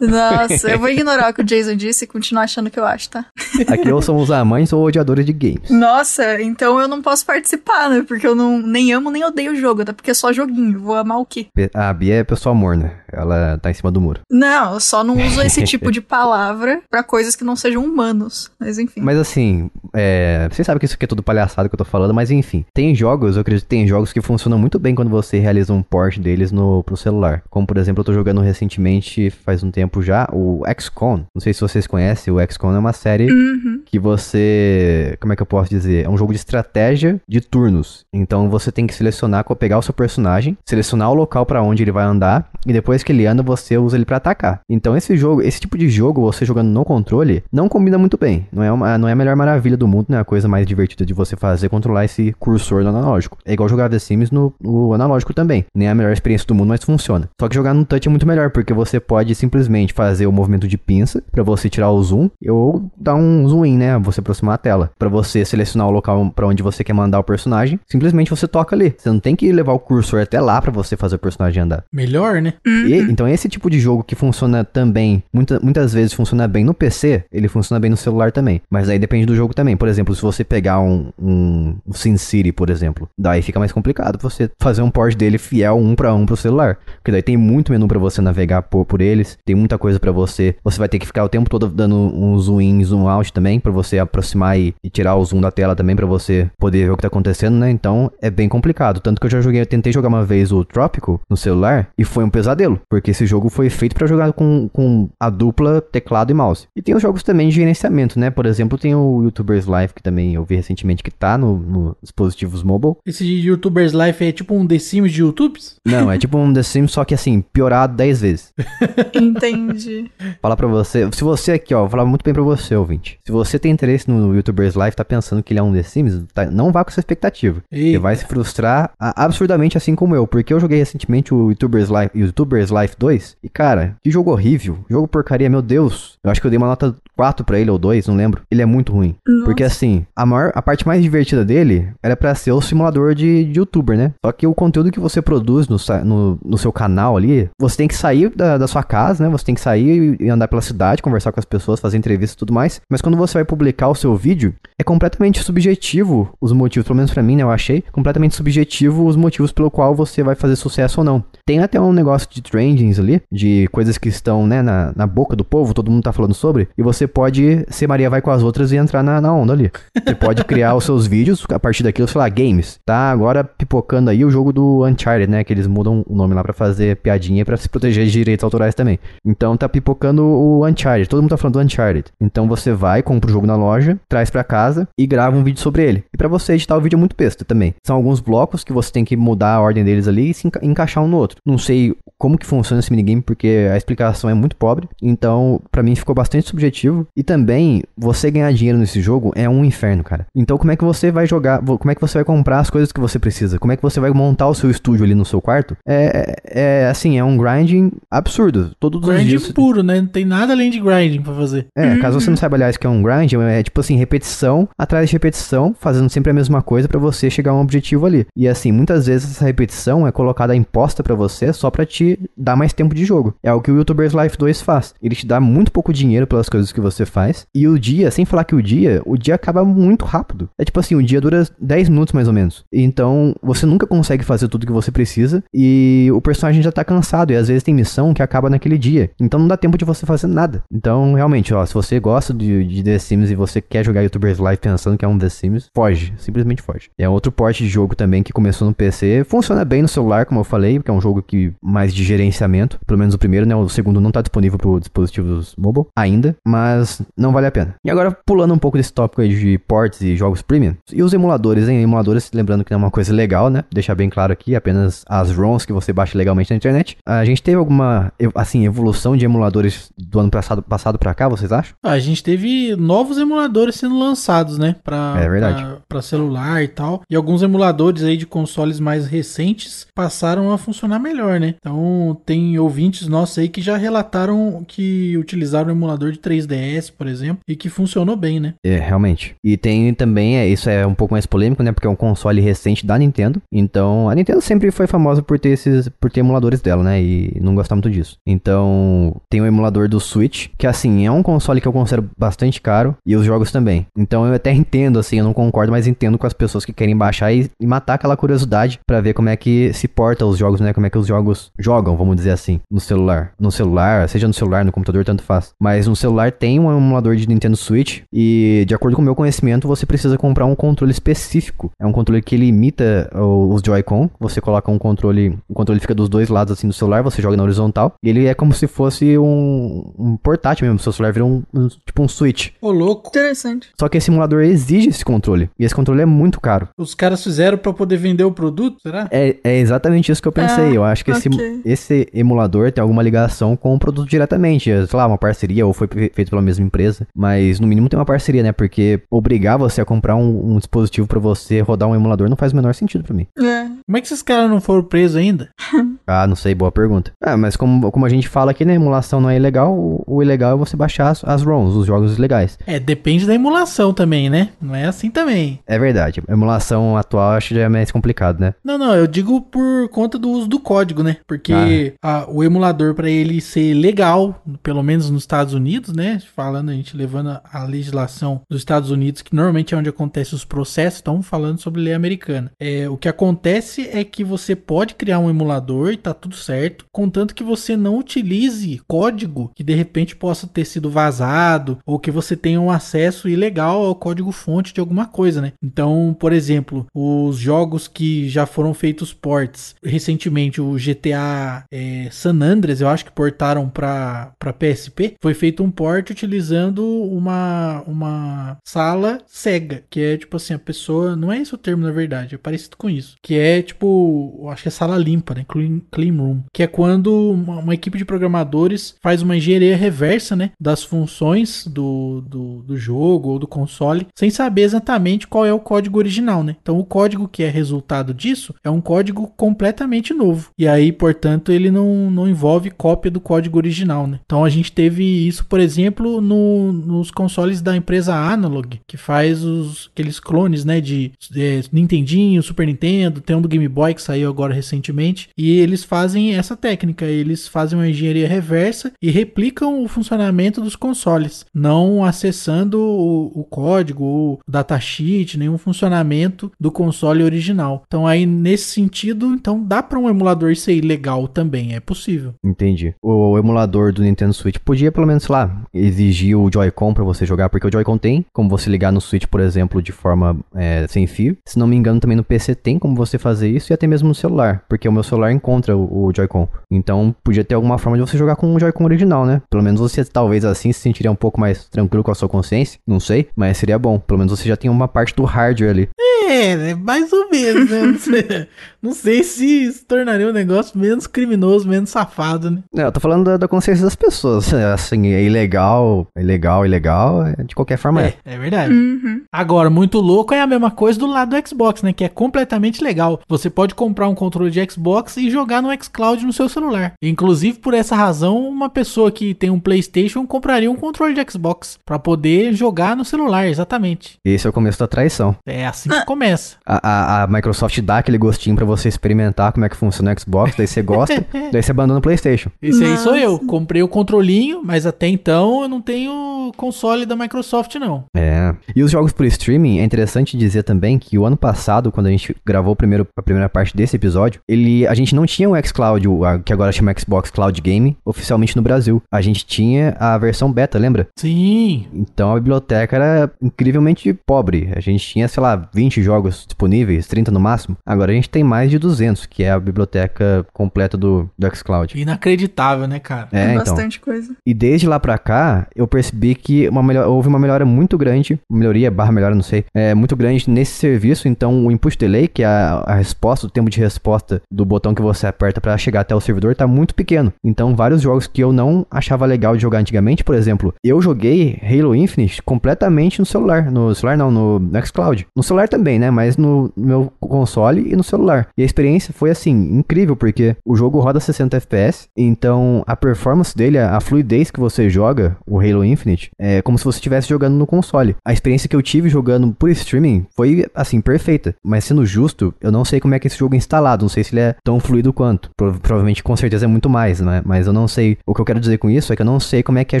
Nossa, 0.00 0.70
eu 0.70 0.78
vou 0.78 0.88
ignorar 0.88 1.30
o 1.30 1.34
que 1.34 1.40
o 1.42 1.44
Jason 1.44 1.74
disse 1.76 2.04
e 2.04 2.08
continuar 2.08 2.42
achando 2.44 2.70
que 2.70 2.78
eu 2.78 2.84
acho, 2.84 3.10
tá? 3.10 3.26
Aqui 3.68 3.90
ou 3.92 4.00
somos 4.00 4.30
amantes 4.30 4.72
ou 4.72 4.82
odiadores 4.84 5.24
de 5.26 5.32
games. 5.32 5.70
Nossa, 5.70 6.40
então 6.40 6.80
eu 6.80 6.88
não 6.88 7.02
posso 7.02 7.24
participar, 7.26 7.90
né? 7.90 8.04
Porque 8.06 8.26
eu 8.26 8.34
não 8.34 8.60
nem 8.78 8.92
amo 8.92 9.10
nem 9.10 9.24
odeio 9.24 9.52
o 9.52 9.56
jogo, 9.56 9.82
até 9.82 9.92
porque 9.92 10.12
é 10.12 10.14
só 10.14 10.32
joguinho. 10.32 10.78
Vou 10.78 10.94
amar 10.94 11.18
o 11.18 11.26
quê? 11.26 11.46
A 11.74 11.92
Bia 11.92 12.14
é 12.14 12.24
pessoa 12.24 12.54
morna. 12.54 12.92
Ela 13.12 13.58
tá 13.58 13.70
em 13.70 13.74
cima 13.74 13.90
do 13.90 14.00
muro. 14.00 14.20
Não, 14.30 14.74
eu 14.74 14.80
só 14.80 15.02
não 15.02 15.16
uso 15.16 15.40
esse 15.42 15.62
tipo 15.64 15.90
de 15.90 16.00
palavra 16.00 16.80
pra 16.90 17.02
coisas 17.02 17.34
que 17.36 17.44
não 17.44 17.56
sejam 17.56 17.84
humanos. 17.84 18.50
Mas 18.58 18.78
enfim. 18.78 19.00
Mas 19.00 19.18
assim, 19.18 19.70
é, 19.94 20.48
vocês 20.50 20.66
sabem 20.66 20.78
que 20.78 20.86
isso 20.86 20.94
aqui 20.94 21.04
é 21.04 21.08
tudo 21.08 21.22
palhaçada 21.22 21.68
que 21.68 21.74
eu 21.74 21.78
tô 21.78 21.84
falando, 21.84 22.12
mas 22.14 22.30
enfim. 22.30 22.64
Tem 22.74 22.94
jogos, 22.94 23.36
eu 23.36 23.40
acredito 23.42 23.64
que 23.64 23.68
tem 23.68 23.86
jogos 23.86 24.12
que 24.12 24.20
funcionam 24.20 24.58
muito 24.58 24.78
bem 24.78 24.94
quando 24.94 25.08
você 25.10 25.38
realiza 25.38 25.72
um 25.72 25.82
port 25.82 26.18
deles 26.18 26.52
no, 26.52 26.82
pro 26.82 26.96
celular. 26.96 27.42
Como 27.50 27.66
por 27.66 27.76
exemplo, 27.78 28.00
eu 28.00 28.04
tô 28.04 28.12
jogando 28.12 28.40
recentemente, 28.40 29.30
faz 29.30 29.62
um 29.62 29.70
tempo 29.70 30.02
já, 30.02 30.28
o 30.32 30.62
XCOM. 30.78 31.24
Não 31.34 31.40
sei 31.40 31.52
se 31.52 31.60
vocês 31.60 31.86
conhecem, 31.86 32.32
o 32.32 32.38
XCOM 32.50 32.74
é 32.74 32.78
uma 32.78 32.92
série 32.92 33.28
Uhum. 33.30 33.82
que 33.84 33.98
você. 33.98 35.16
Como 35.20 35.32
é 35.32 35.36
que 35.36 35.42
eu 35.42 35.46
posso 35.46 35.70
dizer? 35.70 36.04
É 36.04 36.08
um 36.08 36.16
jogo 36.16 36.32
de 36.32 36.38
estratégia 36.38 37.20
de 37.28 37.40
turnos. 37.40 38.04
Então 38.12 38.48
você 38.48 38.70
tem 38.70 38.86
que 38.86 38.94
selecionar, 38.94 39.44
pegar 39.56 39.78
o 39.78 39.82
seu 39.82 39.94
personagem, 39.94 40.56
selecionar 40.68 41.10
o 41.10 41.14
local 41.14 41.44
pra 41.46 41.62
onde 41.62 41.82
ele 41.82 41.92
vai 41.92 42.04
andar, 42.04 42.50
e 42.66 42.72
depois 42.72 42.97
que 43.04 43.12
ele 43.12 43.26
anda, 43.26 43.42
você 43.42 43.76
usa 43.76 43.96
ele 43.96 44.04
pra 44.04 44.16
atacar. 44.16 44.60
Então 44.68 44.96
esse 44.96 45.16
jogo, 45.16 45.42
esse 45.42 45.60
tipo 45.60 45.76
de 45.76 45.88
jogo, 45.88 46.20
você 46.20 46.44
jogando 46.44 46.68
no 46.68 46.84
controle, 46.84 47.42
não 47.52 47.68
combina 47.68 47.98
muito 47.98 48.18
bem. 48.18 48.46
Não 48.52 48.62
é, 48.62 48.72
uma, 48.72 48.98
não 48.98 49.08
é 49.08 49.12
a 49.12 49.16
melhor 49.16 49.36
maravilha 49.36 49.76
do 49.76 49.88
mundo, 49.88 50.06
não 50.08 50.18
é 50.18 50.20
a 50.20 50.24
coisa 50.24 50.48
mais 50.48 50.66
divertida 50.66 51.04
de 51.04 51.14
você 51.14 51.36
fazer 51.36 51.68
controlar 51.68 52.04
esse 52.04 52.34
cursor 52.38 52.82
no 52.82 52.90
analógico. 52.90 53.38
É 53.44 53.52
igual 53.52 53.68
jogar 53.68 53.88
The 53.88 53.98
Sims 53.98 54.30
no, 54.30 54.52
no 54.60 54.92
analógico 54.92 55.34
também. 55.34 55.64
Nem 55.74 55.88
é 55.88 55.90
a 55.90 55.94
melhor 55.94 56.12
experiência 56.12 56.46
do 56.46 56.54
mundo, 56.54 56.68
mas 56.68 56.82
funciona. 56.82 57.28
Só 57.40 57.48
que 57.48 57.54
jogar 57.54 57.74
no 57.74 57.84
touch 57.84 58.06
é 58.06 58.10
muito 58.10 58.26
melhor, 58.26 58.50
porque 58.50 58.72
você 58.72 59.00
pode 59.00 59.34
simplesmente 59.34 59.92
fazer 59.92 60.26
o 60.26 60.32
movimento 60.32 60.66
de 60.66 60.78
pinça 60.78 61.22
pra 61.30 61.42
você 61.42 61.68
tirar 61.68 61.90
o 61.90 62.02
zoom 62.02 62.30
ou 62.48 62.90
dar 62.96 63.14
um 63.14 63.48
zoom 63.48 63.64
in, 63.64 63.78
né? 63.78 63.98
Você 63.98 64.20
aproximar 64.20 64.54
a 64.54 64.58
tela. 64.58 64.90
Pra 64.98 65.08
você 65.08 65.44
selecionar 65.44 65.88
o 65.88 65.90
local 65.90 66.30
pra 66.34 66.46
onde 66.46 66.62
você 66.62 66.82
quer 66.84 66.92
mandar 66.92 67.18
o 67.18 67.24
personagem, 67.24 67.78
simplesmente 67.86 68.30
você 68.30 68.46
toca 68.46 68.74
ali. 68.74 68.94
Você 68.96 69.08
não 69.08 69.20
tem 69.20 69.36
que 69.36 69.50
levar 69.52 69.72
o 69.72 69.78
cursor 69.78 70.22
até 70.22 70.40
lá 70.40 70.60
pra 70.60 70.70
você 70.70 70.96
fazer 70.96 71.16
o 71.16 71.18
personagem 71.18 71.62
andar. 71.62 71.84
Melhor, 71.92 72.40
né? 72.40 72.54
E, 72.88 73.10
então 73.10 73.28
esse 73.28 73.48
tipo 73.48 73.70
de 73.70 73.78
jogo 73.78 74.02
que 74.02 74.14
funciona 74.14 74.64
também, 74.64 75.22
muita, 75.32 75.60
muitas 75.60 75.92
vezes 75.92 76.12
funciona 76.12 76.46
bem 76.48 76.64
no 76.64 76.74
PC, 76.74 77.24
ele 77.32 77.48
funciona 77.48 77.80
bem 77.80 77.90
no 77.90 77.96
celular 77.96 78.32
também. 78.32 78.60
Mas 78.70 78.88
aí 78.88 78.98
depende 78.98 79.26
do 79.26 79.36
jogo 79.36 79.54
também. 79.54 79.76
Por 79.76 79.88
exemplo, 79.88 80.14
se 80.14 80.22
você 80.22 80.44
pegar 80.44 80.80
um, 80.80 81.10
um, 81.20 81.76
um 81.86 81.92
Sin 81.92 82.16
City, 82.16 82.52
por 82.52 82.70
exemplo, 82.70 83.08
daí 83.18 83.42
fica 83.42 83.58
mais 83.58 83.72
complicado 83.72 84.18
você 84.20 84.50
fazer 84.60 84.82
um 84.82 84.90
port 84.90 85.14
dele 85.14 85.38
fiel 85.38 85.76
um 85.76 85.94
pra 85.94 86.14
um 86.14 86.26
pro 86.26 86.36
celular. 86.36 86.78
Porque 86.96 87.12
daí 87.12 87.22
tem 87.22 87.36
muito 87.36 87.72
menu 87.72 87.86
pra 87.86 87.98
você 87.98 88.20
navegar 88.20 88.62
por, 88.62 88.84
por 88.84 89.00
eles, 89.00 89.38
tem 89.44 89.54
muita 89.54 89.78
coisa 89.78 89.98
pra 89.98 90.12
você. 90.12 90.56
Você 90.64 90.78
vai 90.78 90.88
ter 90.88 90.98
que 90.98 91.06
ficar 91.06 91.24
o 91.24 91.28
tempo 91.28 91.50
todo 91.50 91.68
dando 91.68 91.96
um 91.96 92.38
zoom 92.38 92.60
in, 92.60 92.84
zoom 92.84 93.08
out 93.08 93.32
também, 93.32 93.60
pra 93.60 93.72
você 93.72 93.98
aproximar 93.98 94.58
e, 94.58 94.74
e 94.82 94.90
tirar 94.90 95.16
o 95.16 95.24
zoom 95.24 95.40
da 95.40 95.50
tela 95.50 95.74
também, 95.74 95.96
pra 95.96 96.06
você 96.06 96.50
poder 96.58 96.86
ver 96.86 96.90
o 96.90 96.96
que 96.96 97.02
tá 97.02 97.08
acontecendo, 97.08 97.56
né? 97.56 97.70
Então 97.70 98.10
é 98.20 98.30
bem 98.30 98.48
complicado. 98.48 99.00
Tanto 99.00 99.20
que 99.20 99.26
eu 99.26 99.30
já 99.30 99.40
joguei, 99.40 99.60
eu 99.60 99.66
tentei 99.66 99.92
jogar 99.92 100.08
uma 100.08 100.24
vez 100.24 100.52
o 100.52 100.64
Tropical 100.64 101.20
no 101.28 101.36
celular 101.36 101.88
e 101.96 102.04
foi 102.04 102.24
um 102.24 102.30
pesadelo, 102.30 102.77
porque 102.88 103.10
esse 103.10 103.26
jogo 103.26 103.48
foi 103.48 103.70
feito 103.70 103.94
pra 103.94 104.06
jogar 104.06 104.32
com, 104.32 104.68
com 104.72 105.08
a 105.20 105.30
dupla 105.30 105.80
teclado 105.80 106.30
e 106.30 106.34
mouse. 106.34 106.66
E 106.76 106.82
tem 106.82 106.94
os 106.94 107.02
jogos 107.02 107.22
também 107.22 107.48
de 107.48 107.54
gerenciamento, 107.56 108.18
né? 108.18 108.30
Por 108.30 108.46
exemplo, 108.46 108.78
tem 108.78 108.94
o 108.94 109.22
YouTubers 109.22 109.66
Live, 109.66 109.94
que 109.94 110.02
também 110.02 110.34
eu 110.34 110.44
vi 110.44 110.56
recentemente 110.56 111.02
que 111.02 111.10
tá 111.10 111.36
no, 111.38 111.56
no 111.56 111.96
dispositivos 112.02 112.62
mobile. 112.62 112.94
Esse 113.06 113.24
de 113.24 113.48
YouTubers 113.48 113.92
Life 113.92 114.24
é 114.24 114.32
tipo 114.32 114.54
um 114.54 114.66
The 114.66 114.78
Sims 114.78 115.12
de 115.12 115.20
YouTubes? 115.20 115.76
Não, 115.84 116.10
é 116.10 116.18
tipo 116.18 116.38
um 116.38 116.52
The 116.52 116.62
Sims, 116.62 116.92
só 116.92 117.04
que 117.04 117.14
assim, 117.14 117.40
piorado 117.52 117.96
10 117.96 118.20
vezes. 118.20 118.52
Entendi. 119.14 120.10
Falar 120.40 120.56
pra 120.56 120.66
você, 120.66 121.08
se 121.12 121.24
você 121.24 121.52
aqui, 121.52 121.74
ó, 121.74 121.80
vou 121.80 121.88
falar 121.90 122.04
muito 122.06 122.24
bem 122.24 122.34
pra 122.34 122.42
você, 122.42 122.74
ouvinte. 122.74 123.18
Se 123.24 123.32
você 123.32 123.58
tem 123.58 123.72
interesse 123.72 124.10
no 124.10 124.34
YouTubers 124.34 124.74
Live, 124.74 124.96
tá 124.96 125.04
pensando 125.04 125.42
que 125.42 125.52
ele 125.52 125.60
é 125.60 125.62
um 125.62 125.72
The 125.72 125.82
Sims, 125.82 126.24
tá- 126.34 126.50
não 126.50 126.72
vá 126.72 126.84
com 126.84 126.90
essa 126.90 127.00
expectativa. 127.00 127.62
Você 127.70 127.78
Eita. 127.80 128.00
vai 128.00 128.16
se 128.16 128.24
frustrar 128.24 128.90
absurdamente 128.98 129.76
assim 129.76 129.94
como 129.94 130.14
eu, 130.14 130.26
porque 130.26 130.52
eu 130.52 130.60
joguei 130.60 130.78
recentemente 130.78 131.32
o 131.34 131.48
YouTubers 131.50 131.88
Live, 131.88 132.10
YouTubers 132.14 132.67
Life 132.70 132.94
2, 132.98 133.36
e 133.42 133.48
cara, 133.48 133.96
que 134.02 134.10
jogo 134.10 134.30
horrível, 134.30 134.78
jogo 134.88 135.08
porcaria, 135.08 135.48
meu 135.48 135.62
Deus. 135.62 136.18
Eu 136.24 136.30
acho 136.30 136.40
que 136.40 136.46
eu 136.46 136.50
dei 136.50 136.58
uma 136.58 136.66
nota 136.66 136.94
4 137.16 137.44
pra 137.44 137.58
ele 137.58 137.70
ou 137.70 137.78
2, 137.78 138.06
não 138.06 138.16
lembro. 138.16 138.42
Ele 138.50 138.62
é 138.62 138.66
muito 138.66 138.92
ruim. 138.92 139.14
Nossa. 139.26 139.44
Porque 139.44 139.64
assim, 139.64 140.06
a 140.14 140.24
maior, 140.24 140.52
a 140.54 140.62
parte 140.62 140.86
mais 140.86 141.02
divertida 141.02 141.44
dele 141.44 141.88
era 142.02 142.16
pra 142.16 142.34
ser 142.34 142.52
o 142.52 142.60
simulador 142.60 143.14
de, 143.14 143.44
de 143.44 143.58
youtuber, 143.58 143.96
né? 143.96 144.12
Só 144.24 144.30
que 144.32 144.46
o 144.46 144.54
conteúdo 144.54 144.92
que 144.92 145.00
você 145.00 145.20
produz 145.20 145.68
no, 145.68 145.76
no, 146.04 146.38
no 146.44 146.58
seu 146.58 146.72
canal 146.72 147.16
ali, 147.16 147.50
você 147.58 147.76
tem 147.76 147.88
que 147.88 147.96
sair 147.96 148.30
da, 148.30 148.56
da 148.56 148.66
sua 148.68 148.82
casa, 148.82 149.24
né? 149.24 149.30
Você 149.30 149.44
tem 149.44 149.54
que 149.54 149.60
sair 149.60 150.16
e 150.20 150.28
andar 150.28 150.48
pela 150.48 150.62
cidade, 150.62 151.02
conversar 151.02 151.32
com 151.32 151.40
as 151.40 151.44
pessoas, 151.44 151.80
fazer 151.80 151.96
entrevistas 151.96 152.34
e 152.34 152.38
tudo 152.38 152.52
mais. 152.52 152.80
Mas 152.90 153.00
quando 153.00 153.16
você 153.16 153.34
vai 153.34 153.44
publicar 153.44 153.88
o 153.88 153.94
seu 153.94 154.14
vídeo, 154.16 154.54
é 154.78 154.84
completamente 154.84 155.42
subjetivo 155.42 156.32
os 156.40 156.52
motivos, 156.52 156.86
pelo 156.86 156.96
menos 156.96 157.12
pra 157.12 157.22
mim, 157.22 157.36
né? 157.36 157.42
Eu 157.42 157.50
achei 157.50 157.82
completamente 157.90 158.36
subjetivo 158.36 159.06
os 159.06 159.16
motivos 159.16 159.50
pelo 159.50 159.70
qual 159.70 159.94
você 159.94 160.22
vai 160.22 160.34
fazer 160.34 160.56
sucesso 160.56 161.00
ou 161.00 161.04
não. 161.04 161.24
Tem 161.44 161.58
até 161.60 161.80
um 161.80 161.92
negócio 161.92 162.28
de 162.30 162.40
trendings 162.58 162.98
ali, 162.98 163.22
de 163.30 163.68
coisas 163.70 163.96
que 163.96 164.08
estão, 164.08 164.46
né, 164.46 164.62
na, 164.62 164.92
na 164.96 165.06
boca 165.06 165.36
do 165.36 165.44
povo, 165.44 165.72
todo 165.72 165.90
mundo 165.90 166.02
tá 166.02 166.12
falando 166.12 166.34
sobre, 166.34 166.68
e 166.76 166.82
você 166.82 167.06
pode 167.06 167.64
ser 167.68 167.86
Maria 167.86 168.10
vai 168.10 168.20
com 168.20 168.30
as 168.30 168.42
outras 168.42 168.72
e 168.72 168.76
entrar 168.76 169.02
na, 169.02 169.20
na 169.20 169.32
onda 169.32 169.52
ali. 169.52 169.70
Você 170.04 170.14
pode 170.14 170.44
criar 170.44 170.74
os 170.74 170.84
seus 170.84 171.06
vídeos 171.06 171.44
a 171.50 171.58
partir 171.58 171.82
daquilo, 171.82 172.08
sei 172.08 172.18
lá, 172.18 172.28
games. 172.28 172.78
Tá 172.84 173.10
agora 173.10 173.44
pipocando 173.44 174.10
aí 174.10 174.24
o 174.24 174.30
jogo 174.30 174.52
do 174.52 174.84
Uncharted, 174.84 175.30
né? 175.30 175.44
Que 175.44 175.52
eles 175.52 175.66
mudam 175.66 176.04
o 176.06 176.14
nome 176.14 176.34
lá 176.34 176.42
pra 176.42 176.52
fazer 176.52 176.96
piadinha 176.96 177.44
pra 177.44 177.56
se 177.56 177.68
proteger 177.68 178.04
de 178.06 178.10
direitos 178.10 178.42
autorais 178.44 178.74
também. 178.74 178.98
Então 179.24 179.56
tá 179.56 179.68
pipocando 179.68 180.22
o 180.24 180.66
Uncharted. 180.66 181.08
Todo 181.08 181.22
mundo 181.22 181.30
tá 181.30 181.36
falando 181.36 181.54
do 181.54 181.60
Uncharted. 181.60 182.06
Então 182.20 182.48
você 182.48 182.72
vai, 182.72 183.02
compra 183.02 183.30
o 183.30 183.32
jogo 183.32 183.46
na 183.46 183.56
loja, 183.56 183.98
traz 184.08 184.30
pra 184.30 184.42
casa 184.44 184.88
e 184.98 185.06
grava 185.06 185.36
um 185.36 185.44
vídeo 185.44 185.60
sobre 185.60 185.82
ele. 185.84 186.04
E 186.12 186.16
pra 186.16 186.28
você 186.28 186.54
editar 186.54 186.76
o 186.76 186.80
vídeo 186.80 186.96
é 186.96 186.98
muito 187.00 187.16
besta 187.16 187.44
também. 187.44 187.74
São 187.86 187.96
alguns 187.96 188.20
blocos 188.20 188.64
que 188.64 188.72
você 188.72 188.90
tem 188.92 189.04
que 189.04 189.16
mudar 189.16 189.54
a 189.54 189.60
ordem 189.60 189.84
deles 189.84 190.08
ali 190.08 190.30
e 190.30 190.34
se 190.34 190.46
enca- 190.48 190.60
encaixar 190.64 191.04
um 191.04 191.08
no 191.08 191.16
outro. 191.16 191.38
Não 191.44 191.58
sei 191.58 191.94
como 192.18 192.36
que 192.38 192.46
funciona 192.48 192.80
esse 192.80 192.90
minigame 192.90 193.22
porque 193.22 193.68
a 193.72 193.76
explicação 193.76 194.28
é 194.28 194.34
muito 194.34 194.56
pobre. 194.56 194.88
Então, 195.02 195.60
pra 195.70 195.82
mim 195.82 195.94
ficou 195.94 196.14
bastante 196.14 196.48
subjetivo. 196.48 197.06
E 197.16 197.22
também, 197.22 197.82
você 197.96 198.30
ganhar 198.30 198.52
dinheiro 198.52 198.78
nesse 198.78 199.00
jogo 199.00 199.32
é 199.34 199.48
um 199.48 199.64
inferno, 199.64 200.02
cara. 200.02 200.26
Então, 200.34 200.58
como 200.58 200.72
é 200.72 200.76
que 200.76 200.84
você 200.84 201.10
vai 201.10 201.26
jogar 201.26 201.62
como 201.62 201.90
é 201.90 201.94
que 201.94 202.00
você 202.00 202.18
vai 202.18 202.24
comprar 202.24 202.60
as 202.60 202.70
coisas 202.70 202.90
que 202.92 203.00
você 203.00 203.18
precisa, 203.18 203.58
como 203.58 203.72
é 203.72 203.76
que 203.76 203.82
você 203.82 204.00
vai 204.00 204.10
montar 204.10 204.48
o 204.48 204.54
seu 204.54 204.70
estúdio 204.70 205.04
ali 205.04 205.14
no 205.14 205.24
seu 205.24 205.40
quarto. 205.40 205.76
É, 205.86 206.36
é, 206.46 206.82
é 206.82 206.88
assim, 206.88 207.18
é 207.18 207.24
um 207.24 207.36
grinding 207.36 207.92
absurdo. 208.10 208.72
Todos 208.80 209.00
os 209.00 209.06
Grinding 209.06 209.28
dias. 209.28 209.52
puro, 209.52 209.82
né? 209.82 210.00
Não 210.00 210.08
tem 210.08 210.24
nada 210.24 210.52
além 210.52 210.70
de 210.70 210.80
grinding 210.80 211.22
pra 211.22 211.34
fazer. 211.34 211.66
É, 211.76 211.96
caso 211.96 212.20
você 212.20 212.30
não 212.30 212.36
saiba, 212.36 212.56
aliás, 212.56 212.76
que 212.76 212.86
é 212.86 212.90
um 212.90 213.02
grind, 213.02 213.32
é 213.34 213.62
tipo 213.62 213.80
assim, 213.80 213.96
repetição 213.96 214.68
atrás 214.78 215.08
de 215.08 215.12
repetição, 215.12 215.74
fazendo 215.78 216.08
sempre 216.08 216.30
a 216.30 216.34
mesma 216.34 216.62
coisa 216.62 216.88
pra 216.88 216.98
você 216.98 217.30
chegar 217.30 217.52
a 217.52 217.54
um 217.54 217.60
objetivo 217.60 218.06
ali. 218.06 218.26
E 218.36 218.48
assim, 218.48 218.72
muitas 218.72 219.06
vezes 219.06 219.30
essa 219.30 219.44
repetição 219.44 220.06
é 220.06 220.12
colocada 220.12 220.54
imposta 220.54 221.02
pra 221.02 221.14
você 221.14 221.52
só 221.52 221.70
pra 221.70 221.84
te 221.86 222.18
dar 222.38 222.56
mais 222.56 222.72
tempo 222.72 222.94
de 222.94 223.04
jogo. 223.04 223.34
É 223.42 223.52
o 223.52 223.60
que 223.60 223.70
o 223.70 223.76
YouTubers 223.76 224.12
Life 224.12 224.38
2 224.38 224.62
faz. 224.62 224.94
Ele 225.02 225.14
te 225.14 225.26
dá 225.26 225.40
muito 225.40 225.72
pouco 225.72 225.92
dinheiro 225.92 226.26
pelas 226.26 226.48
coisas 226.48 226.72
que 226.72 226.80
você 226.80 227.04
faz. 227.04 227.46
E 227.54 227.66
o 227.66 227.78
dia, 227.78 228.10
sem 228.10 228.24
falar 228.24 228.44
que 228.44 228.54
o 228.54 228.62
dia, 228.62 229.02
o 229.04 229.16
dia 229.16 229.34
acaba 229.34 229.64
muito 229.64 230.04
rápido. 230.04 230.48
É 230.58 230.64
tipo 230.64 230.78
assim, 230.80 230.94
o 230.94 231.02
dia 231.02 231.20
dura 231.20 231.46
10 231.60 231.88
minutos 231.88 232.12
mais 232.12 232.28
ou 232.28 232.34
menos. 232.34 232.64
Então, 232.72 233.34
você 233.42 233.66
nunca 233.66 233.86
consegue 233.86 234.24
fazer 234.24 234.48
tudo 234.48 234.66
que 234.66 234.72
você 234.72 234.90
precisa 234.90 235.42
e 235.52 236.08
o 236.14 236.20
personagem 236.20 236.62
já 236.62 236.70
tá 236.70 236.84
cansado 236.84 237.32
e 237.32 237.36
às 237.36 237.48
vezes 237.48 237.62
tem 237.62 237.74
missão 237.74 238.14
que 238.14 238.22
acaba 238.22 238.50
naquele 238.50 238.78
dia. 238.78 239.10
Então 239.20 239.40
não 239.40 239.48
dá 239.48 239.56
tempo 239.56 239.78
de 239.78 239.84
você 239.84 240.06
fazer 240.06 240.26
nada. 240.26 240.62
Então, 240.70 241.14
realmente, 241.14 241.52
ó, 241.54 241.64
se 241.64 241.74
você 241.74 241.98
gosta 241.98 242.32
de, 242.32 242.64
de 242.64 242.82
The 242.82 242.98
Sims 242.98 243.30
e 243.30 243.34
você 243.34 243.60
quer 243.60 243.84
jogar 243.84 244.02
YouTubers 244.02 244.38
Live 244.38 244.60
pensando 244.60 244.96
que 244.96 245.04
é 245.04 245.08
um 245.08 245.18
The 245.18 245.28
Sims, 245.28 245.70
foge, 245.74 246.14
simplesmente 246.18 246.62
foge. 246.62 246.90
É 246.98 247.08
outro 247.08 247.32
porte 247.32 247.64
de 247.64 247.68
jogo 247.68 247.94
também 247.94 248.22
que 248.22 248.32
começou 248.32 248.68
no 248.68 248.74
PC, 248.74 249.24
funciona 249.24 249.64
bem 249.64 249.82
no 249.82 249.88
celular, 249.88 250.26
como 250.26 250.40
eu 250.40 250.44
falei, 250.44 250.78
porque 250.78 250.90
é 250.90 250.94
um 250.94 251.00
jogo 251.00 251.22
que 251.22 251.52
mais 251.62 251.94
de 251.94 252.04
gerenciamento, 252.28 252.78
pelo 252.86 252.98
menos 252.98 253.14
o 253.14 253.18
primeiro, 253.18 253.46
né? 253.46 253.54
O 253.56 253.68
segundo 253.68 254.00
não 254.00 254.10
tá 254.10 254.20
disponível 254.20 254.58
para 254.58 254.78
dispositivos 254.78 255.54
mobile 255.56 255.86
ainda, 255.96 256.36
mas 256.46 257.02
não 257.16 257.32
vale 257.32 257.46
a 257.46 257.50
pena. 257.50 257.74
E 257.84 257.90
agora 257.90 258.16
pulando 258.26 258.54
um 258.54 258.58
pouco 258.58 258.76
desse 258.76 258.92
tópico 258.92 259.22
aí 259.22 259.28
de 259.28 259.58
ports 259.58 260.00
e 260.00 260.16
jogos 260.16 260.42
premium, 260.42 260.74
e 260.92 261.02
os 261.02 261.12
emuladores, 261.12 261.68
hein? 261.68 261.82
Emuladores, 261.82 262.30
lembrando 262.32 262.64
que 262.64 262.70
não 262.70 262.80
é 262.80 262.84
uma 262.84 262.90
coisa 262.90 263.12
legal, 263.12 263.50
né? 263.50 263.64
Deixar 263.72 263.94
bem 263.94 264.08
claro 264.10 264.32
aqui, 264.32 264.54
apenas 264.54 265.04
as 265.08 265.30
ROMs 265.30 265.66
que 265.66 265.72
você 265.72 265.92
baixa 265.92 266.16
legalmente 266.16 266.50
na 266.50 266.56
internet. 266.56 266.96
A 267.04 267.24
gente 267.24 267.42
teve 267.42 267.56
alguma, 267.56 268.12
assim, 268.34 268.64
evolução 268.64 269.16
de 269.16 269.24
emuladores 269.24 269.90
do 269.96 270.20
ano 270.20 270.30
passado, 270.30 270.62
passado 270.62 270.98
para 270.98 271.14
cá, 271.14 271.28
vocês 271.28 271.52
acham? 271.52 271.74
Ah, 271.82 271.92
a 271.92 271.98
gente 271.98 272.22
teve 272.22 272.76
novos 272.76 273.18
emuladores 273.18 273.76
sendo 273.76 273.98
lançados, 273.98 274.58
né? 274.58 274.76
Pra, 274.84 275.14
É 275.18 275.28
verdade. 275.28 275.62
Pra, 275.62 275.76
pra 275.88 276.02
celular 276.02 276.62
e 276.62 276.68
tal. 276.68 277.02
E 277.10 277.16
alguns 277.16 277.42
emuladores 277.42 278.02
aí 278.02 278.16
de 278.16 278.26
consoles 278.26 278.80
mais 278.80 279.06
recentes 279.06 279.86
passaram 279.94 280.52
a 280.52 280.58
funcionar 280.58 280.98
melhor, 280.98 281.40
né? 281.40 281.54
Então, 281.58 282.07
tem 282.14 282.58
ouvintes 282.58 283.08
nossos 283.08 283.38
aí 283.38 283.48
que 283.48 283.60
já 283.60 283.76
relataram 283.76 284.64
que 284.66 285.16
utilizaram 285.16 285.68
o 285.68 285.72
emulador 285.72 286.12
de 286.12 286.18
3DS, 286.18 286.92
por 286.96 287.06
exemplo, 287.06 287.40
e 287.48 287.56
que 287.56 287.68
funcionou 287.68 288.16
bem, 288.16 288.40
né? 288.40 288.54
É, 288.64 288.76
realmente. 288.78 289.34
E 289.44 289.56
tem 289.56 289.92
também, 289.94 290.36
é, 290.36 290.48
isso 290.48 290.68
é 290.68 290.86
um 290.86 290.94
pouco 290.94 291.14
mais 291.14 291.26
polêmico, 291.26 291.62
né? 291.62 291.72
Porque 291.72 291.86
é 291.86 291.90
um 291.90 291.96
console 291.96 292.40
recente 292.40 292.86
da 292.86 292.98
Nintendo. 292.98 293.40
Então, 293.52 294.08
a 294.08 294.14
Nintendo 294.14 294.40
sempre 294.40 294.70
foi 294.70 294.86
famosa 294.86 295.22
por 295.22 295.38
ter 295.38 295.50
esses, 295.50 295.88
por 296.00 296.10
ter 296.10 296.20
emuladores 296.20 296.60
dela, 296.60 296.82
né? 296.82 297.02
E 297.02 297.38
não 297.40 297.54
gostar 297.54 297.74
muito 297.74 297.90
disso. 297.90 298.16
Então, 298.26 299.20
tem 299.30 299.40
o 299.40 299.46
emulador 299.46 299.88
do 299.88 300.00
Switch, 300.00 300.48
que 300.56 300.66
assim, 300.66 301.06
é 301.06 301.10
um 301.10 301.22
console 301.22 301.60
que 301.60 301.68
eu 301.68 301.72
considero 301.72 302.08
bastante 302.16 302.60
caro, 302.60 302.96
e 303.06 303.16
os 303.16 303.24
jogos 303.24 303.50
também. 303.50 303.86
Então, 303.96 304.26
eu 304.26 304.34
até 304.34 304.52
entendo, 304.52 304.98
assim, 304.98 305.18
eu 305.18 305.24
não 305.24 305.32
concordo, 305.32 305.72
mas 305.72 305.86
entendo 305.86 306.18
com 306.18 306.26
as 306.26 306.32
pessoas 306.32 306.64
que 306.64 306.72
querem 306.72 306.96
baixar 306.96 307.32
e, 307.32 307.50
e 307.60 307.66
matar 307.66 307.94
aquela 307.94 308.16
curiosidade 308.16 308.80
pra 308.86 309.00
ver 309.00 309.14
como 309.14 309.28
é 309.28 309.36
que 309.36 309.72
se 309.72 309.88
porta 309.88 310.26
os 310.26 310.38
jogos, 310.38 310.60
né? 310.60 310.72
Como 310.72 310.86
é 310.86 310.90
que 310.90 310.98
os 310.98 311.06
jogos 311.06 311.50
jogam, 311.58 311.96
vamos 311.98 312.16
dizer 312.16 312.30
assim, 312.30 312.60
no 312.70 312.80
celular. 312.80 313.32
No 313.38 313.50
celular, 313.50 314.08
seja 314.08 314.26
no 314.26 314.34
celular, 314.34 314.64
no 314.64 314.72
computador, 314.72 315.04
tanto 315.04 315.22
faz. 315.22 315.52
Mas 315.60 315.86
no 315.86 315.96
celular 315.96 316.32
tem 316.32 316.58
um 316.60 316.70
emulador 316.76 317.16
de 317.16 317.28
Nintendo 317.28 317.56
Switch 317.56 318.00
e, 318.12 318.64
de 318.66 318.74
acordo 318.74 318.94
com 318.96 319.02
o 319.02 319.04
meu 319.04 319.14
conhecimento, 319.14 319.66
você 319.68 319.84
precisa 319.84 320.16
comprar 320.16 320.46
um 320.46 320.54
controle 320.54 320.92
específico. 320.92 321.70
É 321.80 321.86
um 321.86 321.92
controle 321.92 322.22
que 322.22 322.34
ele 322.34 322.46
imita 322.46 323.10
os 323.14 323.62
Joy-Con. 323.64 324.08
Você 324.20 324.40
coloca 324.40 324.70
um 324.70 324.78
controle, 324.78 325.38
o 325.48 325.54
controle 325.54 325.80
fica 325.80 325.94
dos 325.94 326.08
dois 326.08 326.28
lados 326.28 326.52
assim 326.52 326.66
do 326.68 326.72
celular, 326.74 327.02
você 327.02 327.20
joga 327.20 327.36
na 327.36 327.42
horizontal. 327.42 327.94
E 328.02 328.08
ele 328.08 328.26
é 328.26 328.34
como 328.34 328.52
se 328.52 328.66
fosse 328.66 329.18
um, 329.18 329.92
um 329.98 330.16
portátil 330.16 330.66
mesmo. 330.66 330.78
Seu 330.78 330.92
celular 330.92 331.12
vira 331.12 331.24
um, 331.24 331.42
um- 331.52 331.68
tipo 331.68 332.02
um 332.02 332.08
Switch. 332.08 332.50
Ô, 332.60 332.70
louco. 332.70 333.08
Interessante. 333.08 333.68
Só 333.78 333.88
que 333.88 333.98
esse 333.98 334.10
emulador 334.10 334.42
exige 334.42 334.88
esse 334.88 335.04
controle. 335.04 335.50
E 335.58 335.64
esse 335.64 335.74
controle 335.74 336.02
é 336.02 336.06
muito 336.06 336.40
caro. 336.40 336.68
Os 336.78 336.94
caras 336.94 337.22
fizeram 337.22 337.58
pra 337.58 337.72
poder 337.72 337.96
vender 337.96 338.24
o 338.24 338.32
produto, 338.32 338.76
será? 338.82 339.08
É, 339.10 339.36
é 339.42 339.58
exatamente 339.58 340.10
isso 340.12 340.20
que 340.22 340.28
eu 340.28 340.32
pensei. 340.32 340.64
Ah, 340.68 340.72
eu 340.72 340.84
acho 340.84 341.04
que 341.04 341.10
esse, 341.10 341.28
ok. 341.28 341.60
Esse 341.88 342.08
emulador 342.12 342.70
tem 342.72 342.82
alguma 342.82 343.02
ligação 343.02 343.56
com 343.56 343.74
o 343.74 343.78
produto 343.78 344.08
diretamente. 344.08 344.70
É, 344.70 344.86
Sei 344.86 344.96
lá, 344.96 345.06
uma 345.06 345.18
parceria 345.18 345.66
ou 345.66 345.72
foi 345.72 345.86
fe- 345.88 346.10
feito 346.14 346.30
pela 346.30 346.42
mesma 346.42 346.64
empresa. 346.64 347.06
Mas 347.14 347.58
no 347.60 347.66
mínimo 347.66 347.88
tem 347.88 347.98
uma 347.98 348.04
parceria, 348.04 348.42
né? 348.42 348.52
Porque 348.52 349.00
obrigar 349.10 349.58
você 349.58 349.80
a 349.80 349.84
comprar 349.84 350.16
um, 350.16 350.54
um 350.54 350.58
dispositivo 350.58 351.06
pra 351.06 351.18
você 351.18 351.60
rodar 351.60 351.88
um 351.88 351.94
emulador 351.94 352.28
não 352.28 352.36
faz 352.36 352.52
o 352.52 352.56
menor 352.56 352.74
sentido 352.74 353.04
pra 353.04 353.14
mim. 353.14 353.26
É. 353.38 353.66
Como 353.86 353.96
é 353.96 354.00
que 354.00 354.06
esses 354.06 354.22
caras 354.22 354.50
não 354.50 354.60
foram 354.60 354.82
presos 354.82 355.16
ainda? 355.16 355.48
Ah, 356.10 356.26
não 356.26 356.34
sei, 356.34 356.54
boa 356.54 356.72
pergunta. 356.72 357.12
Ah, 357.22 357.36
mas 357.36 357.54
como, 357.54 357.92
como 357.92 358.06
a 358.06 358.08
gente 358.08 358.28
fala 358.30 358.52
aqui, 358.52 358.64
né? 358.64 358.72
Emulação 358.76 359.20
não 359.20 359.28
é 359.28 359.36
ilegal. 359.36 359.74
O, 359.78 360.02
o 360.06 360.22
ilegal 360.22 360.54
é 360.54 360.56
você 360.56 360.74
baixar 360.74 361.10
as, 361.10 361.22
as 361.22 361.42
ROMs, 361.42 361.76
os 361.76 361.84
jogos 361.86 362.16
legais. 362.16 362.58
É, 362.66 362.80
depende 362.80 363.26
da 363.26 363.34
emulação 363.34 363.92
também, 363.92 364.30
né? 364.30 364.48
Não 364.58 364.74
é 364.74 364.86
assim 364.86 365.10
também. 365.10 365.60
É 365.66 365.78
verdade. 365.78 366.22
A 366.26 366.32
emulação 366.32 366.96
atual 366.96 367.32
acho 367.32 367.48
que 367.48 367.56
já 367.56 367.60
é 367.60 367.68
mais 367.68 367.90
complicado, 367.92 368.40
né? 368.40 368.54
Não, 368.64 368.78
não, 368.78 368.94
eu 368.94 369.06
digo 369.06 369.42
por 369.42 369.86
conta 369.90 370.18
do 370.18 370.30
uso 370.30 370.48
do 370.48 370.58
código, 370.58 371.02
né? 371.02 371.18
Porque 371.26 371.52
a- 372.02 372.26
o 372.28 372.42
emulador, 372.42 372.94
pra 372.94 373.10
ele 373.10 373.40
ser 373.40 373.74
legal, 373.74 374.42
pelo 374.62 374.82
menos 374.82 375.10
nos 375.10 375.22
Estados 375.22 375.54
Unidos, 375.54 375.94
né? 375.94 376.20
Falando, 376.34 376.70
a 376.70 376.74
gente 376.74 376.96
levando 376.96 377.38
a, 377.44 377.64
legislação 377.64 378.40
dos 378.50 378.60
Estados 378.60 378.90
Unidos, 378.90 379.22
que 379.22 379.34
normalmente 379.34 379.74
é 379.74 379.76
onde 379.76 379.88
acontecem 379.88 380.34
os 380.36 380.44
processos, 380.44 380.98
estamos 380.98 381.26
falando 381.26 381.60
sobre 381.60 381.80
lei 381.80 381.92
americana. 381.94 382.50
É, 382.58 382.88
o 382.88 382.96
que 382.96 383.08
acontece 383.08 383.88
é 383.92 384.02
que 384.04 384.24
você 384.24 384.56
pode 384.56 384.94
criar 384.94 385.18
um 385.18 385.28
emulador 385.30 385.92
e 385.92 385.96
tá 385.96 386.14
tudo 386.14 386.34
certo, 386.36 386.86
contanto 386.92 387.34
que 387.34 387.44
você 387.44 387.76
não 387.76 387.98
utilize 387.98 388.80
código 388.86 389.50
que 389.54 389.62
de 389.64 389.74
repente 389.74 390.16
possa 390.16 390.46
ter 390.46 390.64
sido 390.64 390.90
vazado 390.90 391.78
ou 391.86 391.98
que 391.98 392.10
você 392.10 392.36
tenha 392.36 392.60
um 392.60 392.70
acesso 392.70 393.28
ilegal 393.28 393.84
ao 393.84 393.94
código 393.94 394.32
fonte 394.32 394.72
de 394.72 394.80
alguma 394.80 395.06
coisa, 395.06 395.40
né? 395.40 395.52
Então, 395.62 396.16
por 396.18 396.32
exemplo, 396.32 396.86
os 396.94 397.36
jogos 397.36 397.86
que 397.88 398.28
já 398.28 398.46
foram 398.46 398.72
feitos 398.72 399.12
ports 399.12 399.74
recentemente, 399.84 400.60
o 400.60 400.76
GTA 400.78 401.64
é, 401.70 402.08
San 402.10 402.40
Andreas, 402.42 402.80
eu 402.80 402.88
acho 402.88 403.04
que 403.04 403.12
portaram 403.12 403.68
para 403.68 404.32
PSP, 404.58 405.14
foi 405.20 405.34
feito 405.34 405.62
um 405.62 405.70
port 405.70 406.10
utilizando 406.10 406.84
uma 406.84 407.82
uma 407.86 408.58
sala 408.64 409.18
cega, 409.26 409.84
que 409.90 410.00
é 410.00 410.16
tipo 410.16 410.36
assim, 410.36 410.54
a 410.54 410.58
pessoa, 410.58 411.14
não 411.16 411.32
é 411.32 411.40
esse 411.40 411.54
o 411.54 411.58
termo 411.58 411.84
na 411.84 411.92
verdade, 411.92 412.34
é 412.34 412.38
parecido 412.38 412.76
com 412.76 412.88
isso, 412.88 413.16
que 413.22 413.38
é 413.38 413.62
tipo, 413.62 414.38
eu 414.40 414.48
acho 414.48 414.62
que 414.62 414.68
é 414.68 414.72
sala 414.72 414.96
limpa, 414.96 415.34
né? 415.34 415.44
Clean, 415.48 415.80
clean 415.90 416.16
room, 416.16 416.42
que 416.52 416.62
é 416.62 416.66
quando 416.66 417.30
uma, 417.30 417.58
uma 417.58 417.74
equipe 417.74 417.98
de 417.98 418.04
programadores 418.04 418.94
faz 419.02 419.22
uma 419.22 419.36
engenharia 419.36 419.76
reversa, 419.76 420.34
né, 420.34 420.50
das 420.60 420.82
funções 420.82 421.66
do, 421.66 422.22
do, 422.22 422.62
do 422.62 422.76
jogo 422.76 423.30
ou 423.30 423.38
do 423.38 423.46
console, 423.46 424.06
sem 424.14 424.30
saber 424.30 424.62
exatamente 424.62 425.26
qual 425.26 425.44
é 425.44 425.52
o 425.52 425.60
código 425.60 425.98
original, 425.98 426.42
né? 426.42 426.56
Então 426.60 426.78
o 426.78 426.84
código 426.84 427.28
que 427.28 427.42
é 427.42 427.48
resultado 427.48 428.14
disso 428.14 428.54
é 428.62 428.70
um 428.70 428.80
código 428.80 429.32
completamente 429.36 430.14
novo. 430.14 430.50
E 430.58 430.66
aí, 430.66 430.92
portanto, 430.92 431.52
ele 431.58 431.70
não, 431.70 432.10
não 432.10 432.28
envolve 432.28 432.70
cópia 432.70 433.10
do 433.10 433.20
código 433.20 433.58
original, 433.58 434.06
né? 434.06 434.20
Então 434.24 434.44
a 434.44 434.48
gente 434.48 434.72
teve 434.72 435.04
isso, 435.04 435.44
por 435.44 435.60
exemplo, 435.60 436.20
no, 436.20 436.72
nos 436.72 437.10
consoles 437.10 437.60
da 437.60 437.76
empresa 437.76 438.14
Analog, 438.14 438.80
que 438.86 438.96
faz 438.96 439.44
os, 439.44 439.90
aqueles 439.92 440.20
clones, 440.20 440.64
né, 440.64 440.80
de 440.80 441.12
é, 441.34 441.60
Nintendinho, 441.72 442.42
Super 442.42 442.66
Nintendo, 442.66 443.20
tem 443.20 443.36
um 443.36 443.40
do 443.40 443.48
Game 443.48 443.68
Boy 443.68 443.94
que 443.94 444.02
saiu 444.02 444.28
agora 444.28 444.54
recentemente, 444.54 445.28
e 445.36 445.58
eles 445.58 445.84
fazem 445.84 446.34
essa 446.34 446.56
técnica, 446.56 447.04
eles 447.04 447.48
fazem 447.48 447.78
uma 447.78 447.88
engenharia 447.88 448.28
reversa 448.28 448.92
e 449.02 449.10
replicam 449.10 449.82
o 449.82 449.88
funcionamento 449.88 450.60
dos 450.60 450.76
consoles, 450.76 451.44
não 451.52 452.04
acessando 452.04 452.80
o, 452.80 453.40
o 453.40 453.44
código, 453.44 454.04
o 454.04 454.38
datasheet, 454.48 455.38
nenhum 455.38 455.58
funcionamento 455.58 456.50
do 456.58 456.70
console 456.70 457.22
original. 457.22 457.82
Então 457.86 458.06
aí 458.06 458.26
nesse 458.26 458.70
sentido, 458.70 459.26
então 459.26 459.62
dá 459.62 459.82
para 459.82 459.98
um 459.98 460.08
emulador 460.08 460.54
ser 460.56 460.74
ilegal 460.74 461.26
também, 461.26 461.47
é 461.56 461.80
possível. 461.80 462.34
Entendi. 462.44 462.94
O, 463.02 463.32
o 463.32 463.38
emulador 463.38 463.92
do 463.92 464.02
Nintendo 464.02 464.32
Switch 464.32 464.58
podia, 464.58 464.92
pelo 464.92 465.06
menos, 465.06 465.24
sei 465.24 465.32
lá, 465.32 465.62
exigir 465.72 466.36
o 466.36 466.50
Joy-Con 466.52 466.94
pra 466.94 467.04
você 467.04 467.24
jogar, 467.24 467.48
porque 467.48 467.66
o 467.66 467.72
Joy-Con 467.72 467.98
tem 467.98 468.24
como 468.32 468.48
você 468.48 468.70
ligar 468.70 468.92
no 468.92 469.00
Switch, 469.00 469.26
por 469.26 469.40
exemplo, 469.40 469.82
de 469.82 469.92
forma 469.92 470.36
é, 470.54 470.86
sem 470.88 471.06
fio. 471.06 471.36
Se 471.46 471.58
não 471.58 471.66
me 471.66 471.76
engano, 471.76 472.00
também 472.00 472.16
no 472.16 472.24
PC 472.24 472.54
tem 472.54 472.78
como 472.78 472.94
você 472.94 473.18
fazer 473.18 473.48
isso 473.48 473.72
e 473.72 473.74
até 473.74 473.86
mesmo 473.86 474.08
no 474.08 474.14
celular, 474.14 474.64
porque 474.68 474.88
o 474.88 474.92
meu 474.92 475.02
celular 475.02 475.32
encontra 475.32 475.76
o, 475.76 476.06
o 476.06 476.12
Joy-Con. 476.14 476.48
Então, 476.70 477.14
podia 477.24 477.44
ter 477.44 477.54
alguma 477.54 477.78
forma 477.78 477.96
de 477.96 478.02
você 478.02 478.16
jogar 478.16 478.36
com 478.36 478.54
o 478.54 478.60
Joy-Con 478.60 478.84
original, 478.84 479.24
né? 479.24 479.42
Pelo 479.50 479.62
menos 479.62 479.80
você, 479.80 480.04
talvez 480.04 480.44
assim, 480.44 480.72
se 480.72 480.80
sentiria 480.80 481.10
um 481.10 481.16
pouco 481.16 481.40
mais 481.40 481.68
tranquilo 481.68 482.04
com 482.04 482.10
a 482.10 482.14
sua 482.14 482.28
consciência. 482.28 482.78
Não 482.86 483.00
sei, 483.00 483.28
mas 483.36 483.58
seria 483.58 483.78
bom. 483.78 483.98
Pelo 483.98 484.18
menos 484.18 484.38
você 484.38 484.48
já 484.48 484.56
tem 484.56 484.70
uma 484.70 484.88
parte 484.88 485.14
do 485.14 485.24
hardware 485.24 485.70
ali. 485.70 485.88
É, 486.28 486.56
né, 486.56 486.74
mais 486.74 487.12
ou 487.12 487.30
menos, 487.30 487.70
né? 488.06 488.46
não 488.82 488.92
sei 488.92 489.22
se 489.22 489.72
se 489.72 489.84
tornaria 489.84 490.28
um 490.28 490.32
negócio 490.32 490.78
menos 490.78 491.06
criminoso, 491.06 491.68
menos 491.68 491.90
safado, 491.90 492.50
né? 492.50 492.62
É, 492.76 492.82
eu 492.82 492.92
tô 492.92 493.00
falando 493.00 493.24
da, 493.24 493.36
da 493.36 493.48
consciência 493.48 493.84
das 493.84 493.96
pessoas. 493.96 494.52
Assim, 494.52 495.08
é 495.08 495.22
ilegal, 495.22 496.06
é 496.16 496.22
ilegal, 496.22 496.64
ilegal, 496.64 497.26
é, 497.26 497.42
de 497.44 497.54
qualquer 497.54 497.76
forma 497.76 498.02
é. 498.02 498.14
É, 498.24 498.34
é 498.34 498.38
verdade. 498.38 498.72
Uhum. 498.72 499.22
Agora, 499.32 499.70
muito 499.70 500.00
louco 500.00 500.34
é 500.34 500.40
a 500.40 500.46
mesma 500.46 500.70
coisa 500.70 500.98
do 500.98 501.06
lado 501.06 501.36
do 501.36 501.48
Xbox, 501.48 501.82
né? 501.82 501.92
Que 501.92 502.04
é 502.04 502.08
completamente 502.08 502.82
legal. 502.82 503.20
Você 503.28 503.50
pode 503.50 503.74
comprar 503.74 504.08
um 504.08 504.14
controle 504.14 504.50
de 504.50 504.70
Xbox 504.70 505.16
e 505.16 505.30
jogar 505.30 505.62
no 505.62 505.70
xCloud 505.82 506.24
no 506.24 506.32
seu 506.32 506.48
celular. 506.48 506.92
Inclusive, 507.02 507.58
por 507.58 507.74
essa 507.74 507.96
razão, 507.96 508.38
uma 508.48 508.68
pessoa 508.68 509.10
que 509.10 509.34
tem 509.34 509.50
um 509.50 509.60
PlayStation 509.60 510.26
compraria 510.26 510.70
um 510.70 510.76
controle 510.76 511.14
de 511.14 511.30
Xbox 511.30 511.78
para 511.84 511.98
poder 511.98 512.52
jogar 512.52 512.96
no 512.96 513.04
celular, 513.04 513.46
exatamente. 513.48 514.16
Esse 514.24 514.46
é 514.46 514.50
o 514.50 514.52
começo 514.52 514.78
da 514.78 514.86
traição. 514.86 515.36
É 515.46 515.66
assim 515.66 515.88
que 515.88 516.04
começa. 516.04 516.56
A, 516.66 516.88
a, 516.88 517.22
a 517.22 517.26
Microsoft 517.26 517.80
dá 517.80 517.98
aquele 517.98 518.18
gostinho 518.18 518.56
pra 518.56 518.64
você 518.68 518.88
experimentar 518.88 519.52
como 519.52 519.64
é 519.64 519.68
que 519.68 519.76
funciona 519.76 520.12
o 520.12 520.20
Xbox, 520.20 520.54
daí 520.56 520.66
você 520.66 520.82
gosta, 520.82 521.26
daí 521.52 521.62
você 521.62 521.72
abandona 521.72 521.98
o 521.98 522.02
PlayStation. 522.02 522.50
Esse 522.62 522.84
aí 522.84 522.96
sou 522.98 523.16
eu. 523.16 523.38
Comprei 523.40 523.82
o 523.82 523.88
controlinho, 523.88 524.62
mas 524.64 524.86
até 524.86 525.08
então 525.08 525.62
eu 525.62 525.68
não 525.68 525.80
tenho 525.80 526.52
console 526.56 527.06
da 527.06 527.16
Microsoft, 527.16 527.74
não. 527.76 528.04
É. 528.16 528.54
E 528.74 528.82
os 528.82 528.90
jogos 528.90 529.12
por 529.12 529.26
streaming, 529.26 529.78
é 529.78 529.84
interessante 529.84 530.36
dizer 530.36 530.62
também 530.62 530.98
que 530.98 531.18
o 531.18 531.24
ano 531.24 531.36
passado, 531.36 531.90
quando 531.90 532.06
a 532.06 532.10
gente 532.10 532.36
gravou 532.44 532.72
o 532.72 532.76
primeiro, 532.76 533.06
a 533.16 533.22
primeira 533.22 533.48
parte 533.48 533.76
desse 533.76 533.96
episódio, 533.96 534.40
ele, 534.48 534.86
a 534.86 534.94
gente 534.94 535.14
não 535.14 535.26
tinha 535.26 535.48
o 535.48 535.56
xCloud, 535.62 536.06
que 536.44 536.52
agora 536.52 536.72
chama 536.72 536.94
Xbox 536.98 537.30
Cloud 537.30 537.60
Game, 537.60 537.96
oficialmente 538.04 538.56
no 538.56 538.62
Brasil. 538.62 539.02
A 539.10 539.20
gente 539.20 539.46
tinha 539.46 539.96
a 539.98 540.16
versão 540.18 540.52
beta, 540.52 540.78
lembra? 540.78 541.08
Sim. 541.18 541.86
Então 541.92 542.32
a 542.32 542.34
biblioteca 542.34 542.96
era 542.96 543.30
incrivelmente 543.42 544.12
pobre. 544.12 544.70
A 544.74 544.80
gente 544.80 545.06
tinha, 545.06 545.28
sei 545.28 545.42
lá, 545.42 545.68
20 545.72 546.02
jogos 546.02 546.44
disponíveis, 546.46 547.06
30 547.06 547.30
no 547.30 547.40
máximo. 547.40 547.76
Agora 547.86 548.12
a 548.12 548.14
gente 548.14 548.28
tem 548.28 548.42
mais 548.42 548.57
de 548.66 548.78
200, 548.78 549.26
que 549.26 549.42
é 549.44 549.50
a 549.50 549.60
biblioteca 549.60 550.44
completa 550.52 550.96
do, 550.96 551.28
do 551.38 551.56
xCloud. 551.56 551.98
Inacreditável, 552.00 552.86
né, 552.86 552.98
cara? 552.98 553.28
É, 553.32 553.38
É 553.40 553.44
então. 553.52 553.58
bastante 553.58 554.00
coisa. 554.00 554.34
E 554.46 554.52
desde 554.54 554.86
lá 554.86 554.98
pra 554.98 555.18
cá, 555.18 555.66
eu 555.74 555.86
percebi 555.86 556.34
que 556.34 556.68
uma 556.68 556.82
melhor, 556.82 557.06
houve 557.08 557.28
uma 557.28 557.38
melhora 557.38 557.64
muito 557.64 557.96
grande, 557.96 558.38
melhoria 558.50 558.90
barra 558.90 559.12
melhora, 559.12 559.34
não 559.34 559.42
sei, 559.42 559.64
é 559.74 559.94
muito 559.94 560.16
grande 560.16 560.48
nesse 560.50 560.72
serviço. 560.72 561.28
Então, 561.28 561.66
o 561.66 561.70
input 561.70 561.96
delay, 561.98 562.28
que 562.28 562.42
é 562.42 562.46
a, 562.46 562.84
a 562.86 562.94
resposta, 562.94 563.46
o 563.46 563.50
tempo 563.50 563.70
de 563.70 563.78
resposta 563.80 564.40
do 564.50 564.64
botão 564.64 564.94
que 564.94 565.02
você 565.02 565.26
aperta 565.26 565.60
pra 565.60 565.76
chegar 565.78 566.00
até 566.00 566.14
o 566.14 566.20
servidor, 566.20 566.54
tá 566.54 566.66
muito 566.66 566.94
pequeno. 566.94 567.32
Então, 567.44 567.74
vários 567.76 568.02
jogos 568.02 568.26
que 568.26 568.42
eu 568.42 568.52
não 568.52 568.86
achava 568.90 569.26
legal 569.26 569.54
de 569.56 569.62
jogar 569.62 569.78
antigamente, 569.78 570.24
por 570.24 570.34
exemplo, 570.34 570.74
eu 570.84 571.00
joguei 571.00 571.58
Halo 571.62 571.94
Infinite 571.94 572.42
completamente 572.42 573.18
no 573.20 573.26
celular, 573.26 573.70
no 573.70 573.94
celular 573.94 574.16
não, 574.16 574.30
no 574.30 574.60
xCloud. 574.86 575.26
No 575.36 575.42
celular 575.42 575.68
também, 575.68 575.98
né? 575.98 576.10
Mas 576.10 576.36
no 576.36 576.72
meu 576.76 577.12
console 577.20 577.92
e 577.92 577.96
no 577.96 578.02
celular. 578.02 578.47
E 578.56 578.62
a 578.62 578.64
experiência 578.64 579.12
foi 579.14 579.30
assim, 579.30 579.50
incrível, 579.50 580.16
porque 580.16 580.56
o 580.64 580.76
jogo 580.76 581.00
roda 581.00 581.20
60 581.20 581.56
FPS, 581.56 582.08
então 582.16 582.82
a 582.86 582.96
performance 582.96 583.56
dele, 583.56 583.78
a 583.78 584.00
fluidez 584.00 584.50
que 584.50 584.60
você 584.60 584.88
joga, 584.90 585.36
o 585.46 585.58
Halo 585.60 585.84
Infinite, 585.84 586.30
é 586.38 586.62
como 586.62 586.78
se 586.78 586.84
você 586.84 586.98
estivesse 586.98 587.28
jogando 587.28 587.54
no 587.54 587.66
console. 587.66 588.16
A 588.24 588.32
experiência 588.32 588.68
que 588.68 588.76
eu 588.76 588.82
tive 588.82 589.08
jogando 589.08 589.52
por 589.58 589.70
streaming 589.70 590.26
foi, 590.36 590.66
assim, 590.74 591.00
perfeita. 591.00 591.54
Mas 591.64 591.84
sendo 591.84 592.04
justo, 592.04 592.54
eu 592.60 592.70
não 592.72 592.84
sei 592.84 593.00
como 593.00 593.14
é 593.14 593.18
que 593.18 593.26
esse 593.26 593.38
jogo 593.38 593.54
é 593.54 593.58
instalado, 593.58 594.04
não 594.04 594.08
sei 594.08 594.24
se 594.24 594.34
ele 594.34 594.40
é 594.40 594.54
tão 594.64 594.78
fluido 594.80 595.12
quanto. 595.12 595.50
Pro- 595.56 595.78
provavelmente, 595.80 596.22
com 596.22 596.36
certeza, 596.36 596.64
é 596.64 596.68
muito 596.68 596.88
mais, 596.90 597.20
né? 597.20 597.42
Mas 597.44 597.66
eu 597.66 597.72
não 597.72 597.86
sei. 597.88 598.18
O 598.26 598.34
que 598.34 598.40
eu 598.40 598.44
quero 598.44 598.60
dizer 598.60 598.78
com 598.78 598.90
isso 598.90 599.12
é 599.12 599.16
que 599.16 599.22
eu 599.22 599.26
não 599.26 599.40
sei 599.40 599.62
como 599.62 599.78
é 599.78 599.84
que 599.84 599.96
é 599.96 600.00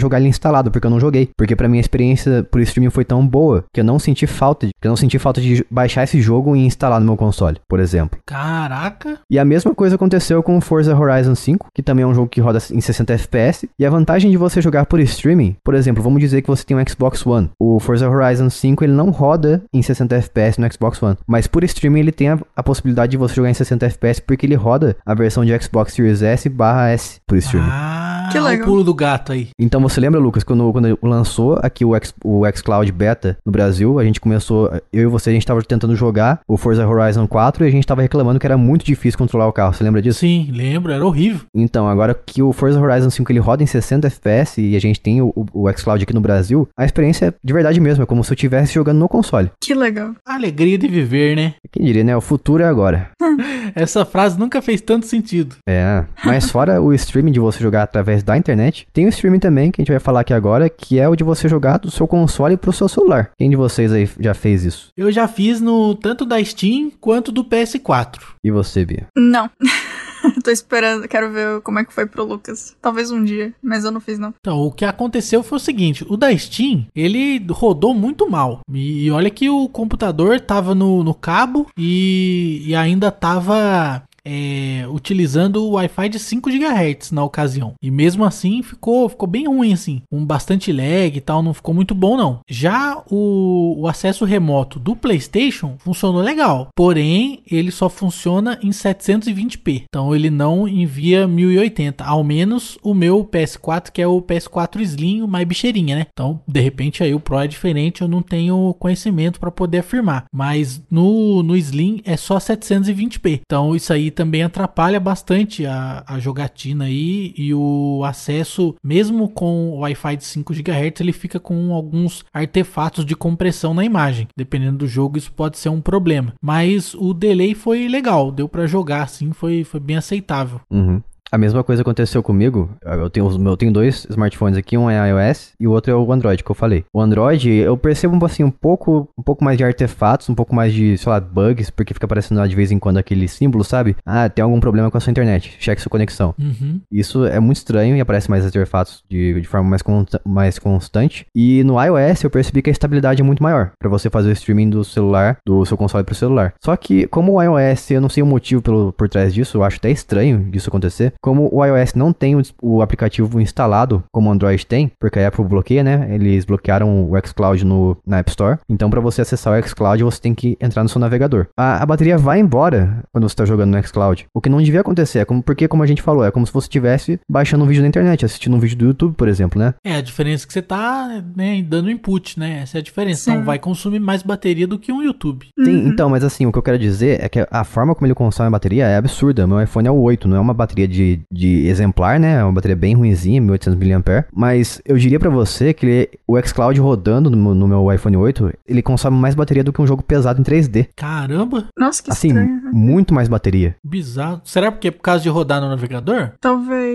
jogar 0.00 0.18
ele 0.20 0.28
instalado, 0.28 0.70
porque 0.70 0.86
eu 0.86 0.90
não 0.90 1.00
joguei. 1.00 1.28
Porque 1.36 1.54
pra 1.56 1.68
mim 1.68 1.78
a 1.78 1.80
experiência 1.80 2.42
por 2.50 2.60
streaming 2.60 2.90
foi 2.90 3.04
tão 3.04 3.26
boa 3.26 3.64
que 3.72 3.80
eu 3.80 3.84
não 3.84 3.98
senti 3.98 4.26
falta 4.26 4.66
de, 4.66 4.72
que 4.80 4.86
eu 4.86 4.90
não 4.90 4.96
senti 4.96 5.18
falta 5.18 5.40
de 5.40 5.64
baixar 5.70 6.04
esse 6.04 6.20
jogo 6.20 6.54
e 6.56 6.64
instalar 6.64 7.00
no 7.00 7.06
meu 7.06 7.16
console, 7.16 7.58
por 7.68 7.80
exemplo. 7.80 8.18
Caraca. 8.38 9.18
E 9.28 9.36
a 9.36 9.44
mesma 9.44 9.74
coisa 9.74 9.96
aconteceu 9.96 10.40
com 10.44 10.56
o 10.56 10.60
Forza 10.60 10.96
Horizon 10.96 11.34
5, 11.34 11.70
que 11.74 11.82
também 11.82 12.04
é 12.04 12.06
um 12.06 12.14
jogo 12.14 12.28
que 12.28 12.40
roda 12.40 12.60
em 12.70 12.80
60 12.80 13.12
FPS. 13.14 13.68
E 13.76 13.84
a 13.84 13.90
vantagem 13.90 14.30
de 14.30 14.36
você 14.36 14.62
jogar 14.62 14.86
por 14.86 15.00
streaming, 15.00 15.56
por 15.64 15.74
exemplo, 15.74 16.02
vamos 16.02 16.20
dizer 16.20 16.42
que 16.42 16.48
você 16.48 16.64
tem 16.64 16.76
um 16.76 16.88
Xbox 16.88 17.26
One. 17.26 17.50
O 17.58 17.80
Forza 17.80 18.08
Horizon 18.08 18.48
5 18.48 18.84
ele 18.84 18.92
não 18.92 19.10
roda 19.10 19.64
em 19.72 19.82
60 19.82 20.14
FPS 20.14 20.60
no 20.60 20.72
Xbox 20.72 21.02
One, 21.02 21.16
mas 21.26 21.48
por 21.48 21.64
streaming 21.64 21.98
ele 21.98 22.12
tem 22.12 22.28
a, 22.28 22.38
a 22.54 22.62
possibilidade 22.62 23.10
de 23.10 23.16
você 23.16 23.34
jogar 23.34 23.50
em 23.50 23.54
60 23.54 23.86
FPS 23.86 24.22
porque 24.22 24.46
ele 24.46 24.54
roda 24.54 24.96
a 25.04 25.14
versão 25.14 25.44
de 25.44 25.58
Xbox 25.60 25.92
Series 25.92 26.22
S 26.22 26.48
barra 26.48 26.90
S 26.90 27.20
por 27.26 27.36
streaming. 27.38 27.68
Ah, 27.68 28.07
Que 28.30 28.38
o 28.38 28.44
legal. 28.44 28.66
pulo 28.66 28.84
do 28.84 28.94
gato 28.94 29.32
aí. 29.32 29.48
Então 29.58 29.80
você 29.80 30.00
lembra, 30.00 30.20
Lucas, 30.20 30.44
quando, 30.44 30.72
quando 30.72 30.98
lançou 31.02 31.58
aqui 31.62 31.84
o, 31.84 31.94
X, 31.94 32.14
o 32.24 32.42
xCloud 32.54 32.90
Beta 32.92 33.36
no 33.44 33.52
Brasil, 33.52 33.98
a 33.98 34.04
gente 34.04 34.20
começou, 34.20 34.70
eu 34.92 35.02
e 35.02 35.06
você, 35.06 35.30
a 35.30 35.32
gente 35.32 35.46
tava 35.46 35.62
tentando 35.62 35.94
jogar 35.94 36.40
o 36.46 36.56
Forza 36.56 36.86
Horizon 36.86 37.26
4 37.26 37.64
e 37.64 37.68
a 37.68 37.70
gente 37.70 37.86
tava 37.86 38.02
reclamando 38.02 38.38
que 38.38 38.46
era 38.46 38.56
muito 38.56 38.84
difícil 38.84 39.18
controlar 39.18 39.46
o 39.46 39.52
carro. 39.52 39.72
Você 39.72 39.84
lembra 39.84 40.02
disso? 40.02 40.20
Sim, 40.20 40.50
lembro, 40.52 40.92
era 40.92 41.04
horrível. 41.04 41.42
Então, 41.54 41.88
agora 41.88 42.14
que 42.14 42.42
o 42.42 42.52
Forza 42.52 42.80
Horizon 42.80 43.10
5 43.10 43.32
ele 43.32 43.38
roda 43.40 43.62
em 43.62 43.66
60 43.66 44.06
FPS 44.06 44.60
e 44.60 44.76
a 44.76 44.80
gente 44.80 45.00
tem 45.00 45.20
o, 45.20 45.32
o, 45.34 45.46
o 45.52 45.72
xCloud 45.72 46.02
aqui 46.02 46.14
no 46.14 46.20
Brasil, 46.20 46.68
a 46.76 46.84
experiência 46.84 47.26
é 47.26 47.34
de 47.42 47.52
verdade 47.52 47.80
mesmo, 47.80 48.02
é 48.02 48.06
como 48.06 48.24
se 48.24 48.32
eu 48.32 48.34
estivesse 48.34 48.74
jogando 48.74 48.98
no 48.98 49.08
console. 49.08 49.50
Que 49.60 49.74
legal. 49.74 50.12
Alegria 50.26 50.78
de 50.78 50.88
viver, 50.88 51.36
né? 51.36 51.54
Quem 51.70 51.84
diria, 51.84 52.04
né? 52.04 52.16
O 52.16 52.20
futuro 52.20 52.62
é 52.62 52.66
agora. 52.66 53.10
Essa 53.74 54.04
frase 54.04 54.38
nunca 54.38 54.62
fez 54.62 54.80
tanto 54.80 55.06
sentido. 55.06 55.56
É, 55.68 56.04
mas 56.24 56.50
fora 56.50 56.80
o 56.80 56.92
streaming 56.94 57.32
de 57.32 57.40
você 57.40 57.62
jogar 57.62 57.82
através 57.82 58.17
da 58.22 58.36
internet, 58.36 58.86
tem 58.92 59.06
o 59.06 59.08
streaming 59.08 59.38
também 59.38 59.70
que 59.70 59.80
a 59.80 59.82
gente 59.82 59.92
vai 59.92 60.00
falar 60.00 60.20
aqui 60.20 60.32
agora, 60.32 60.68
que 60.68 60.98
é 60.98 61.08
o 61.08 61.16
de 61.16 61.24
você 61.24 61.48
jogar 61.48 61.78
do 61.78 61.90
seu 61.90 62.06
console 62.06 62.56
pro 62.56 62.72
seu 62.72 62.88
celular. 62.88 63.30
Quem 63.36 63.50
de 63.50 63.56
vocês 63.56 63.92
aí 63.92 64.08
já 64.18 64.34
fez 64.34 64.64
isso? 64.64 64.92
Eu 64.96 65.10
já 65.10 65.26
fiz 65.26 65.60
no 65.60 65.94
tanto 65.94 66.24
da 66.24 66.42
Steam 66.42 66.90
quanto 67.00 67.32
do 67.32 67.44
PS4. 67.44 68.20
E 68.42 68.50
você, 68.50 68.84
Bia? 68.84 69.06
Não. 69.16 69.50
Tô 70.42 70.50
esperando, 70.50 71.06
quero 71.08 71.30
ver 71.30 71.60
como 71.62 71.78
é 71.78 71.84
que 71.84 71.92
foi 71.92 72.06
pro 72.06 72.24
Lucas. 72.24 72.76
Talvez 72.80 73.10
um 73.10 73.22
dia, 73.22 73.52
mas 73.62 73.84
eu 73.84 73.90
não 73.90 74.00
fiz 74.00 74.18
não. 74.18 74.34
Então, 74.40 74.58
o 74.58 74.72
que 74.72 74.84
aconteceu 74.84 75.42
foi 75.42 75.56
o 75.56 75.60
seguinte: 75.60 76.04
o 76.08 76.16
da 76.16 76.36
Steam, 76.36 76.86
ele 76.94 77.44
rodou 77.50 77.94
muito 77.94 78.28
mal. 78.28 78.60
E 78.72 79.10
olha 79.10 79.30
que 79.30 79.48
o 79.48 79.68
computador 79.68 80.40
tava 80.40 80.74
no, 80.74 81.02
no 81.04 81.14
cabo 81.14 81.66
e, 81.78 82.62
e 82.66 82.74
ainda 82.74 83.10
tava. 83.10 84.02
É, 84.28 84.86
utilizando 84.86 85.64
o 85.64 85.70
Wi-Fi 85.72 86.08
de 86.10 86.18
5 86.18 86.50
GHz 86.50 87.10
na 87.12 87.24
ocasião. 87.24 87.72
E 87.82 87.90
mesmo 87.90 88.24
assim 88.24 88.62
ficou, 88.62 89.08
ficou 89.08 89.26
bem 89.26 89.46
ruim 89.46 89.72
assim, 89.72 90.02
com 90.10 90.24
bastante 90.24 90.70
lag 90.70 91.16
e 91.16 91.20
tal, 91.20 91.42
não 91.42 91.54
ficou 91.54 91.74
muito 91.74 91.94
bom 91.94 92.16
não. 92.16 92.40
Já 92.48 93.02
o, 93.10 93.76
o 93.78 93.88
acesso 93.88 94.26
remoto 94.26 94.78
do 94.78 94.94
PlayStation 94.94 95.76
funcionou 95.78 96.20
legal, 96.20 96.68
porém 96.76 97.40
ele 97.50 97.70
só 97.70 97.88
funciona 97.88 98.58
em 98.62 98.68
720p. 98.68 99.84
Então 99.88 100.14
ele 100.14 100.28
não 100.28 100.68
envia 100.68 101.26
1080, 101.26 102.04
ao 102.04 102.22
menos 102.22 102.76
o 102.82 102.92
meu 102.92 103.24
PS4 103.24 103.90
que 103.90 104.02
é 104.02 104.06
o 104.06 104.20
PS4 104.20 104.80
Slim, 104.80 105.26
mais 105.26 105.48
bicheirinha, 105.48 105.96
né? 105.96 106.06
Então, 106.12 106.40
de 106.46 106.60
repente 106.60 107.02
aí 107.02 107.14
o 107.14 107.20
Pro 107.20 107.38
é 107.38 107.46
diferente, 107.46 108.02
eu 108.02 108.08
não 108.08 108.20
tenho 108.20 108.74
conhecimento 108.78 109.40
para 109.40 109.50
poder 109.50 109.78
afirmar, 109.78 110.24
mas 110.32 110.82
no 110.90 111.42
no 111.42 111.56
Slim 111.56 112.02
é 112.04 112.16
só 112.16 112.36
720p. 112.36 113.40
Então 113.46 113.74
isso 113.74 113.92
aí 113.92 114.10
também 114.18 114.42
atrapalha 114.42 114.98
bastante 114.98 115.64
a, 115.64 116.02
a 116.04 116.18
jogatina 116.18 116.86
aí 116.86 117.32
e 117.38 117.54
o 117.54 118.02
acesso, 118.04 118.74
mesmo 118.82 119.28
com 119.28 119.70
o 119.70 119.78
Wi-Fi 119.78 120.16
de 120.16 120.24
5 120.24 120.54
GHz, 120.54 121.00
ele 121.00 121.12
fica 121.12 121.38
com 121.38 121.72
alguns 121.72 122.24
artefatos 122.34 123.06
de 123.06 123.14
compressão 123.14 123.72
na 123.72 123.84
imagem. 123.84 124.26
Dependendo 124.36 124.78
do 124.78 124.88
jogo, 124.88 125.18
isso 125.18 125.30
pode 125.32 125.56
ser 125.56 125.68
um 125.68 125.80
problema. 125.80 126.34
Mas 126.42 126.94
o 126.94 127.14
delay 127.14 127.54
foi 127.54 127.86
legal, 127.86 128.32
deu 128.32 128.48
pra 128.48 128.66
jogar 128.66 129.02
assim, 129.02 129.30
foi, 129.30 129.62
foi 129.62 129.78
bem 129.78 129.96
aceitável. 129.96 130.60
Uhum. 130.68 131.00
A 131.30 131.38
mesma 131.38 131.62
coisa 131.62 131.82
aconteceu 131.82 132.22
comigo. 132.22 132.70
Eu 132.84 133.10
tenho, 133.10 133.48
eu 133.48 133.56
tenho 133.56 133.72
dois 133.72 134.06
smartphones 134.08 134.56
aqui, 134.56 134.76
um 134.78 134.88
é 134.88 135.08
iOS 135.10 135.52
e 135.60 135.66
o 135.66 135.72
outro 135.72 135.92
é 135.92 135.94
o 135.94 136.12
Android 136.12 136.42
que 136.42 136.50
eu 136.50 136.54
falei. 136.54 136.84
O 136.92 137.00
Android, 137.00 137.50
eu 137.50 137.76
percebo 137.76 138.24
assim 138.24 138.42
um 138.44 138.50
pouco, 138.50 139.08
um 139.16 139.22
pouco 139.22 139.44
mais 139.44 139.58
de 139.58 139.64
artefatos, 139.64 140.28
um 140.28 140.34
pouco 140.34 140.54
mais 140.54 140.72
de, 140.72 140.96
sei 140.96 141.10
lá, 141.12 141.20
bugs, 141.20 141.70
porque 141.70 141.92
fica 141.94 142.06
aparecendo 142.06 142.38
lá 142.38 142.46
de 142.46 142.56
vez 142.56 142.72
em 142.72 142.78
quando 142.78 142.96
aquele 142.98 143.28
símbolo, 143.28 143.62
sabe? 143.64 143.96
Ah, 144.06 144.28
tem 144.28 144.42
algum 144.42 144.58
problema 144.60 144.90
com 144.90 144.96
a 144.96 145.00
sua 145.00 145.10
internet. 145.10 145.54
Cheque 145.58 145.82
sua 145.82 145.90
conexão. 145.90 146.34
Uhum. 146.38 146.80
Isso 146.90 147.24
é 147.26 147.38
muito 147.40 147.58
estranho 147.58 147.96
e 147.96 148.00
aparece 148.00 148.30
mais 148.30 148.44
artefatos 148.44 149.02
de, 149.08 149.40
de 149.40 149.46
forma 149.46 149.68
mais, 149.68 149.82
consta- 149.82 150.20
mais 150.24 150.58
constante. 150.58 151.26
E 151.34 151.62
no 151.64 151.82
iOS 151.82 152.24
eu 152.24 152.30
percebi 152.30 152.62
que 152.62 152.70
a 152.70 152.72
estabilidade 152.72 153.20
é 153.20 153.24
muito 153.24 153.42
maior 153.42 153.72
para 153.78 153.88
você 153.90 154.08
fazer 154.08 154.30
o 154.30 154.32
streaming 154.32 154.70
do 154.70 154.82
celular, 154.84 155.38
do 155.44 155.64
seu 155.66 155.76
console 155.76 156.04
pro 156.04 156.14
celular. 156.14 156.54
Só 156.64 156.74
que 156.76 157.06
como 157.08 157.34
o 157.34 157.42
iOS, 157.42 157.90
eu 157.90 158.00
não 158.00 158.08
sei 158.08 158.22
o 158.22 158.26
motivo 158.26 158.62
pelo, 158.62 158.92
por 158.92 159.08
trás 159.08 159.34
disso, 159.34 159.58
eu 159.58 159.64
acho 159.64 159.76
até 159.76 159.90
estranho 159.90 160.50
disso 160.50 160.68
acontecer. 160.68 161.12
Como 161.20 161.48
o 161.52 161.64
iOS 161.64 161.94
não 161.94 162.12
tem 162.12 162.36
o, 162.36 162.42
o 162.62 162.82
aplicativo 162.82 163.40
instalado 163.40 164.02
como 164.12 164.28
o 164.28 164.32
Android 164.32 164.64
tem, 164.66 164.90
porque 165.00 165.18
a 165.18 165.28
Apple 165.28 165.44
bloqueia, 165.44 165.82
né? 165.82 166.08
Eles 166.10 166.44
bloquearam 166.44 167.10
o 167.10 167.12
xCloud 167.26 167.64
no, 167.64 167.96
na 168.06 168.18
App 168.18 168.30
Store. 168.30 168.58
Então, 168.68 168.88
para 168.90 169.00
você 169.00 169.22
acessar 169.22 169.58
o 169.58 169.66
xCloud, 169.68 170.02
você 170.02 170.20
tem 170.20 170.34
que 170.34 170.56
entrar 170.60 170.82
no 170.82 170.88
seu 170.88 171.00
navegador. 171.00 171.46
A, 171.56 171.82
a 171.82 171.86
bateria 171.86 172.16
vai 172.18 172.38
embora 172.40 173.02
quando 173.12 173.28
você 173.28 173.32
está 173.32 173.44
jogando 173.44 173.74
no 173.76 173.82
xCloud. 173.86 174.26
O 174.34 174.40
que 174.40 174.48
não 174.48 174.62
devia 174.62 174.80
acontecer, 174.80 175.18
é 175.20 175.24
como, 175.24 175.42
porque, 175.42 175.66
como 175.68 175.82
a 175.82 175.86
gente 175.86 176.02
falou, 176.02 176.24
é 176.24 176.30
como 176.30 176.46
se 176.46 176.52
você 176.52 176.66
estivesse 176.66 177.18
baixando 177.30 177.64
um 177.64 177.66
vídeo 177.66 177.82
na 177.82 177.88
internet, 177.88 178.24
assistindo 178.24 178.56
um 178.56 178.60
vídeo 178.60 178.76
do 178.78 178.84
YouTube, 178.86 179.14
por 179.14 179.28
exemplo, 179.28 179.58
né? 179.60 179.74
É, 179.84 179.96
a 179.96 180.00
diferença 180.00 180.44
é 180.44 180.46
que 180.46 180.52
você 180.52 180.62
tá 180.62 181.22
né, 181.36 181.62
dando 181.62 181.90
input, 181.90 182.38
né? 182.38 182.60
Essa 182.62 182.78
é 182.78 182.80
a 182.80 182.82
diferença. 182.82 183.22
Sim. 183.22 183.30
Então 183.32 183.44
vai 183.44 183.58
consumir 183.58 183.98
mais 183.98 184.22
bateria 184.22 184.66
do 184.66 184.78
que 184.78 184.92
um 184.92 185.02
YouTube. 185.02 185.46
Sim, 185.64 185.78
Uhum. 185.78 185.88
então, 185.88 186.08
mas 186.10 186.24
assim, 186.24 186.46
o 186.46 186.52
que 186.52 186.58
eu 186.58 186.62
quero 186.62 186.78
dizer 186.78 187.22
é 187.22 187.28
que 187.28 187.46
a 187.50 187.64
forma 187.64 187.94
como 187.94 188.06
ele 188.06 188.14
consome 188.14 188.46
a 188.48 188.50
bateria 188.50 188.86
é 188.86 188.96
absurda. 188.96 189.46
Meu 189.46 189.60
iPhone 189.62 189.86
é 189.88 189.90
o 189.90 189.96
8, 190.00 190.26
não 190.28 190.36
é 190.36 190.40
uma 190.40 190.54
bateria 190.54 190.86
de, 190.88 191.07
de 191.32 191.66
exemplar, 191.66 192.18
né? 192.20 192.40
É 192.40 192.44
uma 192.44 192.52
bateria 192.52 192.76
bem 192.76 192.94
ruinzinha, 192.94 193.40
1800 193.40 193.78
mAh. 193.78 194.24
Mas 194.32 194.80
eu 194.84 194.96
diria 194.96 195.18
pra 195.20 195.30
você 195.30 195.72
que 195.72 195.86
ele- 195.86 196.08
o 196.26 196.38
xCloud 196.40 196.78
rodando 196.80 197.30
no, 197.30 197.36
meu- 197.36 197.54
no 197.54 197.68
meu 197.68 197.92
iPhone 197.92 198.16
8, 198.16 198.52
ele 198.66 198.82
consome 198.82 199.16
mais 199.16 199.34
bateria 199.34 199.62
do 199.64 199.72
que 199.72 199.80
um 199.82 199.86
jogo 199.86 200.02
pesado 200.02 200.40
em 200.40 200.44
3D. 200.44 200.88
Caramba, 200.96 201.64
Nossa, 201.78 202.02
que 202.02 202.10
Assim, 202.10 202.28
estranho. 202.28 202.60
muito 202.72 203.14
mais 203.14 203.28
bateria. 203.28 203.76
bizarro. 203.84 204.40
Será 204.44 204.70
porque 204.72 204.88
é 204.88 204.90
por 204.90 205.02
causa 205.02 205.22
de 205.22 205.28
rodar 205.28 205.60
no 205.60 205.68
navegador? 205.68 206.32
Talvez. 206.40 206.87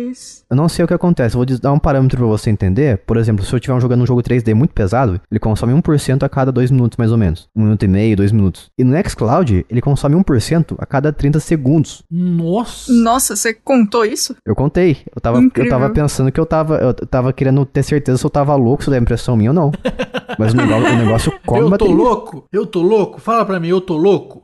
Eu 0.49 0.55
não 0.55 0.67
sei 0.69 0.83
o 0.85 0.87
que 0.87 0.93
acontece, 0.93 1.35
vou 1.35 1.45
dar 1.45 1.71
um 1.73 1.79
parâmetro 1.79 2.17
pra 2.17 2.27
você 2.27 2.49
entender. 2.49 2.99
Por 3.05 3.17
exemplo, 3.17 3.43
se 3.45 3.53
eu 3.53 3.57
estiver 3.57 3.79
jogando 3.79 4.01
um 4.01 4.05
jogo 4.05 4.21
3D 4.21 4.53
muito 4.53 4.73
pesado, 4.73 5.19
ele 5.31 5.39
consome 5.39 5.73
1% 5.73 6.23
a 6.23 6.29
cada 6.29 6.51
2 6.51 6.71
minutos, 6.71 6.97
mais 6.97 7.11
ou 7.11 7.17
menos. 7.17 7.47
1 7.55 7.61
minuto 7.63 7.83
e 7.83 7.87
meio, 7.87 8.15
2 8.17 8.31
minutos. 8.31 8.69
E 8.77 8.83
no 8.83 8.93
xCloud, 9.09 9.65
ele 9.69 9.81
consome 9.81 10.15
1% 10.15 10.75
a 10.79 10.85
cada 10.85 11.11
30 11.11 11.39
segundos. 11.39 12.03
Nossa. 12.11 12.91
Nossa, 12.91 13.35
você 13.35 13.53
contou 13.53 14.05
isso? 14.05 14.35
Eu 14.45 14.55
contei. 14.55 14.97
Eu 15.15 15.21
tava, 15.21 15.39
eu 15.41 15.69
tava 15.69 15.89
pensando 15.89 16.31
que 16.31 16.39
eu 16.39 16.45
tava. 16.45 16.77
Eu 16.77 16.93
tava 16.93 17.31
querendo 17.33 17.65
ter 17.65 17.83
certeza 17.83 18.17
se 18.17 18.25
eu 18.25 18.29
tava 18.29 18.55
louco, 18.55 18.83
se 18.83 18.93
é 18.93 18.97
impressão 18.97 19.35
minha 19.35 19.51
ou 19.51 19.55
não. 19.55 19.71
Mas 20.39 20.53
o 20.53 20.57
negócio, 20.57 20.93
o 20.93 20.97
negócio 20.97 21.33
come 21.45 21.61
eu 21.61 21.65
tô 21.65 21.69
bateria. 21.71 21.95
louco? 21.95 22.45
Eu 22.51 22.65
tô 22.65 22.81
louco? 22.81 23.21
Fala 23.21 23.45
pra 23.45 23.59
mim, 23.59 23.67
eu 23.67 23.79
tô 23.81 23.95
louco? 23.95 24.43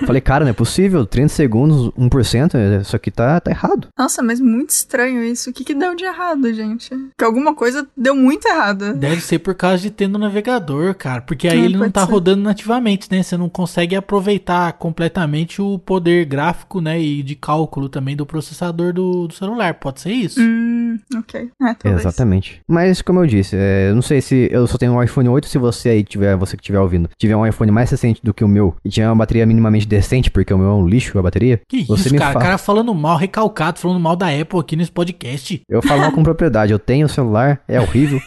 Eu 0.00 0.06
falei, 0.06 0.20
cara, 0.20 0.44
não 0.44 0.50
é 0.50 0.54
possível. 0.54 1.06
30 1.06 1.28
segundos, 1.28 1.90
1%, 1.96 2.54
é- 2.56 2.80
isso 2.80 2.96
aqui 2.96 3.10
tá, 3.10 3.38
tá 3.40 3.50
errado. 3.50 3.88
Nossa, 3.98 4.22
mas 4.22 4.40
muito 4.40 4.70
estranho 4.70 4.89
isso. 5.30 5.50
O 5.50 5.52
que, 5.52 5.64
que 5.64 5.74
deu 5.74 5.94
de 5.94 6.04
errado, 6.04 6.52
gente? 6.52 6.90
Que 7.16 7.24
alguma 7.24 7.54
coisa 7.54 7.86
deu 7.96 8.14
muito 8.14 8.46
errado. 8.46 8.94
Deve 8.94 9.20
ser 9.20 9.38
por 9.38 9.54
causa 9.54 9.78
de 9.78 9.90
ter 9.90 10.08
no 10.08 10.18
navegador, 10.18 10.94
cara. 10.94 11.20
Porque 11.22 11.48
aí 11.48 11.60
Hum, 11.60 11.64
ele 11.64 11.76
não 11.76 11.90
tá 11.90 12.06
ser. 12.06 12.12
rodando 12.12 12.42
nativamente, 12.42 13.08
né? 13.10 13.22
Você 13.22 13.36
não 13.36 13.48
consegue 13.48 13.94
aproveitar 13.94 14.72
completamente 14.74 15.60
o 15.62 15.78
poder 15.78 16.24
gráfico, 16.24 16.80
né? 16.80 17.00
E 17.00 17.22
de 17.22 17.34
cálculo 17.34 17.88
também 17.88 18.16
do 18.16 18.24
processador 18.26 18.92
do, 18.92 19.28
do 19.28 19.34
celular. 19.34 19.74
Pode 19.74 20.00
ser 20.00 20.12
isso? 20.12 20.40
Hum, 20.40 20.98
ok. 21.16 21.50
É. 21.84 21.88
Exatamente. 21.90 22.60
Mas, 22.68 23.02
como 23.02 23.20
eu 23.20 23.26
disse, 23.26 23.56
é, 23.56 23.90
eu 23.90 23.94
não 23.94 24.02
sei 24.02 24.20
se 24.20 24.48
eu 24.50 24.66
só 24.66 24.76
tenho 24.78 24.92
um 24.92 25.02
iPhone 25.02 25.28
8, 25.28 25.46
se 25.48 25.58
você 25.58 25.90
aí 25.90 26.04
tiver, 26.04 26.36
você 26.36 26.56
que 26.56 26.62
estiver 26.62 26.80
ouvindo, 26.80 27.08
tiver 27.18 27.36
um 27.36 27.46
iPhone 27.46 27.70
mais 27.70 27.90
recente 27.90 28.20
do 28.22 28.32
que 28.34 28.44
o 28.44 28.48
meu 28.48 28.74
e 28.84 28.88
tiver 28.88 29.06
uma 29.08 29.16
bateria 29.16 29.46
minimamente 29.46 29.86
decente, 29.86 30.30
porque 30.30 30.52
o 30.52 30.58
meu 30.58 30.68
é 30.68 30.74
um 30.74 30.86
lixo 30.86 31.18
a 31.18 31.22
bateria, 31.22 31.60
Que 31.68 31.84
você 31.84 32.04
isso, 32.08 32.12
me 32.14 32.18
cara? 32.18 32.30
O 32.30 32.32
fala. 32.34 32.44
cara 32.44 32.58
falando 32.58 32.94
mal, 32.94 33.16
recalcado, 33.16 33.78
falando 33.78 34.00
mal 34.00 34.16
da 34.16 34.28
Apple 34.28 34.58
aqui 34.58 34.76
nesse 34.80 34.92
podcast. 34.92 35.60
Eu 35.68 35.80
falo 35.82 36.10
com 36.12 36.22
propriedade. 36.22 36.72
Eu 36.72 36.78
tenho 36.78 37.06
o 37.06 37.08
celular, 37.08 37.60
é 37.68 37.80
horrível. 37.80 38.20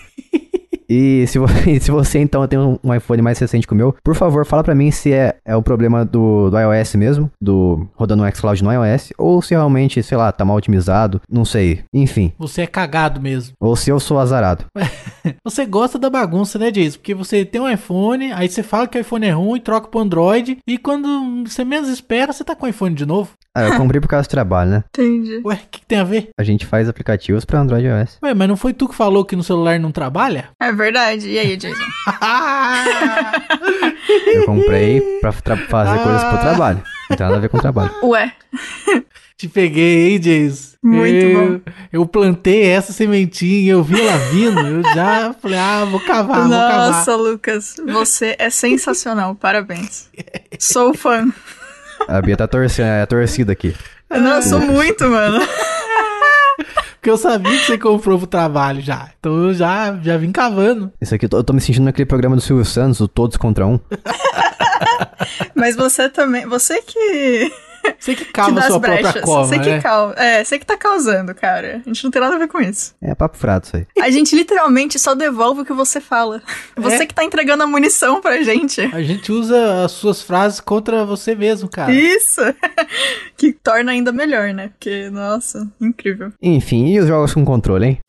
E 0.89 1.25
se, 1.27 1.39
vo- 1.39 1.45
e 1.65 1.79
se 1.79 1.89
você 1.89 2.19
então 2.19 2.45
tem 2.47 2.59
um, 2.59 2.77
iPhone 2.93 3.21
mais 3.21 3.39
recente 3.39 3.65
que 3.65 3.73
o 3.73 3.75
meu, 3.75 3.95
por 4.03 4.15
favor, 4.15 4.45
fala 4.45 4.63
pra 4.63 4.75
mim 4.75 4.91
se 4.91 5.11
é, 5.13 5.37
é 5.45 5.55
o 5.55 5.63
problema 5.63 6.03
do, 6.03 6.49
do 6.49 6.59
iOS 6.59 6.95
mesmo, 6.95 7.31
do 7.41 7.87
rodando 7.95 8.21
o 8.23 8.31
xCloud 8.35 8.63
no 8.63 8.71
iOS, 8.71 9.13
ou 9.17 9.41
se 9.41 9.53
realmente, 9.55 10.03
sei 10.03 10.17
lá, 10.17 10.31
tá 10.31 10.43
mal 10.43 10.57
otimizado, 10.57 11.21
não 11.29 11.45
sei. 11.45 11.83
Enfim, 11.93 12.33
Você 12.37 12.63
é 12.63 12.67
cagado 12.67 13.21
mesmo. 13.21 13.53
ou 13.59 13.75
se 13.75 13.89
eu 13.89 13.99
sou 13.99 14.19
azarado. 14.19 14.65
Você 15.43 15.65
gosta 15.65 15.97
da 15.97 16.09
bagunça, 16.09 16.59
né, 16.59 16.69
Jason? 16.69 16.97
Porque 16.97 17.13
você 17.15 17.45
tem 17.45 17.61
um 17.61 17.69
iPhone, 17.69 18.33
aí 18.33 18.49
você 18.49 18.61
fala 18.61 18.87
que 18.87 18.97
o 18.97 19.01
iPhone 19.01 19.25
é 19.25 19.31
ruim, 19.31 19.59
troca 19.59 19.87
pro 19.87 20.01
Android, 20.01 20.57
e 20.67 20.77
quando 20.77 21.45
você 21.47 21.63
menos 21.63 21.87
espera, 21.87 22.33
você 22.33 22.43
tá 22.43 22.55
com 22.55 22.65
o 22.65 22.69
iPhone 22.69 22.93
de 22.93 23.05
novo. 23.05 23.31
Ah, 23.55 23.67
eu 23.67 23.77
comprei 23.77 24.01
por 24.01 24.07
causa 24.07 24.27
do 24.27 24.31
trabalho, 24.31 24.71
né? 24.71 24.83
Entendi. 24.89 25.39
Ué, 25.45 25.53
o 25.53 25.57
que, 25.69 25.79
que 25.81 25.85
tem 25.85 25.99
a 25.99 26.03
ver? 26.03 26.29
A 26.39 26.43
gente 26.43 26.65
faz 26.65 26.89
aplicativos 26.89 27.45
pra 27.45 27.59
Android 27.59 27.85
e 27.85 27.89
iOS. 27.89 28.17
Ué, 28.23 28.33
mas 28.33 28.47
não 28.47 28.57
foi 28.57 28.73
tu 28.73 28.89
que 28.89 28.95
falou 28.95 29.23
que 29.23 29.35
no 29.35 29.43
celular 29.43 29.79
não 29.79 29.91
trabalha? 29.91 30.49
É 30.59 30.71
verdade. 30.71 31.29
E 31.29 31.37
aí, 31.37 31.55
Jason? 31.55 31.77
Eu 34.33 34.45
comprei 34.45 35.01
pra 35.21 35.31
tra- 35.33 35.57
fazer 35.57 35.99
coisas 36.03 36.23
pro 36.23 36.37
trabalho. 36.39 36.81
Não 37.09 37.17
tem 37.17 37.25
nada 37.25 37.37
a 37.37 37.41
ver 37.41 37.49
com 37.49 37.59
trabalho. 37.59 37.91
Ué, 38.03 38.31
Te 39.37 39.47
peguei, 39.47 40.13
hein, 40.13 40.19
Jason? 40.19 40.73
Muito 40.83 41.25
eu, 41.25 41.61
Eu 41.91 42.05
plantei 42.05 42.63
essa 42.65 42.91
sementinha, 42.91 43.73
eu 43.73 43.83
vi 43.83 43.99
ela 44.01 44.17
vindo, 44.31 44.59
eu 44.59 44.83
já 44.93 45.33
falei, 45.33 45.57
ah, 45.57 45.85
vou 45.85 45.99
cavar, 45.99 46.41
vou 46.41 46.49
cavar. 46.49 46.91
nossa, 46.91 47.15
Lucas, 47.15 47.75
você 47.87 48.35
é 48.37 48.49
sensacional. 48.49 49.33
Parabéns. 49.35 50.09
Sou 50.59 50.93
fã. 50.93 51.27
A 52.07 52.21
Bia 52.21 52.37
tá 52.37 52.47
torcendo, 52.47 52.87
é 52.87 53.01
a 53.01 53.07
torcida 53.07 53.51
aqui. 53.51 53.75
Não, 54.09 54.35
eu 54.35 54.41
sou 54.41 54.59
muito, 54.59 55.07
mano. 55.07 55.39
Porque 56.95 57.09
eu 57.09 57.17
sabia 57.17 57.51
que 57.59 57.65
você 57.65 57.77
comprou 57.77 58.17
pro 58.17 58.27
trabalho 58.27 58.79
já. 58.79 59.09
Então 59.19 59.47
eu 59.47 59.53
já, 59.53 59.97
já 60.01 60.15
vim 60.15 60.31
cavando. 60.31 60.91
Isso 61.01 61.13
aqui, 61.13 61.25
eu 61.25 61.29
tô, 61.29 61.37
eu 61.37 61.43
tô 61.43 61.51
me 61.51 61.59
sentindo 61.59 61.83
naquele 61.83 62.05
programa 62.05 62.35
do 62.35 62.41
Silvio 62.41 62.63
Santos, 62.63 63.01
o 63.01 63.09
Todos 63.09 63.35
Contra 63.35 63.67
Um. 63.67 63.77
Mas 65.53 65.75
você 65.75 66.09
também. 66.09 66.45
Você 66.45 66.81
que. 66.81 67.51
Você 67.99 68.15
que 68.15 68.25
que 68.25 68.31
cava 68.31 68.59
as 68.59 68.65
sua 68.67 68.79
própria 68.79 69.01
brechas. 69.11 69.21
cova, 69.21 69.45
Você 69.47 69.59
que 69.59 69.69
né? 69.69 69.81
cau... 69.81 70.13
É, 70.17 70.43
você 70.43 70.59
que 70.59 70.65
tá 70.65 70.77
causando, 70.77 71.33
cara. 71.35 71.81
A 71.85 71.87
gente 71.89 72.03
não 72.03 72.11
tem 72.11 72.21
nada 72.21 72.35
a 72.35 72.37
ver 72.39 72.47
com 72.47 72.59
isso. 72.61 72.93
É 73.01 73.13
papo 73.15 73.37
frato 73.37 73.67
isso 73.67 73.77
aí. 73.77 73.85
A 74.01 74.09
gente 74.09 74.35
literalmente 74.35 74.97
só 74.99 75.13
devolve 75.15 75.61
o 75.61 75.65
que 75.65 75.73
você 75.73 75.99
fala. 76.01 76.41
Você 76.75 77.03
É? 77.03 77.05
que 77.05 77.13
tá 77.13 77.23
entregando 77.23 77.63
a 77.63 77.67
munição 77.67 78.19
pra 78.21 78.41
gente. 78.43 78.81
A 78.93 79.01
gente 79.01 79.31
usa 79.31 79.83
as 79.85 79.91
suas 79.91 80.21
frases 80.21 80.59
contra 80.59 81.05
você 81.05 81.35
mesmo, 81.35 81.69
cara. 81.69 81.91
Isso! 81.93 82.41
que 83.37 83.53
torna 83.53 83.91
ainda 83.91 84.11
melhor, 84.11 84.53
né? 84.53 84.69
Porque, 84.69 85.09
nossa, 85.09 85.69
incrível. 85.79 86.31
Enfim, 86.41 86.87
e 86.87 86.99
os 86.99 87.07
jogos 87.07 87.33
com 87.33 87.45
controle, 87.45 87.85
hein? 87.85 87.99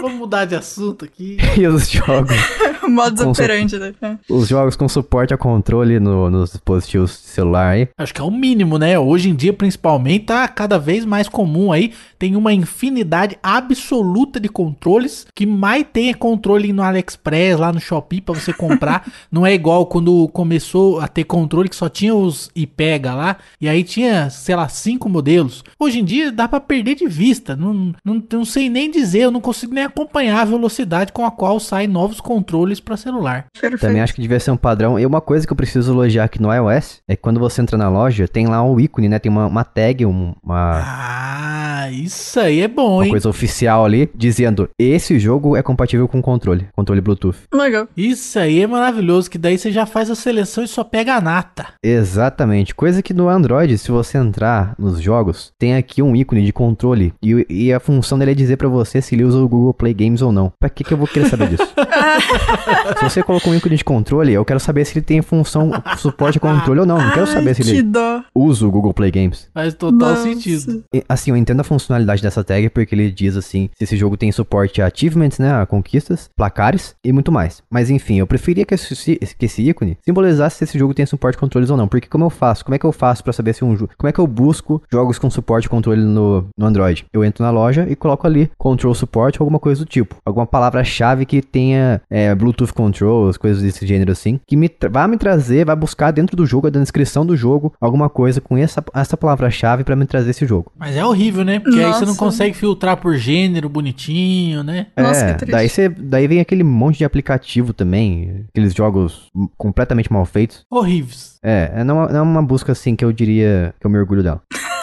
Vamos 0.00 0.18
mudar 0.18 0.44
de 0.44 0.54
assunto 0.54 1.04
aqui. 1.04 1.36
E 1.56 1.66
os 1.66 1.88
jogos, 1.90 2.36
Modus 2.90 3.22
Com 3.22 3.30
operandi, 3.30 3.78
né? 3.78 3.92
É. 4.02 4.16
os 4.28 4.48
jogos 4.48 4.76
com 4.76 4.88
suporte 4.88 5.32
a 5.32 5.38
controle 5.38 5.98
no- 6.00 6.30
nos 6.30 6.50
dispositivos 6.52 7.12
celular 7.12 7.68
aí. 7.70 7.88
Acho 7.98 8.12
que 8.14 8.20
é 8.20 8.24
o 8.24 8.30
mínimo, 8.30 8.78
né? 8.78 8.98
Hoje 8.98 9.28
em 9.30 9.34
dia, 9.34 9.52
principalmente, 9.52 10.26
tá 10.26 10.46
cada 10.48 10.78
vez 10.78 11.04
mais 11.04 11.28
comum 11.28 11.72
aí. 11.72 11.92
Tem 12.22 12.36
uma 12.36 12.52
infinidade 12.52 13.36
absoluta 13.42 14.38
de 14.38 14.48
controles. 14.48 15.26
Que 15.34 15.44
mais 15.44 15.84
tem 15.92 16.08
é 16.10 16.14
controle 16.14 16.72
no 16.72 16.80
AliExpress, 16.80 17.58
lá 17.58 17.72
no 17.72 17.80
Shopee, 17.80 18.20
pra 18.20 18.32
você 18.32 18.52
comprar. 18.52 19.10
Não 19.28 19.44
é 19.44 19.52
igual 19.52 19.86
quando 19.86 20.28
começou 20.28 21.00
a 21.00 21.08
ter 21.08 21.24
controle 21.24 21.68
que 21.68 21.74
só 21.74 21.88
tinha 21.88 22.14
os 22.14 22.48
IPEGA 22.54 23.12
lá. 23.12 23.36
E 23.60 23.68
aí 23.68 23.82
tinha, 23.82 24.30
sei 24.30 24.54
lá, 24.54 24.68
cinco 24.68 25.08
modelos. 25.08 25.64
Hoje 25.80 25.98
em 25.98 26.04
dia 26.04 26.30
dá 26.30 26.46
pra 26.46 26.60
perder 26.60 26.94
de 26.94 27.08
vista. 27.08 27.56
Não, 27.56 27.92
não, 28.04 28.22
não 28.32 28.44
sei 28.44 28.70
nem 28.70 28.88
dizer, 28.88 29.22
eu 29.22 29.30
não 29.32 29.40
consigo 29.40 29.74
nem 29.74 29.82
acompanhar 29.82 30.42
a 30.42 30.44
velocidade 30.44 31.12
com 31.12 31.26
a 31.26 31.30
qual 31.32 31.58
saem 31.58 31.88
novos 31.88 32.20
controles 32.20 32.78
pra 32.78 32.96
celular. 32.96 33.46
Perfeito. 33.60 33.80
Também 33.80 34.00
acho 34.00 34.14
que 34.14 34.20
devia 34.22 34.38
ser 34.38 34.52
um 34.52 34.56
padrão. 34.56 34.96
E 34.96 35.04
uma 35.04 35.20
coisa 35.20 35.44
que 35.44 35.52
eu 35.52 35.56
preciso 35.56 35.90
elogiar 35.92 36.22
aqui 36.22 36.40
no 36.40 36.54
iOS 36.54 37.00
é 37.08 37.16
que 37.16 37.22
quando 37.22 37.40
você 37.40 37.60
entra 37.60 37.76
na 37.76 37.88
loja, 37.88 38.28
tem 38.28 38.46
lá 38.46 38.62
um 38.62 38.78
ícone, 38.78 39.08
né? 39.08 39.18
Tem 39.18 39.32
uma, 39.32 39.48
uma 39.48 39.64
tag, 39.64 40.06
um- 40.06 40.34
uma, 40.40 40.82
Ah, 40.84 41.90
isso 41.90 42.11
aí 42.40 42.60
é 42.60 42.68
bom, 42.68 42.96
uma 42.96 43.04
hein? 43.04 43.10
coisa 43.10 43.28
oficial 43.28 43.84
ali, 43.84 44.08
dizendo: 44.14 44.68
esse 44.78 45.18
jogo 45.18 45.56
é 45.56 45.62
compatível 45.62 46.08
com 46.08 46.20
controle, 46.22 46.66
controle 46.74 47.00
Bluetooth. 47.00 47.36
Legal. 47.52 47.88
Isso 47.96 48.38
aí 48.38 48.60
é 48.60 48.66
maravilhoso, 48.66 49.30
que 49.30 49.38
daí 49.38 49.58
você 49.58 49.70
já 49.70 49.86
faz 49.86 50.10
a 50.10 50.14
seleção 50.14 50.64
e 50.64 50.68
só 50.68 50.84
pega 50.84 51.14
a 51.14 51.20
nata. 51.20 51.68
Exatamente. 51.82 52.74
Coisa 52.74 53.02
que 53.02 53.14
no 53.14 53.28
Android, 53.28 53.76
se 53.78 53.90
você 53.90 54.18
entrar 54.18 54.74
nos 54.78 55.00
jogos, 55.00 55.52
tem 55.58 55.76
aqui 55.76 56.02
um 56.02 56.14
ícone 56.14 56.44
de 56.44 56.52
controle. 56.52 57.12
E, 57.22 57.46
e 57.48 57.72
a 57.72 57.80
função 57.80 58.18
dele 58.18 58.32
é 58.32 58.34
dizer 58.34 58.56
pra 58.56 58.68
você 58.68 59.00
se 59.00 59.14
ele 59.14 59.24
usa 59.24 59.38
o 59.38 59.48
Google 59.48 59.74
Play 59.74 59.94
Games 59.94 60.22
ou 60.22 60.32
não. 60.32 60.52
Pra 60.58 60.68
que, 60.68 60.84
que 60.84 60.92
eu 60.92 60.98
vou 60.98 61.06
querer 61.06 61.28
saber 61.28 61.48
disso? 61.48 61.66
se 62.98 63.04
você 63.04 63.22
colocou 63.22 63.52
um 63.52 63.56
ícone 63.56 63.76
de 63.76 63.84
controle, 63.84 64.32
eu 64.32 64.44
quero 64.44 64.60
saber 64.60 64.84
se 64.84 64.98
ele 64.98 65.04
tem 65.04 65.22
função 65.22 65.70
suporte 65.98 66.38
a 66.38 66.40
controle 66.40 66.80
ou 66.80 66.86
não. 66.86 66.98
Não 66.98 67.10
quero 67.12 67.26
saber 67.26 67.48
Ai, 67.48 67.54
se 67.54 67.62
que 67.62 67.70
ele 67.70 67.82
dó. 67.82 68.22
usa 68.34 68.66
o 68.66 68.70
Google 68.70 68.94
Play 68.94 69.10
Games. 69.10 69.48
Faz 69.52 69.74
total 69.74 70.10
Nossa. 70.10 70.22
sentido. 70.22 70.84
E, 70.94 71.02
assim, 71.08 71.30
eu 71.30 71.36
entendo 71.36 71.60
a 71.60 71.64
funcionalidade 71.64 72.01
dessa 72.06 72.44
tag 72.44 72.68
porque 72.70 72.94
ele 72.94 73.10
diz 73.10 73.36
assim 73.36 73.70
se 73.76 73.84
esse 73.84 73.96
jogo 73.96 74.16
tem 74.16 74.30
suporte 74.32 74.80
a 74.80 74.86
achievements, 74.86 75.38
né, 75.38 75.52
a 75.54 75.66
conquistas, 75.66 76.28
placares 76.36 76.94
e 77.04 77.12
muito 77.12 77.32
mais. 77.32 77.62
Mas 77.70 77.90
enfim, 77.90 78.18
eu 78.18 78.26
preferia 78.26 78.64
que 78.64 78.74
esse, 78.74 79.16
que 79.16 79.46
esse 79.46 79.62
ícone 79.68 79.96
simbolizasse 80.04 80.58
se 80.58 80.64
esse 80.64 80.78
jogo 80.78 80.94
tem 80.94 81.06
suporte 81.06 81.36
a 81.36 81.40
controles 81.40 81.70
ou 81.70 81.76
não. 81.76 81.88
Porque 81.88 82.08
como 82.08 82.24
eu 82.24 82.30
faço? 82.30 82.64
Como 82.64 82.74
é 82.74 82.78
que 82.78 82.84
eu 82.84 82.92
faço 82.92 83.22
pra 83.22 83.32
saber 83.32 83.54
se 83.54 83.64
um 83.64 83.76
jogo... 83.76 83.92
Como 83.96 84.08
é 84.08 84.12
que 84.12 84.18
eu 84.18 84.26
busco 84.26 84.82
jogos 84.90 85.18
com 85.18 85.30
suporte 85.30 85.66
a 85.66 85.70
controle 85.70 86.02
no, 86.02 86.46
no 86.56 86.66
Android? 86.66 87.04
Eu 87.12 87.24
entro 87.24 87.44
na 87.44 87.50
loja 87.50 87.86
e 87.88 87.96
coloco 87.96 88.26
ali 88.26 88.50
control 88.58 88.94
support 88.94 89.36
ou 89.38 89.44
alguma 89.44 89.58
coisa 89.58 89.84
do 89.84 89.88
tipo. 89.88 90.16
Alguma 90.24 90.46
palavra-chave 90.46 91.26
que 91.26 91.42
tenha 91.42 92.00
é, 92.10 92.34
Bluetooth 92.34 92.72
controls, 92.72 93.36
coisas 93.36 93.62
desse 93.62 93.86
gênero 93.86 94.12
assim, 94.12 94.40
que 94.46 94.56
me 94.56 94.70
vai 94.90 95.06
me 95.06 95.16
trazer, 95.16 95.64
vai 95.64 95.76
buscar 95.76 96.10
dentro 96.10 96.36
do 96.36 96.46
jogo, 96.46 96.70
da 96.70 96.80
descrição 96.80 97.24
do 97.24 97.36
jogo, 97.36 97.72
alguma 97.80 98.08
coisa 98.08 98.40
com 98.40 98.56
essa, 98.56 98.82
essa 98.94 99.16
palavra-chave 99.16 99.84
para 99.84 99.96
me 99.96 100.06
trazer 100.06 100.30
esse 100.30 100.46
jogo. 100.46 100.72
Mas 100.78 100.96
é 100.96 101.04
horrível, 101.04 101.44
né? 101.44 101.60
Porque 101.60 101.78
aí 101.92 101.98
você 102.00 102.06
não 102.06 102.16
consegue 102.16 102.56
filtrar 102.56 102.96
por 102.96 103.16
gênero 103.16 103.68
bonitinho, 103.68 104.62
né? 104.62 104.86
Nossa, 104.96 105.24
é, 105.24 105.32
que 105.32 105.38
triste. 105.38 105.52
daí, 105.52 105.68
você, 105.68 105.88
daí 105.88 106.26
vem 106.26 106.40
aquele 106.40 106.64
monte 106.64 106.98
de 106.98 107.04
aplicativo 107.04 107.72
também, 107.72 108.44
aqueles 108.48 108.74
jogos 108.74 109.30
completamente 109.56 110.12
mal 110.12 110.24
feitos. 110.24 110.64
Horríveis. 110.70 111.38
É, 111.42 111.70
é 111.76 111.84
não, 111.84 112.06
não 112.06 112.18
é 112.18 112.22
uma 112.22 112.42
busca 112.42 112.72
assim 112.72 112.94
que 112.96 113.04
eu 113.04 113.12
diria 113.12 113.74
que 113.80 113.86
eu 113.86 113.90
me 113.90 113.98
orgulho 113.98 114.22
dela. 114.22 114.42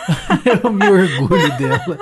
Eu 0.63 0.71
me 0.71 0.87
orgulho 0.89 1.57
dela. 1.57 1.97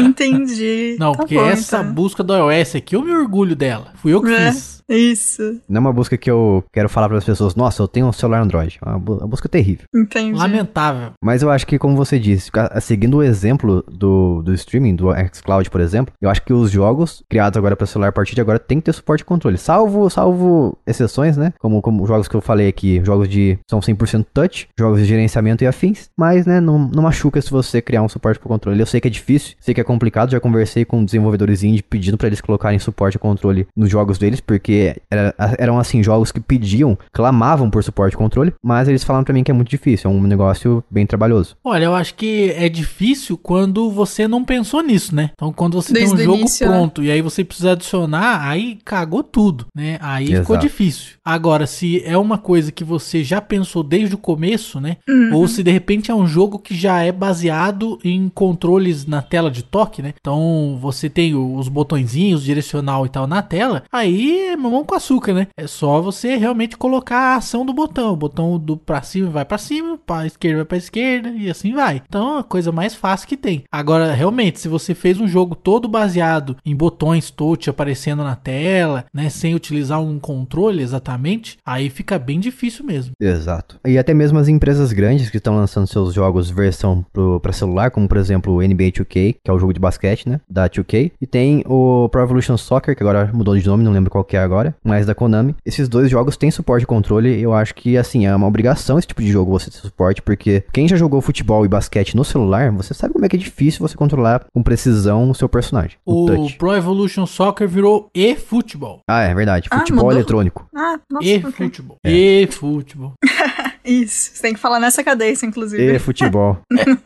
Entendi. 0.00 0.96
Não, 0.98 1.12
Tá 1.12 1.18
porque 1.18 1.34
bom, 1.36 1.46
essa 1.46 1.78
então. 1.80 1.92
busca 1.92 2.22
do 2.22 2.34
iOS 2.34 2.76
aqui, 2.76 2.94
eu 2.96 3.02
me 3.02 3.12
orgulho 3.12 3.54
dela. 3.56 3.88
Fui 3.96 4.12
eu 4.12 4.22
que 4.22 4.30
É. 4.32 4.52
fiz. 4.52 4.76
Isso, 4.88 5.42
Não 5.68 5.78
é 5.78 5.80
uma 5.80 5.92
busca 5.92 6.16
que 6.16 6.30
eu 6.30 6.62
quero 6.72 6.88
falar 6.88 7.08
para 7.08 7.18
as 7.18 7.24
pessoas, 7.24 7.56
nossa, 7.56 7.82
eu 7.82 7.88
tenho 7.88 8.06
um 8.06 8.12
celular 8.12 8.40
Android. 8.42 8.78
É 8.80 8.88
uma, 8.88 8.98
bu- 9.00 9.16
uma 9.16 9.26
busca 9.26 9.48
terrível. 9.48 9.84
entendi. 9.92 10.38
Lamentável. 10.38 11.10
Mas 11.20 11.42
eu 11.42 11.50
acho 11.50 11.66
que, 11.66 11.76
como 11.76 11.96
você 11.96 12.20
disse, 12.20 12.52
seguindo 12.80 13.16
o 13.16 13.22
exemplo 13.22 13.82
do, 13.90 14.42
do 14.44 14.54
streaming, 14.54 14.94
do 14.94 15.08
xCloud, 15.34 15.68
por 15.70 15.80
exemplo, 15.80 16.14
eu 16.22 16.30
acho 16.30 16.40
que 16.44 16.52
os 16.52 16.70
jogos 16.70 17.20
criados 17.28 17.56
agora 17.58 17.74
para 17.74 17.84
celular 17.84 18.10
a 18.10 18.12
partir 18.12 18.36
de 18.36 18.40
agora 18.40 18.60
tem 18.60 18.78
que 18.78 18.84
ter 18.84 18.92
suporte 18.92 19.22
de 19.22 19.24
controle. 19.24 19.58
Salvo, 19.58 20.08
salvo 20.08 20.78
exceções, 20.86 21.36
né? 21.36 21.52
Como, 21.58 21.82
como 21.82 22.06
jogos 22.06 22.28
que 22.28 22.36
eu 22.36 22.40
falei 22.40 22.68
aqui, 22.68 23.02
jogos 23.04 23.28
de 23.28 23.58
são 23.68 23.80
100% 23.80 24.24
touch, 24.32 24.68
jogos 24.78 25.00
de 25.00 25.04
gerenciamento 25.06 25.64
e 25.64 25.66
afins. 25.66 26.10
Mas, 26.16 26.46
né, 26.46 26.60
não, 26.60 26.78
não 26.94 27.02
machuca 27.02 27.35
se 27.42 27.50
você 27.50 27.80
criar 27.82 28.02
um 28.02 28.08
suporte 28.08 28.38
para 28.38 28.48
controle. 28.48 28.80
Eu 28.80 28.86
sei 28.86 29.00
que 29.00 29.08
é 29.08 29.10
difícil, 29.10 29.54
sei 29.60 29.74
que 29.74 29.80
é 29.80 29.84
complicado. 29.84 30.30
Já 30.30 30.40
conversei 30.40 30.84
com 30.84 31.04
desenvolvedores 31.04 31.62
indie 31.62 31.82
pedindo 31.82 32.16
para 32.16 32.26
eles 32.28 32.40
colocarem 32.40 32.78
suporte 32.78 33.16
a 33.16 33.20
controle 33.20 33.66
nos 33.76 33.90
jogos 33.90 34.18
deles, 34.18 34.40
porque 34.40 34.96
era- 35.10 35.34
eram 35.58 35.78
assim 35.78 36.02
jogos 36.02 36.30
que 36.32 36.40
pediam, 36.40 36.96
clamavam 37.12 37.70
por 37.70 37.82
suporte 37.82 38.14
a 38.14 38.18
controle, 38.18 38.52
mas 38.62 38.88
eles 38.88 39.04
falaram 39.04 39.24
para 39.24 39.34
mim 39.34 39.42
que 39.42 39.50
é 39.50 39.54
muito 39.54 39.68
difícil, 39.68 40.10
é 40.10 40.14
um 40.14 40.20
negócio 40.22 40.82
bem 40.90 41.06
trabalhoso. 41.06 41.56
Olha, 41.64 41.84
eu 41.84 41.94
acho 41.94 42.14
que 42.14 42.50
é 42.56 42.68
difícil 42.68 43.36
quando 43.38 43.90
você 43.90 44.26
não 44.28 44.44
pensou 44.44 44.82
nisso, 44.82 45.14
né? 45.14 45.30
Então, 45.34 45.52
quando 45.52 45.74
você 45.74 45.92
Desde 45.92 46.16
tem 46.16 46.18
um 46.18 46.20
o 46.20 46.24
jogo 46.24 46.38
início, 46.40 46.68
né? 46.68 46.72
pronto 46.76 47.02
e 47.02 47.10
aí 47.10 47.20
você 47.22 47.44
precisa 47.44 47.72
adicionar, 47.72 48.46
aí 48.48 48.78
cagou 48.84 49.22
tudo, 49.22 49.66
né? 49.74 49.98
Aí 50.00 50.26
ficou 50.26 50.56
Exato. 50.56 50.60
difícil. 50.60 51.14
Agora, 51.24 51.66
se 51.66 52.02
é 52.04 52.16
uma 52.16 52.38
coisa 52.38 52.70
que 52.72 52.84
você 52.84 53.22
já 53.24 53.40
pensou 53.40 53.82
desde 53.82 54.14
o 54.14 54.18
começo, 54.18 54.80
né? 54.80 54.96
Uhum. 55.08 55.34
Ou 55.34 55.48
se 55.48 55.62
de 55.62 55.70
repente 55.70 56.10
é 56.10 56.14
um 56.14 56.26
jogo 56.26 56.58
que 56.58 56.74
já 56.74 57.02
é 57.02 57.10
baseado 57.26 57.98
em 58.04 58.28
controles 58.28 59.04
na 59.04 59.20
tela 59.20 59.50
de 59.50 59.64
toque, 59.64 60.00
né? 60.00 60.14
Então, 60.20 60.78
você 60.80 61.10
tem 61.10 61.34
os 61.34 61.68
botõezinhos, 61.68 62.44
direcional 62.44 63.04
e 63.04 63.08
tal 63.08 63.26
na 63.26 63.42
tela, 63.42 63.82
aí 63.90 64.48
é 64.48 64.56
mamão 64.56 64.84
com 64.84 64.94
açúcar, 64.94 65.34
né? 65.34 65.48
É 65.56 65.66
só 65.66 66.00
você 66.00 66.36
realmente 66.36 66.76
colocar 66.76 67.34
a 67.34 67.36
ação 67.36 67.66
do 67.66 67.72
botão. 67.72 68.12
O 68.12 68.16
botão 68.16 68.58
do 68.58 68.76
pra 68.76 69.02
cima 69.02 69.28
vai 69.28 69.44
pra 69.44 69.58
cima, 69.58 69.98
pra 70.06 70.26
esquerda 70.26 70.58
vai 70.58 70.64
pra 70.64 70.76
esquerda 70.76 71.28
e 71.30 71.50
assim 71.50 71.72
vai. 71.72 72.00
Então 72.08 72.36
é 72.36 72.40
a 72.40 72.44
coisa 72.44 72.70
mais 72.70 72.94
fácil 72.94 73.26
que 73.26 73.36
tem. 73.36 73.64
Agora, 73.72 74.12
realmente, 74.12 74.60
se 74.60 74.68
você 74.68 74.94
fez 74.94 75.20
um 75.20 75.26
jogo 75.26 75.56
todo 75.56 75.88
baseado 75.88 76.56
em 76.64 76.76
botões 76.76 77.30
touch 77.30 77.68
aparecendo 77.68 78.22
na 78.22 78.36
tela, 78.36 79.04
né, 79.12 79.28
sem 79.28 79.54
utilizar 79.54 80.00
um 80.00 80.20
controle 80.20 80.82
exatamente, 80.82 81.58
aí 81.66 81.90
fica 81.90 82.18
bem 82.18 82.38
difícil 82.38 82.84
mesmo. 82.84 83.12
Exato. 83.20 83.80
E 83.84 83.98
até 83.98 84.14
mesmo 84.14 84.38
as 84.38 84.46
empresas 84.46 84.92
grandes 84.92 85.28
que 85.28 85.38
estão 85.38 85.56
lançando 85.56 85.88
seus 85.88 86.14
jogos 86.14 86.50
versão 86.50 87.04
pro, 87.16 87.40
pra 87.40 87.52
celular, 87.52 87.90
como 87.90 88.06
por 88.06 88.18
exemplo 88.18 88.52
o 88.52 88.60
NBA 88.60 88.92
2K, 88.92 89.36
que 89.42 89.50
é 89.50 89.52
o 89.52 89.58
jogo 89.58 89.72
de 89.72 89.80
basquete, 89.80 90.28
né? 90.28 90.38
Da 90.48 90.68
2K. 90.68 91.12
E 91.20 91.26
tem 91.26 91.64
o 91.66 92.08
Pro 92.10 92.20
Evolution 92.22 92.58
Soccer, 92.58 92.94
que 92.94 93.02
agora 93.02 93.30
mudou 93.32 93.56
de 93.56 93.66
nome, 93.66 93.82
não 93.82 93.92
lembro 93.92 94.10
qual 94.10 94.22
que 94.22 94.36
é 94.36 94.40
agora, 94.40 94.74
mas 94.84 95.06
da 95.06 95.14
Konami. 95.14 95.56
Esses 95.64 95.88
dois 95.88 96.10
jogos 96.10 96.36
têm 96.36 96.50
suporte 96.50 96.82
de 96.82 96.86
controle. 96.86 97.40
Eu 97.40 97.54
acho 97.54 97.74
que, 97.74 97.96
assim, 97.96 98.26
é 98.26 98.36
uma 98.36 98.46
obrigação 98.46 98.98
esse 98.98 99.08
tipo 99.08 99.22
de 99.22 99.30
jogo 99.30 99.50
você 99.50 99.70
ter 99.70 99.78
suporte, 99.78 100.20
porque 100.20 100.64
quem 100.72 100.86
já 100.86 100.96
jogou 100.96 101.20
futebol 101.22 101.64
e 101.64 101.68
basquete 101.68 102.14
no 102.14 102.24
celular, 102.24 102.70
você 102.72 102.92
sabe 102.92 103.14
como 103.14 103.24
é 103.24 103.28
que 103.28 103.36
é 103.36 103.38
difícil 103.38 103.80
você 103.86 103.96
controlar 103.96 104.44
com 104.52 104.62
precisão 104.62 105.30
o 105.30 105.34
seu 105.34 105.48
personagem. 105.48 105.96
O, 106.04 106.24
O 106.24 106.26
touch. 106.26 106.56
Pro 106.58 106.74
Evolution 106.74 107.24
Soccer 107.26 107.66
virou 107.66 108.10
e-futebol. 108.14 109.00
Ah, 109.08 109.22
é 109.22 109.34
verdade. 109.34 109.68
Ah, 109.70 109.78
Futebol 109.78 110.04
mudou? 110.04 110.18
eletrônico. 110.18 110.66
Ah, 110.76 110.98
nossa. 111.10 111.26
E-futebol. 111.26 111.96
É. 112.04 112.10
E-futebol. 112.12 113.14
Isso, 113.86 114.32
você 114.34 114.42
tem 114.42 114.52
que 114.52 114.60
falar 114.60 114.80
nessa 114.80 115.04
cadência, 115.04 115.46
inclusive. 115.46 115.94
E 115.94 115.98
futebol. 115.98 116.58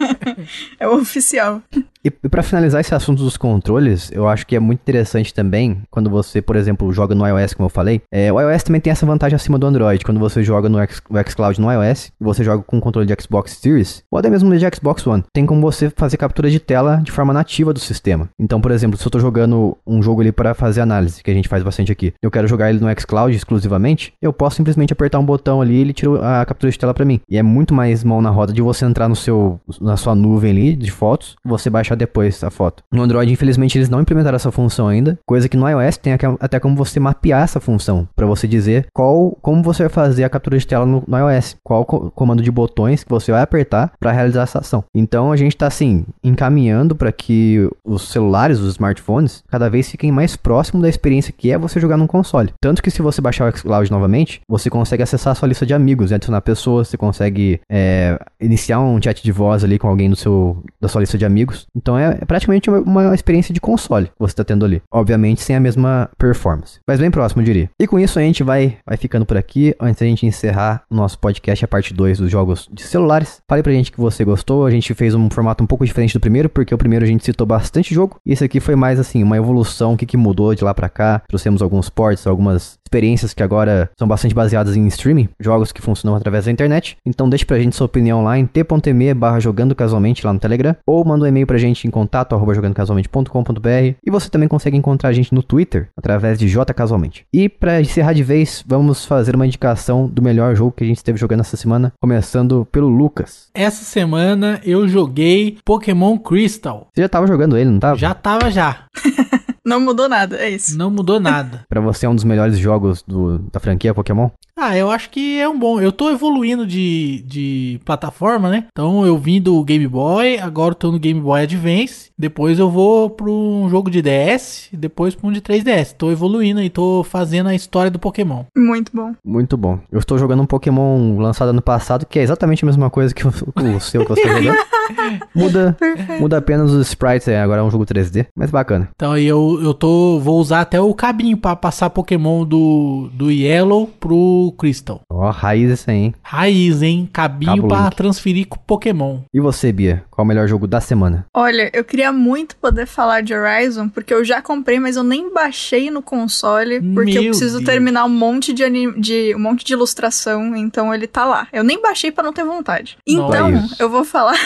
É 0.81 0.89
o 0.89 0.95
oficial. 0.97 1.63
E, 2.05 2.09
e 2.09 2.29
para 2.29 2.43
finalizar 2.43 2.81
esse 2.81 2.95
assunto 2.95 3.23
dos 3.23 3.37
controles, 3.37 4.11
eu 4.13 4.27
acho 4.27 4.47
que 4.47 4.57
é 4.57 4.61
muito 4.61 4.81
interessante 4.81 5.35
também 5.35 5.83
quando 5.91 6.09
você, 6.09 6.41
por 6.41 6.57
exemplo, 6.57 6.91
joga 6.93 7.15
no 7.15 7.27
iOS, 7.27 7.55
como 7.55 7.67
eu 7.67 7.71
falei. 7.71 8.01
É, 8.11 8.33
o 8.33 8.41
iOS 8.41 8.63
também 8.63 8.81
tem 8.81 8.91
essa 8.91 9.05
vantagem 9.05 9.37
acima 9.37 9.59
do 9.59 9.67
Android. 9.67 10.05
Quando 10.05 10.19
você 10.19 10.43
joga 10.43 10.69
no 10.69 10.79
X, 10.81 11.03
o 11.11 11.31
xCloud 11.31 11.61
no 11.61 11.71
iOS, 11.71 12.11
você 12.19 12.43
joga 12.43 12.63
com 12.63 12.79
o 12.79 12.81
controle 12.81 13.07
de 13.07 13.23
Xbox 13.23 13.53
Series, 13.53 14.03
ou 14.11 14.19
até 14.19 14.31
mesmo 14.31 14.57
de 14.57 14.67
Xbox 14.75 15.07
One, 15.07 15.23
tem 15.33 15.45
como 15.45 15.61
você 15.61 15.91
fazer 15.91 16.17
captura 16.17 16.51
de 16.51 16.59
tela 16.59 17.03
de 17.03 17.13
forma 17.13 17.33
nativa 17.33 17.73
do 17.73 17.81
sistema. 17.81 18.29
Então, 18.39 18.61
por 18.61 18.71
exemplo, 18.71 18.97
se 18.97 19.07
eu 19.07 19.11
tô 19.11 19.19
jogando 19.19 19.77
um 19.87 20.03
jogo 20.03 20.23
ali 20.23 20.33
para 20.33 20.55
fazer 20.55 20.81
análise, 20.81 21.23
que 21.23 21.31
a 21.31 21.35
gente 21.35 21.49
faz 21.49 21.63
bastante 21.63 21.93
aqui, 21.93 22.15
eu 22.23 22.31
quero 22.31 22.49
jogar 22.49 22.71
ele 22.71 22.81
no 22.81 22.89
xCloud 22.99 23.37
exclusivamente, 23.37 24.15
eu 24.23 24.33
posso 24.33 24.57
simplesmente 24.57 24.93
apertar 24.93 25.19
um 25.19 25.25
botão 25.25 25.61
ali 25.61 25.75
e 25.75 25.81
ele 25.81 25.93
tira 25.93 26.41
a 26.41 26.47
captura 26.47 26.73
de 26.73 26.79
tela 26.79 26.95
para 26.95 27.05
mim. 27.05 27.21
E 27.29 27.37
é 27.37 27.43
muito 27.43 27.75
mais 27.75 28.03
mão 28.03 28.23
na 28.23 28.31
roda 28.31 28.53
de 28.53 28.63
você 28.63 28.85
entrar 28.85 29.09
no 29.09 29.17
seu, 29.17 29.61
na 29.81 29.97
sua 29.97 30.15
nuvem 30.15 30.51
ali 30.51 30.77
de 30.77 30.91
fotos, 30.91 31.37
você 31.45 31.69
depois 31.97 32.43
a 32.45 32.51
foto. 32.51 32.83
No 32.93 33.03
Android, 33.03 33.33
infelizmente, 33.33 33.77
eles 33.79 33.89
não 33.89 34.01
implementaram 34.01 34.37
essa 34.37 34.51
função 34.51 34.89
ainda, 34.89 35.19
coisa 35.27 35.49
que 35.49 35.57
no 35.57 35.69
iOS 35.69 35.97
tem 35.97 36.13
até 36.41 36.59
como 36.61 36.77
você 36.77 36.99
mapear 37.01 37.43
essa 37.43 37.61
função, 37.61 38.09
para 38.15 38.27
você 38.27 38.47
dizer 38.47 38.87
qual, 38.95 39.37
como 39.43 39.63
você 39.63 39.85
vai 39.85 39.91
fazer 39.91 40.25
a 40.25 40.29
captura 40.29 40.59
de 40.59 40.67
tela 40.67 40.87
no, 40.87 41.03
no 41.07 41.19
iOS, 41.19 41.57
qual 41.63 41.85
co- 41.85 42.11
comando 42.11 42.43
de 42.43 42.51
botões 42.51 43.03
que 43.05 43.11
você 43.11 43.33
vai 43.33 43.43
apertar 43.43 43.93
para 43.99 44.13
realizar 44.13 44.43
essa 44.43 44.59
ação. 44.61 44.85
Então 44.95 45.33
a 45.33 45.37
gente 45.37 45.57
tá 45.57 45.67
assim 45.67 46.05
encaminhando 46.23 46.95
para 46.95 47.13
que 47.13 47.69
os 47.85 48.09
celulares, 48.11 48.59
os 48.59 48.71
smartphones, 48.73 49.43
cada 49.49 49.69
vez 49.69 49.91
fiquem 49.91 50.11
mais 50.13 50.37
próximo 50.37 50.81
da 50.83 50.89
experiência 50.89 51.33
que 51.37 51.51
é 51.51 51.59
você 51.59 51.81
jogar 51.81 51.97
num 51.97 52.07
console. 52.07 52.53
Tanto 52.61 52.83
que 52.83 52.91
se 52.91 53.03
você 53.03 53.21
baixar 53.21 53.51
o 53.53 53.57
xCloud 53.57 53.91
novamente, 53.91 54.41
você 54.49 54.71
consegue 54.71 55.03
acessar 55.03 55.33
a 55.33 55.35
sua 55.35 55.49
lista 55.49 55.67
de 55.67 55.75
amigos, 55.75 56.13
adicionar 56.13 56.41
pessoas, 56.41 56.89
você 56.89 56.97
consegue 56.97 57.61
é, 57.71 58.19
iniciar 58.41 58.81
um 58.81 59.01
chat 59.03 59.23
de 59.23 59.33
voz 59.33 59.65
ali 59.65 59.79
com 59.79 59.89
alguém 59.89 60.09
do 60.09 60.17
seu, 60.17 60.63
da 60.81 60.89
sua 60.89 61.01
lista 61.01 61.19
de 61.19 61.25
amigos. 61.25 61.67
Então 61.81 61.99
é, 61.99 62.19
é 62.21 62.25
praticamente 62.25 62.69
uma, 62.69 62.81
uma 62.81 63.15
experiência 63.15 63.53
de 63.53 63.61
console 63.61 64.07
que 64.07 64.13
você 64.19 64.33
está 64.33 64.45
tendo 64.45 64.65
ali. 64.65 64.83
Obviamente 64.93 65.43
sem 65.43 65.57
a 65.57 65.61
mesma 65.61 66.11
performance. 66.19 66.79
Mas 66.87 67.01
bem 67.01 67.11
próximo, 67.11 67.41
eu 67.41 67.47
diria. 67.47 67.71
E 67.79 67.87
com 67.87 67.99
isso 67.99 68.19
a 68.19 68.23
gente 68.23 68.43
vai, 68.43 68.77
vai 68.87 68.97
ficando 68.97 69.27
por 69.27 69.37
aqui. 69.37 69.75
Antes 69.81 70.01
da 70.01 70.07
gente 70.07 70.27
encerrar 70.27 70.83
o 70.91 70.95
nosso 70.95 71.19
podcast, 71.19 71.65
a 71.65 71.69
parte 71.69 71.95
2 71.95 72.19
dos 72.19 72.31
jogos 72.31 72.69
de 72.71 72.83
celulares. 72.83 73.41
Fale 73.49 73.63
pra 73.63 73.73
gente 73.73 73.91
que 73.91 74.01
você 74.01 74.25
gostou. 74.25 74.67
A 74.67 74.71
gente 74.71 74.93
fez 74.95 75.15
um 75.15 75.29
formato 75.31 75.65
um 75.65 75.67
pouco 75.67 75.87
diferente 75.87 76.15
do 76.15 76.21
primeiro, 76.21 76.49
porque 76.49 76.75
o 76.75 76.79
primeiro 76.79 77.05
a 77.05 77.09
gente 77.09 77.25
citou 77.25 77.47
bastante 77.47 77.95
jogo. 77.95 78.19
E 78.25 78.33
esse 78.33 78.45
aqui 78.45 78.61
foi 78.61 78.77
mais 78.77 78.99
assim, 78.99 79.23
uma 79.23 79.37
evolução, 79.37 79.95
o 79.95 79.97
que, 79.97 80.07
que 80.07 80.17
mudou 80.17 80.55
de 80.55 80.65
lá 80.65 80.75
pra 80.75 80.89
cá. 80.89 81.23
Trouxemos 81.29 81.63
alguns 81.63 81.89
ports, 81.89 82.27
algumas 82.27 82.79
experiências 82.91 83.33
que 83.33 83.43
agora 83.43 83.89
são 83.97 84.09
bastante 84.09 84.35
baseadas 84.35 84.77
em 84.77 84.85
streaming, 84.89 85.29
jogos 85.39 85.71
que 85.71 85.81
funcionam 85.81 86.17
através 86.17 86.47
da 86.47 86.51
internet. 86.51 86.97
Então 87.07 87.29
deixe 87.29 87.47
pra 87.47 87.59
gente 87.59 87.77
sua 87.77 87.87
opinião 87.87 88.25
lá 88.25 88.37
em 88.37 88.45
t.me 88.45 89.15
barra 89.15 89.39
jogando 89.39 89.77
casualmente 89.77 90.27
lá 90.27 90.33
no 90.33 90.41
Telegram, 90.41 90.75
ou 90.85 91.05
manda 91.05 91.25
um 91.25 91.29
e-mail 91.29 91.47
pra 91.47 91.57
gente 91.57 91.87
em 91.87 91.91
contato 91.91 92.35
arroba 92.35 92.53
jogandocasualmente.com.br 92.53 93.95
e 94.05 94.11
você 94.11 94.29
também 94.29 94.49
consegue 94.49 94.77
encontrar 94.77 95.11
a 95.11 95.13
gente 95.13 95.33
no 95.33 95.43
Twitter 95.43 95.89
através 95.97 96.39
de 96.39 96.49
jcasualmente. 96.49 97.25
E 97.33 97.49
pra 97.49 97.81
encerrar 97.81 98.13
de 98.13 98.25
vez, 98.25 98.65
vamos 98.67 99.05
fazer 99.05 99.37
uma 99.37 99.47
indicação 99.47 100.09
do 100.09 100.21
melhor 100.21 100.57
jogo 100.57 100.73
que 100.73 100.83
a 100.83 100.87
gente 100.87 100.97
esteve 100.97 101.19
jogando 101.19 101.41
essa 101.41 101.57
semana, 101.57 101.93
começando 102.01 102.67
pelo 102.73 102.89
Lucas. 102.89 103.49
Essa 103.55 103.85
semana 103.85 104.61
eu 104.65 104.89
joguei 104.89 105.59
Pokémon 105.65 106.19
Crystal. 106.19 106.89
Você 106.93 107.03
já 107.03 107.09
tava 107.09 107.29
jogando 107.29 107.57
ele, 107.57 107.71
não 107.71 107.79
tava? 107.79 107.97
Já 107.97 108.15
tava 108.15 108.51
já. 108.51 108.85
Não 109.65 109.81
mudou 109.81 110.09
nada, 110.09 110.37
é 110.37 110.51
isso. 110.51 110.77
Não 110.77 110.91
mudou 110.91 111.21
nada. 111.21 111.65
Pra 111.69 111.81
você 111.81 112.07
é 112.07 112.09
um 112.09 112.15
dos 112.15 112.25
melhores 112.25 112.59
jogos 112.59 113.03
do- 113.03 113.39
da 113.53 113.61
franquia 113.61 113.93
Pokémon? 113.95 114.31
Ah, 114.63 114.77
eu 114.77 114.91
acho 114.91 115.09
que 115.09 115.41
é 115.41 115.49
um 115.49 115.59
bom. 115.59 115.81
Eu 115.81 115.91
tô 115.91 116.11
evoluindo 116.11 116.67
de, 116.67 117.25
de 117.27 117.81
plataforma, 117.83 118.51
né? 118.51 118.67
Então 118.71 119.07
eu 119.07 119.17
vim 119.17 119.41
do 119.41 119.65
Game 119.65 119.89
Boy, 119.89 120.39
agora 120.39 120.73
eu 120.73 120.75
tô 120.75 120.93
no 120.93 120.99
Game 120.99 121.19
Boy 121.19 121.41
Advance. 121.45 122.11
Depois 122.19 122.59
eu 122.59 122.71
vou 122.71 123.09
pra 123.09 123.31
um 123.31 123.67
jogo 123.71 123.91
de 123.91 124.03
DS, 124.03 124.69
depois 124.71 125.15
pra 125.15 125.27
um 125.27 125.33
de 125.33 125.41
3DS. 125.41 125.95
Tô 125.97 126.11
evoluindo 126.11 126.63
e 126.63 126.69
tô 126.69 127.03
fazendo 127.03 127.49
a 127.49 127.55
história 127.55 127.91
do 127.91 127.99
Pokémon. 127.99 128.45
Muito 128.55 128.93
bom. 128.95 129.15
Muito 129.25 129.57
bom. 129.57 129.79
Eu 129.91 129.99
estou 129.99 130.19
jogando 130.19 130.43
um 130.43 130.47
Pokémon 130.47 131.17
lançado 131.19 131.49
ano 131.49 131.63
passado, 131.63 132.05
que 132.05 132.19
é 132.19 132.23
exatamente 132.23 132.63
a 132.63 132.67
mesma 132.67 132.91
coisa 132.91 133.15
que 133.15 133.27
o, 133.27 133.31
o 133.77 133.81
seu 133.81 134.03
que 134.03 134.09
você 134.11 134.21
está 134.21 134.39
jogando. 134.39 134.59
Muda, 135.35 135.77
Perfeito. 135.79 136.21
muda 136.21 136.37
apenas 136.39 136.73
os 136.73 136.89
sprites, 136.89 137.29
é, 137.29 137.41
agora 137.41 137.61
é 137.61 137.65
um 137.65 137.71
jogo 137.71 137.87
3D, 137.87 138.27
mas 138.37 138.51
bacana. 138.51 138.89
Então 138.95 139.13
aí 139.13 139.25
eu, 139.25 139.59
eu 139.63 139.73
tô. 139.73 140.19
Vou 140.19 140.39
usar 140.41 140.61
até 140.63 140.81
o 140.81 140.93
cabinho 140.93 141.37
pra 141.37 141.55
passar 141.55 141.91
Pokémon 141.91 142.45
do, 142.45 143.09
do 143.13 143.31
Yellow 143.31 143.87
pro 143.87 144.50
do 144.51 144.57
Crystal. 144.57 145.01
Ó, 145.11 145.31
raiz 145.31 145.71
esse 145.71 145.91
aí, 145.91 145.97
hein? 145.97 146.15
Raiz, 146.23 146.83
hein? 146.83 147.09
Cabinho 147.13 147.57
Cabo 147.57 147.69
pra 147.69 147.85
Link. 147.85 147.97
transferir 147.97 148.47
com 148.49 148.59
Pokémon. 148.59 149.21
E 149.33 149.41
você, 149.41 149.71
Bia? 149.73 150.05
Qual 150.11 150.25
o 150.25 150.29
melhor 150.29 150.47
jogo 150.49 150.67
da 150.67 150.81
semana? 150.81 151.27
Olha, 151.35 151.71
eu 151.73 151.85
queria 151.85 152.13
muito 152.13 152.57
poder 152.57 152.87
falar 152.87 153.23
de 153.23 153.35
Horizon, 153.35 153.89
porque 153.89 154.13
eu 154.13 154.25
já 154.25 154.43
comprei, 154.43 154.79
mas 154.81 154.97
eu 154.97 155.03
nem 155.03 155.33
baixei 155.33 155.91
no 155.91 156.03
console, 156.03 156.81
porque 156.95 157.19
eu 157.19 157.23
Meu 157.23 157.31
preciso 157.31 157.59
Deus. 157.59 157.65
terminar 157.71 158.05
um 158.05 158.09
monte 158.11 158.53
de, 158.53 158.65
anim- 158.65 159.01
de- 159.01 159.35
um 159.35 159.39
monte 159.39 159.65
de 159.65 159.73
ilustração, 159.73 160.55
então 160.57 160.93
ele 160.95 161.07
tá 161.07 161.25
lá. 161.25 161.47
Eu 161.53 161.63
nem 161.65 161.81
baixei 161.81 162.11
pra 162.11 162.25
não 162.25 162.33
ter 162.33 162.45
vontade. 162.45 162.99
Então, 163.07 163.51
Nossa. 163.51 163.77
eu 163.79 163.89
vou 163.89 164.05
falar. 164.05 164.35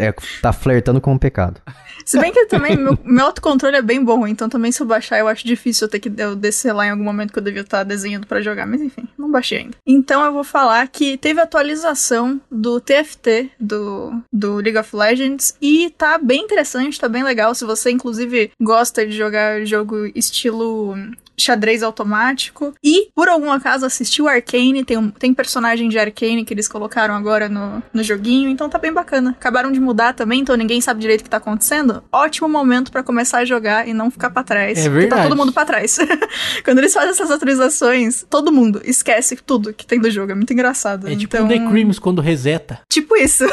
É, 0.00 0.14
tá 0.40 0.52
flertando 0.52 1.00
com 1.00 1.12
o 1.14 1.18
pecado. 1.18 1.60
Se 2.04 2.18
bem 2.18 2.32
que 2.32 2.46
também 2.46 2.76
meu, 2.76 2.98
meu 3.04 3.26
autocontrole 3.26 3.76
é 3.76 3.82
bem 3.82 4.02
bom, 4.02 4.26
então 4.26 4.48
também 4.48 4.70
se 4.70 4.82
eu 4.82 4.86
baixar 4.86 5.18
eu 5.18 5.28
acho 5.28 5.46
difícil 5.46 5.86
eu 5.86 5.90
ter 5.90 5.98
que 5.98 6.12
eu 6.16 6.36
descer 6.36 6.72
lá 6.72 6.86
em 6.86 6.90
algum 6.90 7.04
momento 7.04 7.32
que 7.32 7.38
eu 7.38 7.42
devia 7.42 7.62
estar 7.62 7.82
desenhando 7.82 8.26
pra 8.26 8.40
jogar, 8.40 8.66
mas 8.66 8.80
enfim, 8.80 9.08
não 9.16 9.30
baixei 9.30 9.58
ainda. 9.58 9.76
Então 9.86 10.24
eu 10.24 10.32
vou 10.32 10.44
falar 10.44 10.86
que 10.88 11.16
teve 11.16 11.40
atualização 11.40 12.40
do 12.50 12.80
TFT 12.80 13.50
do, 13.58 14.12
do 14.32 14.56
League 14.56 14.78
of 14.78 14.94
Legends 14.94 15.56
e 15.60 15.90
tá 15.90 16.18
bem 16.18 16.42
interessante, 16.42 17.00
tá 17.00 17.08
bem 17.08 17.22
legal. 17.22 17.54
Se 17.54 17.64
você 17.64 17.90
inclusive 17.90 18.50
gosta 18.60 19.06
de 19.06 19.12
jogar 19.12 19.64
jogo 19.64 20.06
estilo 20.14 20.94
xadrez 21.36 21.82
automático. 21.82 22.74
E, 22.82 23.08
por 23.14 23.28
algum 23.28 23.50
acaso, 23.50 23.84
assistiu 23.84 24.28
Arcane. 24.28 24.84
Tem, 24.84 24.96
um, 24.96 25.10
tem 25.10 25.34
personagem 25.34 25.88
de 25.88 25.98
Arcane 25.98 26.44
que 26.44 26.54
eles 26.54 26.68
colocaram 26.68 27.14
agora 27.14 27.48
no, 27.48 27.82
no 27.92 28.02
joguinho. 28.02 28.48
Então 28.48 28.68
tá 28.68 28.78
bem 28.78 28.92
bacana. 28.92 29.30
Acabaram 29.30 29.72
de 29.72 29.80
mudar 29.80 30.14
também, 30.14 30.40
então 30.40 30.56
ninguém 30.56 30.80
sabe 30.80 31.00
direito 31.00 31.20
o 31.20 31.24
que 31.24 31.30
tá 31.30 31.38
acontecendo. 31.38 31.93
Ótimo 32.12 32.48
momento 32.48 32.90
pra 32.90 33.02
começar 33.02 33.38
a 33.38 33.44
jogar 33.44 33.86
e 33.88 33.92
não 33.94 34.10
ficar 34.10 34.30
pra 34.30 34.42
trás. 34.42 34.78
É 34.78 34.82
porque 34.82 34.98
verdade. 35.00 35.22
Tá 35.22 35.28
todo 35.28 35.36
mundo 35.36 35.52
pra 35.52 35.64
trás. 35.64 35.98
Quando 36.64 36.78
eles 36.78 36.92
fazem 36.92 37.10
essas 37.10 37.30
atualizações, 37.30 38.24
todo 38.28 38.52
mundo 38.52 38.80
esquece 38.84 39.36
tudo 39.36 39.72
que 39.72 39.86
tem 39.86 40.00
do 40.00 40.10
jogo. 40.10 40.32
É 40.32 40.34
muito 40.34 40.52
engraçado. 40.52 41.08
É 41.08 41.16
tipo 41.16 41.36
então, 41.36 41.46
o 41.46 41.48
The 41.48 41.58
Creams 41.70 41.98
quando 41.98 42.20
reseta. 42.20 42.80
Tipo 42.88 43.16
isso. 43.16 43.44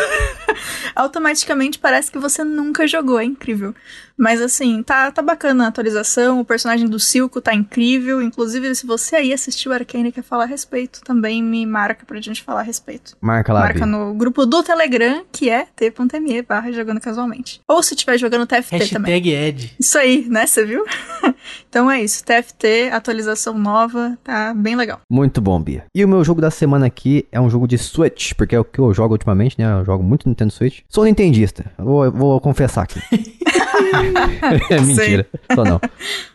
Automaticamente 0.95 1.79
parece 1.79 2.11
que 2.11 2.17
você 2.17 2.43
nunca 2.43 2.87
jogou, 2.87 3.19
é 3.19 3.23
incrível. 3.23 3.73
Mas 4.17 4.41
assim, 4.41 4.83
tá, 4.83 5.11
tá 5.11 5.21
bacana 5.21 5.65
a 5.65 5.67
atualização, 5.67 6.39
o 6.39 6.45
personagem 6.45 6.87
do 6.87 6.99
Silco 6.99 7.41
tá 7.41 7.53
incrível. 7.53 8.21
Inclusive, 8.21 8.73
se 8.75 8.85
você 8.85 9.15
aí 9.15 9.33
assistiu 9.33 9.73
Arcane 9.73 10.09
e 10.09 10.11
quer 10.11 10.23
falar 10.23 10.43
a 10.43 10.47
respeito, 10.47 11.01
também 11.01 11.41
me 11.43 11.65
marca 11.65 12.05
pra 12.05 12.19
gente 12.21 12.43
falar 12.43 12.61
a 12.61 12.63
respeito. 12.63 13.15
Marca 13.21 13.53
lá, 13.53 13.61
Marca 13.61 13.79
Bia. 13.79 13.85
no 13.85 14.13
grupo 14.13 14.45
do 14.45 14.63
Telegram, 14.63 15.23
que 15.31 15.49
é 15.49 15.65
t.me 15.75 16.41
barra 16.41 16.71
jogando 16.71 16.99
casualmente. 16.99 17.61
Ou 17.67 17.81
se 17.81 17.93
estiver 17.93 18.17
jogando 18.17 18.45
TFT 18.45 18.89
também. 18.89 19.13
Hashtag 19.13 19.29
Ed. 19.31 19.75
Isso 19.79 19.97
aí, 19.97 20.25
né? 20.29 20.45
Você 20.45 20.65
viu? 20.65 20.85
então 21.69 21.89
é 21.89 22.01
isso. 22.01 22.23
TFT, 22.23 22.89
atualização 22.91 23.57
nova, 23.57 24.17
tá 24.23 24.53
bem 24.53 24.75
legal. 24.75 25.01
Muito 25.09 25.41
bom, 25.41 25.59
Bia. 25.61 25.85
E 25.95 26.03
o 26.03 26.07
meu 26.07 26.23
jogo 26.23 26.41
da 26.41 26.51
semana 26.51 26.85
aqui 26.85 27.25
é 27.31 27.39
um 27.39 27.49
jogo 27.49 27.67
de 27.67 27.77
Switch, 27.77 28.33
porque 28.33 28.55
é 28.55 28.59
o 28.59 28.65
que 28.65 28.79
eu 28.79 28.93
jogo 28.93 29.13
ultimamente, 29.13 29.55
né? 29.57 29.79
Eu 29.79 29.85
jogo 29.85 30.03
muito 30.03 30.27
Nintendo 30.27 30.51
Switch. 30.51 30.81
Sou 30.89 31.05
nintendista, 31.05 31.71
vou, 31.77 32.11
vou 32.11 32.39
confessar 32.39 32.83
aqui. 32.83 33.01
é 34.69 34.79
mentira, 34.81 35.25
só 35.53 35.63
não. 35.63 35.79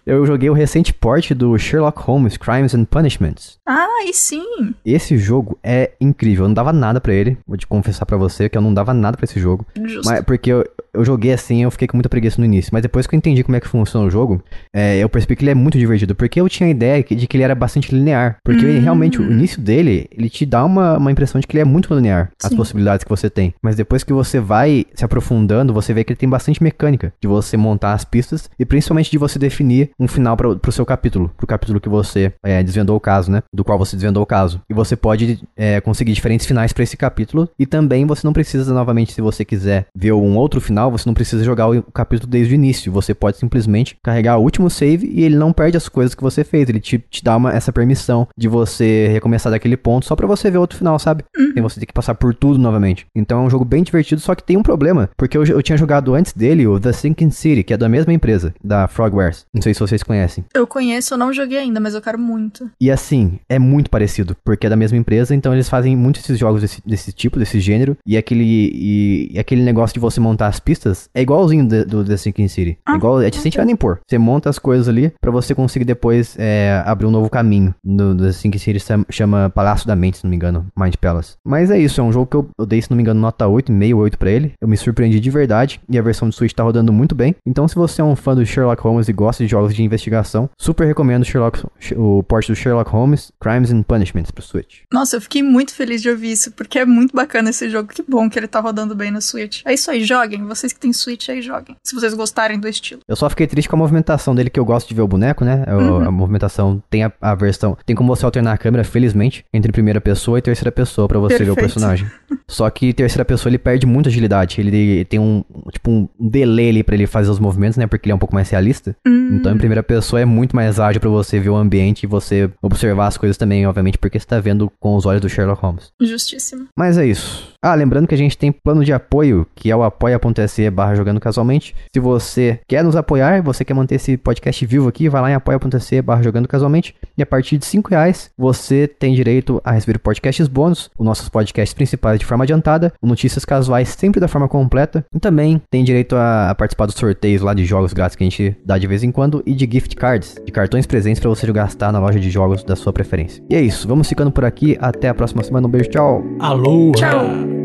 Eu 0.07 0.25
joguei 0.27 0.49
o 0.49 0.53
recente 0.53 0.93
port 0.95 1.33
do 1.33 1.57
Sherlock 1.59 2.01
Holmes 2.03 2.37
Crimes 2.37 2.75
and 2.75 2.85
Punishments. 2.85 3.59
Ah, 3.67 4.05
e 4.07 4.13
sim. 4.13 4.75
Esse 4.85 5.17
jogo 5.19 5.59
é 5.63 5.93
incrível, 6.01 6.45
eu 6.45 6.49
não 6.49 6.55
dava 6.55 6.73
nada 6.73 7.01
pra 7.01 7.13
ele. 7.13 7.37
Vou 7.47 7.57
te 7.57 7.67
confessar 7.67 8.07
pra 8.07 8.17
você 8.17 8.49
que 8.49 8.57
eu 8.57 8.63
não 8.63 8.73
dava 8.73 8.95
nada 8.95 9.17
pra 9.17 9.25
esse 9.25 9.41
jogo. 9.41 9.67
Justo. 9.85 10.09
Mas 10.09 10.25
porque 10.25 10.53
eu, 10.53 10.65
eu 10.95 11.05
joguei 11.05 11.33
assim, 11.33 11.63
eu 11.65 11.71
fiquei 11.71 11.89
com 11.89 11.97
muita 11.97 12.09
preguiça 12.09 12.41
no 12.41 12.45
início. 12.45 12.71
Mas 12.73 12.83
depois 12.83 13.07
que 13.07 13.15
eu 13.15 13.19
entendi 13.19 13.43
como 13.43 13.57
é 13.57 13.61
que 13.61 13.67
funciona 13.69 14.07
o 14.07 14.11
jogo, 14.11 14.43
é, 14.73 14.99
eu 14.99 15.09
percebi 15.09 15.35
que 15.35 15.43
ele 15.45 15.51
é 15.51 15.55
muito 15.55 15.77
divertido. 15.79 16.15
Porque 16.15 16.41
eu 16.41 16.49
tinha 16.49 16.69
a 16.69 16.71
ideia 16.71 17.03
de 17.03 17.27
que 17.27 17.37
ele 17.37 17.43
era 17.45 17.55
bastante 17.55 17.93
linear. 17.95 18.37
Porque 18.45 18.65
Hum. 18.65 18.81
realmente 18.81 19.21
o 19.21 19.25
início 19.31 19.61
dele, 19.61 20.07
ele 20.17 20.31
te 20.31 20.47
dá 20.47 20.65
uma, 20.65 20.97
uma 20.99 21.11
impressão 21.11 21.41
de 21.41 21.47
que 21.47 21.57
ele 21.57 21.63
é 21.63 21.65
muito 21.65 21.93
linear. 21.93 22.31
As 22.43 22.51
Sim. 22.51 22.57
possibilidades 22.57 23.03
que 23.03 23.11
você 23.11 23.29
tem. 23.29 23.53
Mas 23.61 23.75
depois 23.77 24.05
que 24.05 24.13
você 24.13 24.39
vai 24.39 24.87
se 24.95 25.05
aprofundando, 25.05 25.73
você 25.75 25.93
vê 25.93 26.05
que 26.05 26.13
ele 26.13 26.19
tem 26.19 26.29
bastante 26.29 26.63
mecânica. 26.63 27.13
De 27.21 27.27
você 27.27 27.56
montar 27.57 27.93
as 27.93 28.05
pistas 28.05 28.49
e 28.59 28.65
principalmente 28.65 29.11
de 29.11 29.19
você 29.19 29.39
definir 29.39 29.91
um 29.99 30.09
final 30.09 30.37
pra, 30.37 30.55
pro 30.57 30.73
seu 30.73 30.85
capítulo. 30.85 31.31
Pro 31.37 31.47
capítulo 31.47 31.81
que 31.81 31.89
você 31.89 32.33
é, 32.43 32.63
desvendou 32.63 32.97
o 32.97 33.01
caso, 33.01 33.31
né? 33.31 33.43
Do 33.53 33.65
qual 33.65 33.79
você 33.79 33.97
desvendou 33.97 34.23
o 34.23 34.27
caso. 34.27 34.61
E 34.69 34.75
você 34.75 34.97
pode 34.97 35.41
é, 35.57 35.81
conseguir 35.81 36.13
diferentes 36.13 36.47
finais 36.47 36.73
pra 36.73 36.83
esse 36.83 36.97
capítulo. 36.97 37.49
E 37.59 37.67
também 37.67 38.07
você 38.07 38.27
não 38.27 38.33
precisa, 38.33 38.73
novamente, 38.73 39.13
se 39.13 39.21
você 39.21 39.45
quiser 39.45 39.87
ver 39.95 40.13
um 40.13 40.37
outro 40.37 40.61
final, 40.61 40.91
você 40.91 41.09
não 41.09 41.15
precisa 41.15 41.45
jogar 41.45 41.69
o 41.69 41.83
capítulo 41.83 42.31
desde 42.31 42.55
o 42.55 42.57
início. 42.57 42.93
Você 42.93 43.15
pode 43.15 43.37
simplesmente 43.37 43.97
carregar 44.03 44.39
o 44.39 44.43
último 44.43 44.71
save 44.71 45.07
e 45.07 45.25
ele 45.25 45.37
não 45.37 45.53
perde 45.53 45.77
as 45.77 45.89
coisas 45.89 46.15
que 46.15 46.23
você 46.23 46.45
fez. 46.45 46.69
Ele 46.69 46.81
te, 46.81 46.99
te 46.99 47.23
dá 47.23 47.37
uma, 47.37 47.53
essa 47.53 47.73
permissão 47.73 48.29
de 48.37 48.49
você 48.49 49.09
recomeçar 49.09 49.51
daquele 49.51 49.77
ponto 49.77 50.07
só 50.07 50.17
pra 50.17 50.27
você 50.27 50.51
ver 50.51 50.59
outro 50.59 50.79
final, 50.79 50.99
sabe? 50.99 51.25
Sem 51.55 51.63
você 51.63 51.81
ter 51.81 51.87
que 51.87 51.93
passar 51.93 52.15
por 52.15 52.35
tudo 52.35 52.59
novamente. 52.59 53.07
Então 53.15 53.43
é 53.43 53.43
um 53.43 53.51
jogo 53.51 53.65
bem 53.65 53.83
divertido, 53.83 54.21
só 54.21 54.35
que 54.35 54.43
tem 54.43 54.57
um 54.57 54.63
problema. 54.63 55.09
Porque 55.17 55.37
eu, 55.37 55.45
eu 55.45 55.63
tinha 55.63 55.79
jogado 55.79 56.15
antes 56.15 56.33
dele 56.33 56.67
o 56.67 56.79
The 56.79 56.93
Sinking 56.93 57.31
City, 57.31 57.46
que 57.65 57.73
é 57.73 57.77
da 57.77 57.89
mesma 57.89 58.13
empresa, 58.13 58.55
da 58.63 58.89
Frogwares. 58.89 59.47
Não 59.55 59.63
sei 59.63 59.73
se 59.75 59.81
vocês 59.81 60.03
conhecem. 60.03 60.45
Eu 60.55 60.67
conheço, 60.67 61.15
eu 61.15 61.19
não 61.19 61.33
joguei 61.33 61.59
ainda, 61.59 61.81
mas 61.81 61.95
eu 61.95 62.03
quero 62.03 62.19
muito. 62.19 62.71
E 62.81 62.91
assim, 62.91 63.39
é 63.49 63.59
muito 63.59 63.91
parecido, 63.91 64.37
porque 64.45 64.67
é 64.67 64.71
da 64.71 64.77
mesma 64.77 64.99
empresa, 64.99 65.35
então 65.35 65.53
eles 65.55 65.69
fazem 65.69 65.97
muitos 65.97 66.23
esses 66.23 66.39
jogos 66.39 66.61
desse, 66.63 66.83
desse 66.85 67.13
tipo, 67.13 67.39
desse 67.39 67.61
gênero, 67.61 67.97
e 68.07 68.17
aquele, 68.17 68.45
e, 68.45 69.31
e 69.35 69.39
aquele 69.39 69.63
negócio 69.63 69.95
de 69.95 70.01
você 70.01 70.19
montar 70.21 70.49
as 70.49 70.59
pistas 70.61 71.09
é 71.15 71.23
igualzinho 71.23 71.67
do, 71.69 71.85
do 71.87 72.05
The 72.05 72.17
Sinking 72.17 72.49
City. 72.49 72.71
É 72.87 72.93
Ah, 72.93 72.97
igual, 72.97 73.21
é 73.23 73.31
sem 73.31 73.51
tirar 73.51 73.65
nem 73.65 73.77
pôr. 73.77 74.01
Você 74.07 74.19
monta 74.19 74.49
as 74.51 74.59
coisas 74.59 74.89
ali 74.89 75.13
pra 75.21 75.31
você 75.31 75.55
conseguir 75.55 75.85
depois 75.85 76.35
é, 76.39 76.83
abrir 76.87 77.07
um 77.07 77.11
novo 77.11 77.29
caminho. 77.31 77.75
No 77.85 78.15
The 78.17 78.33
Sinking 78.33 78.59
City 78.59 78.79
chama- 79.11 79.51
Palácio 79.51 79.87
da 79.87 79.95
Mente, 79.97 80.19
se 80.19 80.25
não 80.25 80.31
me 80.31 80.37
engano, 80.37 80.67
Mind 80.77 80.95
Palace. 81.01 81.35
Mas 81.45 81.71
é 81.71 81.79
isso, 81.79 82.01
é 82.01 82.05
um 82.05 82.13
jogo 82.13 82.27
que 82.27 82.37
eu, 82.37 82.49
eu 82.59 82.67
dei, 82.67 82.81
se 82.83 82.91
não 82.91 82.97
me 82.97 83.03
engano, 83.03 83.21
nota 83.21 83.47
8, 83.47 83.71
meio 83.73 83.99
8 83.99 84.19
pra 84.19 84.31
ele. 84.31 84.53
Eu 84.61 84.67
me 84.69 84.77
surpreendi 84.77 85.21
de 85.21 85.31
verdade, 85.31 85.81
e 85.89 85.99
a 85.99 86.03
versão 86.03 86.29
do 86.29 86.35
Switch 86.35 86.53
tá 86.53 86.63
rodando 86.63 86.93
muito 86.93 87.15
bem. 87.15 87.35
Então 87.45 87.67
se 87.69 87.75
você 87.75 88.01
é 88.01 88.05
um 88.05 88.17
fã 88.17 88.35
do 88.35 88.45
Sherlock 88.47 88.83
Holmes 88.83 89.09
e 89.09 89.13
gosta 89.13 89.43
de 89.45 89.51
jogos 89.51 89.75
de 89.75 89.83
investigação, 89.83 90.49
super 90.59 90.87
recomendo 90.87 91.25
Sherlock, 91.25 91.63
o 91.97 92.23
port 92.23 92.47
do 92.49 92.55
Sherlock 92.55 92.91
Holmes, 92.91 93.33
Crimes 93.41 93.71
and 93.73 93.83
Punishments 93.83 94.31
pro 94.31 94.43
Switch. 94.45 94.79
Nossa, 94.93 95.17
eu 95.17 95.21
fiquei 95.21 95.43
muito 95.43 95.75
feliz 95.75 96.03
de 96.03 96.09
ouvir 96.11 96.33
isso, 96.33 96.53
porque 96.53 96.79
é 96.79 96.85
muito 96.87 97.15
bacana 97.15 97.51
esse 97.51 97.69
jogo. 97.71 97.89
Que 97.89 98.03
bom 98.03 98.29
que 98.29 98.39
ele 98.39 98.47
tá 98.49 98.61
rodando 98.61 98.95
bem 98.95 99.11
no 99.11 99.21
Switch. 99.21 99.63
É 99.65 99.75
isso 99.75 99.91
aí, 99.91 100.05
joguem. 100.05 100.45
Vocês 100.45 100.73
que 100.73 100.81
têm 100.81 100.93
Switch 100.93 101.29
aí, 101.29 101.41
joguem. 101.43 101.77
Se 101.85 101.95
vocês 101.95 102.15
gostarem 102.15 102.59
do 102.59 102.69
estilo. 102.69 103.01
Eu 103.09 103.17
só 103.17 103.29
fiquei 103.31 103.47
triste 103.47 103.69
com 103.69 103.77
a 103.77 103.79
movimentação 103.79 104.35
dele, 104.35 104.51
que 104.51 104.59
eu 104.61 104.65
gosto 104.65 104.89
de 104.89 104.95
ver 104.95 105.03
o 105.03 105.09
boneco, 105.09 105.45
né? 105.45 105.65
Eu- 105.67 105.77
Uhum. 105.87 106.05
A 106.07 106.11
movimentação 106.11 106.83
tem 106.91 107.05
a, 107.05 107.13
a 107.21 107.35
versão. 107.35 107.77
Tem 107.87 107.95
como 107.95 108.15
você 108.15 108.25
alternar 108.25 108.53
a 108.53 108.59
câmera, 108.59 108.83
felizmente, 108.85 109.45
entre 109.53 109.71
primeira 109.73 110.01
pessoa 110.01 110.39
e 110.39 110.43
terceira 110.43 110.73
pessoa 110.73 111.07
pra 111.07 111.19
você 111.19 111.39
ver 111.39 111.51
o 111.51 111.55
Perfeito. 111.55 111.59
personagem. 111.75 112.07
Só 112.49 112.69
que 112.71 112.93
terceira 112.93 113.25
pessoa 113.25 113.51
ele 113.51 113.59
perde 113.59 113.87
muita 113.87 114.09
agilidade. 114.09 114.61
Ele 114.61 115.05
tem 115.05 115.19
um 115.21 115.45
tipo 115.73 115.91
um 115.91 116.09
delay 116.19 116.71
ali 116.71 116.83
pra 116.83 116.95
ele 116.95 117.07
fazer 117.07 117.26
os 117.29 117.39
movimentos, 117.39 117.77
né? 117.77 117.87
Porque 117.87 118.07
ele 118.07 118.13
é 118.13 118.15
um 118.15 118.19
pouco 118.19 118.35
mais 118.35 118.49
realista. 118.51 118.97
Hum, 119.07 119.37
Então, 119.37 119.53
em 119.53 119.59
primeira 119.59 119.83
pessoa 119.83 120.21
é 120.21 120.25
muito 120.25 120.55
mais 120.55 120.79
ágil 120.81 121.01
pra 121.01 121.11
você 121.11 121.39
ver 121.41 121.51
o 121.51 121.57
ambiente 121.57 122.05
e 122.05 122.07
você 122.07 122.51
observar 122.63 123.07
as 123.09 123.17
coisas 123.17 123.37
também, 123.37 123.67
obviamente, 123.67 123.99
porque 123.99 124.19
você 124.19 124.27
tá 124.27 124.39
vendo 124.41 124.71
com 124.81 124.95
os 124.97 125.05
olhos 125.07 125.21
do 125.21 125.29
Sherlock 125.29 125.61
Holmes. 125.63 125.91
justíssimo. 126.01 126.67
Mas 126.79 126.97
é 126.99 127.07
isso. 127.07 127.53
Ah, 127.67 127.75
lembrando 127.75 128.07
que 128.07 128.15
a 128.15 128.19
gente 128.19 128.39
tem 128.39 128.53
plano 128.53 128.85
de 128.85 128.93
apoio, 128.93 129.45
que 129.53 129.73
é 129.73 129.75
o 129.75 129.83
apoia.se 129.83 130.71
barra 130.71 130.95
jogando 130.95 131.19
casualmente. 131.19 131.75
Se 131.93 131.99
você 131.99 132.61
quer 132.69 132.85
nos 132.85 132.95
apoiar, 132.95 133.43
você 133.43 133.65
quer 133.65 133.75
manter 133.75 133.97
esse 133.97 134.17
podcast 134.17 134.65
vivo 134.65 134.87
aqui, 134.87 135.09
vai 135.09 135.21
lá 135.21 135.33
em 135.33 135.35
apoia.se 135.35 136.01
barra 136.01 136.23
jogando 136.23 136.47
casualmente. 136.47 136.95
E 137.19 137.23
a 137.25 137.27
partir 137.27 137.59
de 137.59 137.67
5 137.67 137.91
reais, 137.91 138.31
você 138.39 138.87
tem 138.87 139.17
direito 139.17 139.61
a 139.65 139.73
receber 139.73 139.99
podcasts 139.99 140.47
bônus, 140.47 140.89
os 140.97 141.05
nossos 141.05 141.29
podcasts 141.29 141.75
principais 141.75 142.21
de 142.21 142.25
forma 142.25 142.45
adiantada, 142.45 142.93
notícias 143.03 143.45
casuais 143.45 143.89
sempre 143.89 144.21
da 144.21 144.29
forma 144.29 144.49
completa. 144.49 145.05
E 145.13 145.19
também 145.19 145.61
tem 145.69 145.83
direito 145.83 146.15
a, 146.15 146.51
a 146.51 146.55
participar 146.55 146.87
dos 146.87 146.95
sorteios 146.95 147.43
lá 147.43 147.53
de 147.53 147.65
jogos 147.65 147.93
grátis 147.93 148.15
que 148.15 148.23
a 148.23 148.31
gente 148.31 148.57
dá 148.65 148.79
de 148.79 148.87
vez 148.87 149.03
em 149.03 149.11
quando 149.11 149.43
e 149.45 149.53
de 149.53 149.69
gift 149.69 149.97
cards, 149.97 150.37
de 150.45 150.53
cartões 150.53 150.87
presentes 150.87 151.19
para 151.19 151.31
você 151.31 151.51
gastar 151.51 151.91
na 151.91 151.99
loja 151.99 152.21
de 152.21 152.31
jogos 152.31 152.63
da 152.63 152.77
sua 152.77 152.93
preferência. 152.93 153.43
E 153.51 153.57
é 153.57 153.61
isso, 153.61 153.89
vamos 153.89 154.09
ficando 154.09 154.31
por 154.31 154.45
aqui. 154.45 154.79
Até 154.81 155.09
a 155.09 155.15
próxima 155.15 155.43
semana. 155.43 155.67
Um 155.67 155.71
beijo, 155.71 155.91
tchau! 155.91 156.23
Alô! 156.39 156.93
Tchau. 156.93 157.56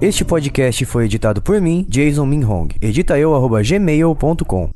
Este 0.00 0.24
podcast 0.24 0.82
foi 0.86 1.04
editado 1.04 1.42
por 1.42 1.60
mim, 1.60 1.84
Jason 1.86 2.24
Minhong. 2.24 2.68
Edita 2.80 3.18
eu, 3.18 3.34
arroba 3.34 3.62
gmail.com. 3.62 4.68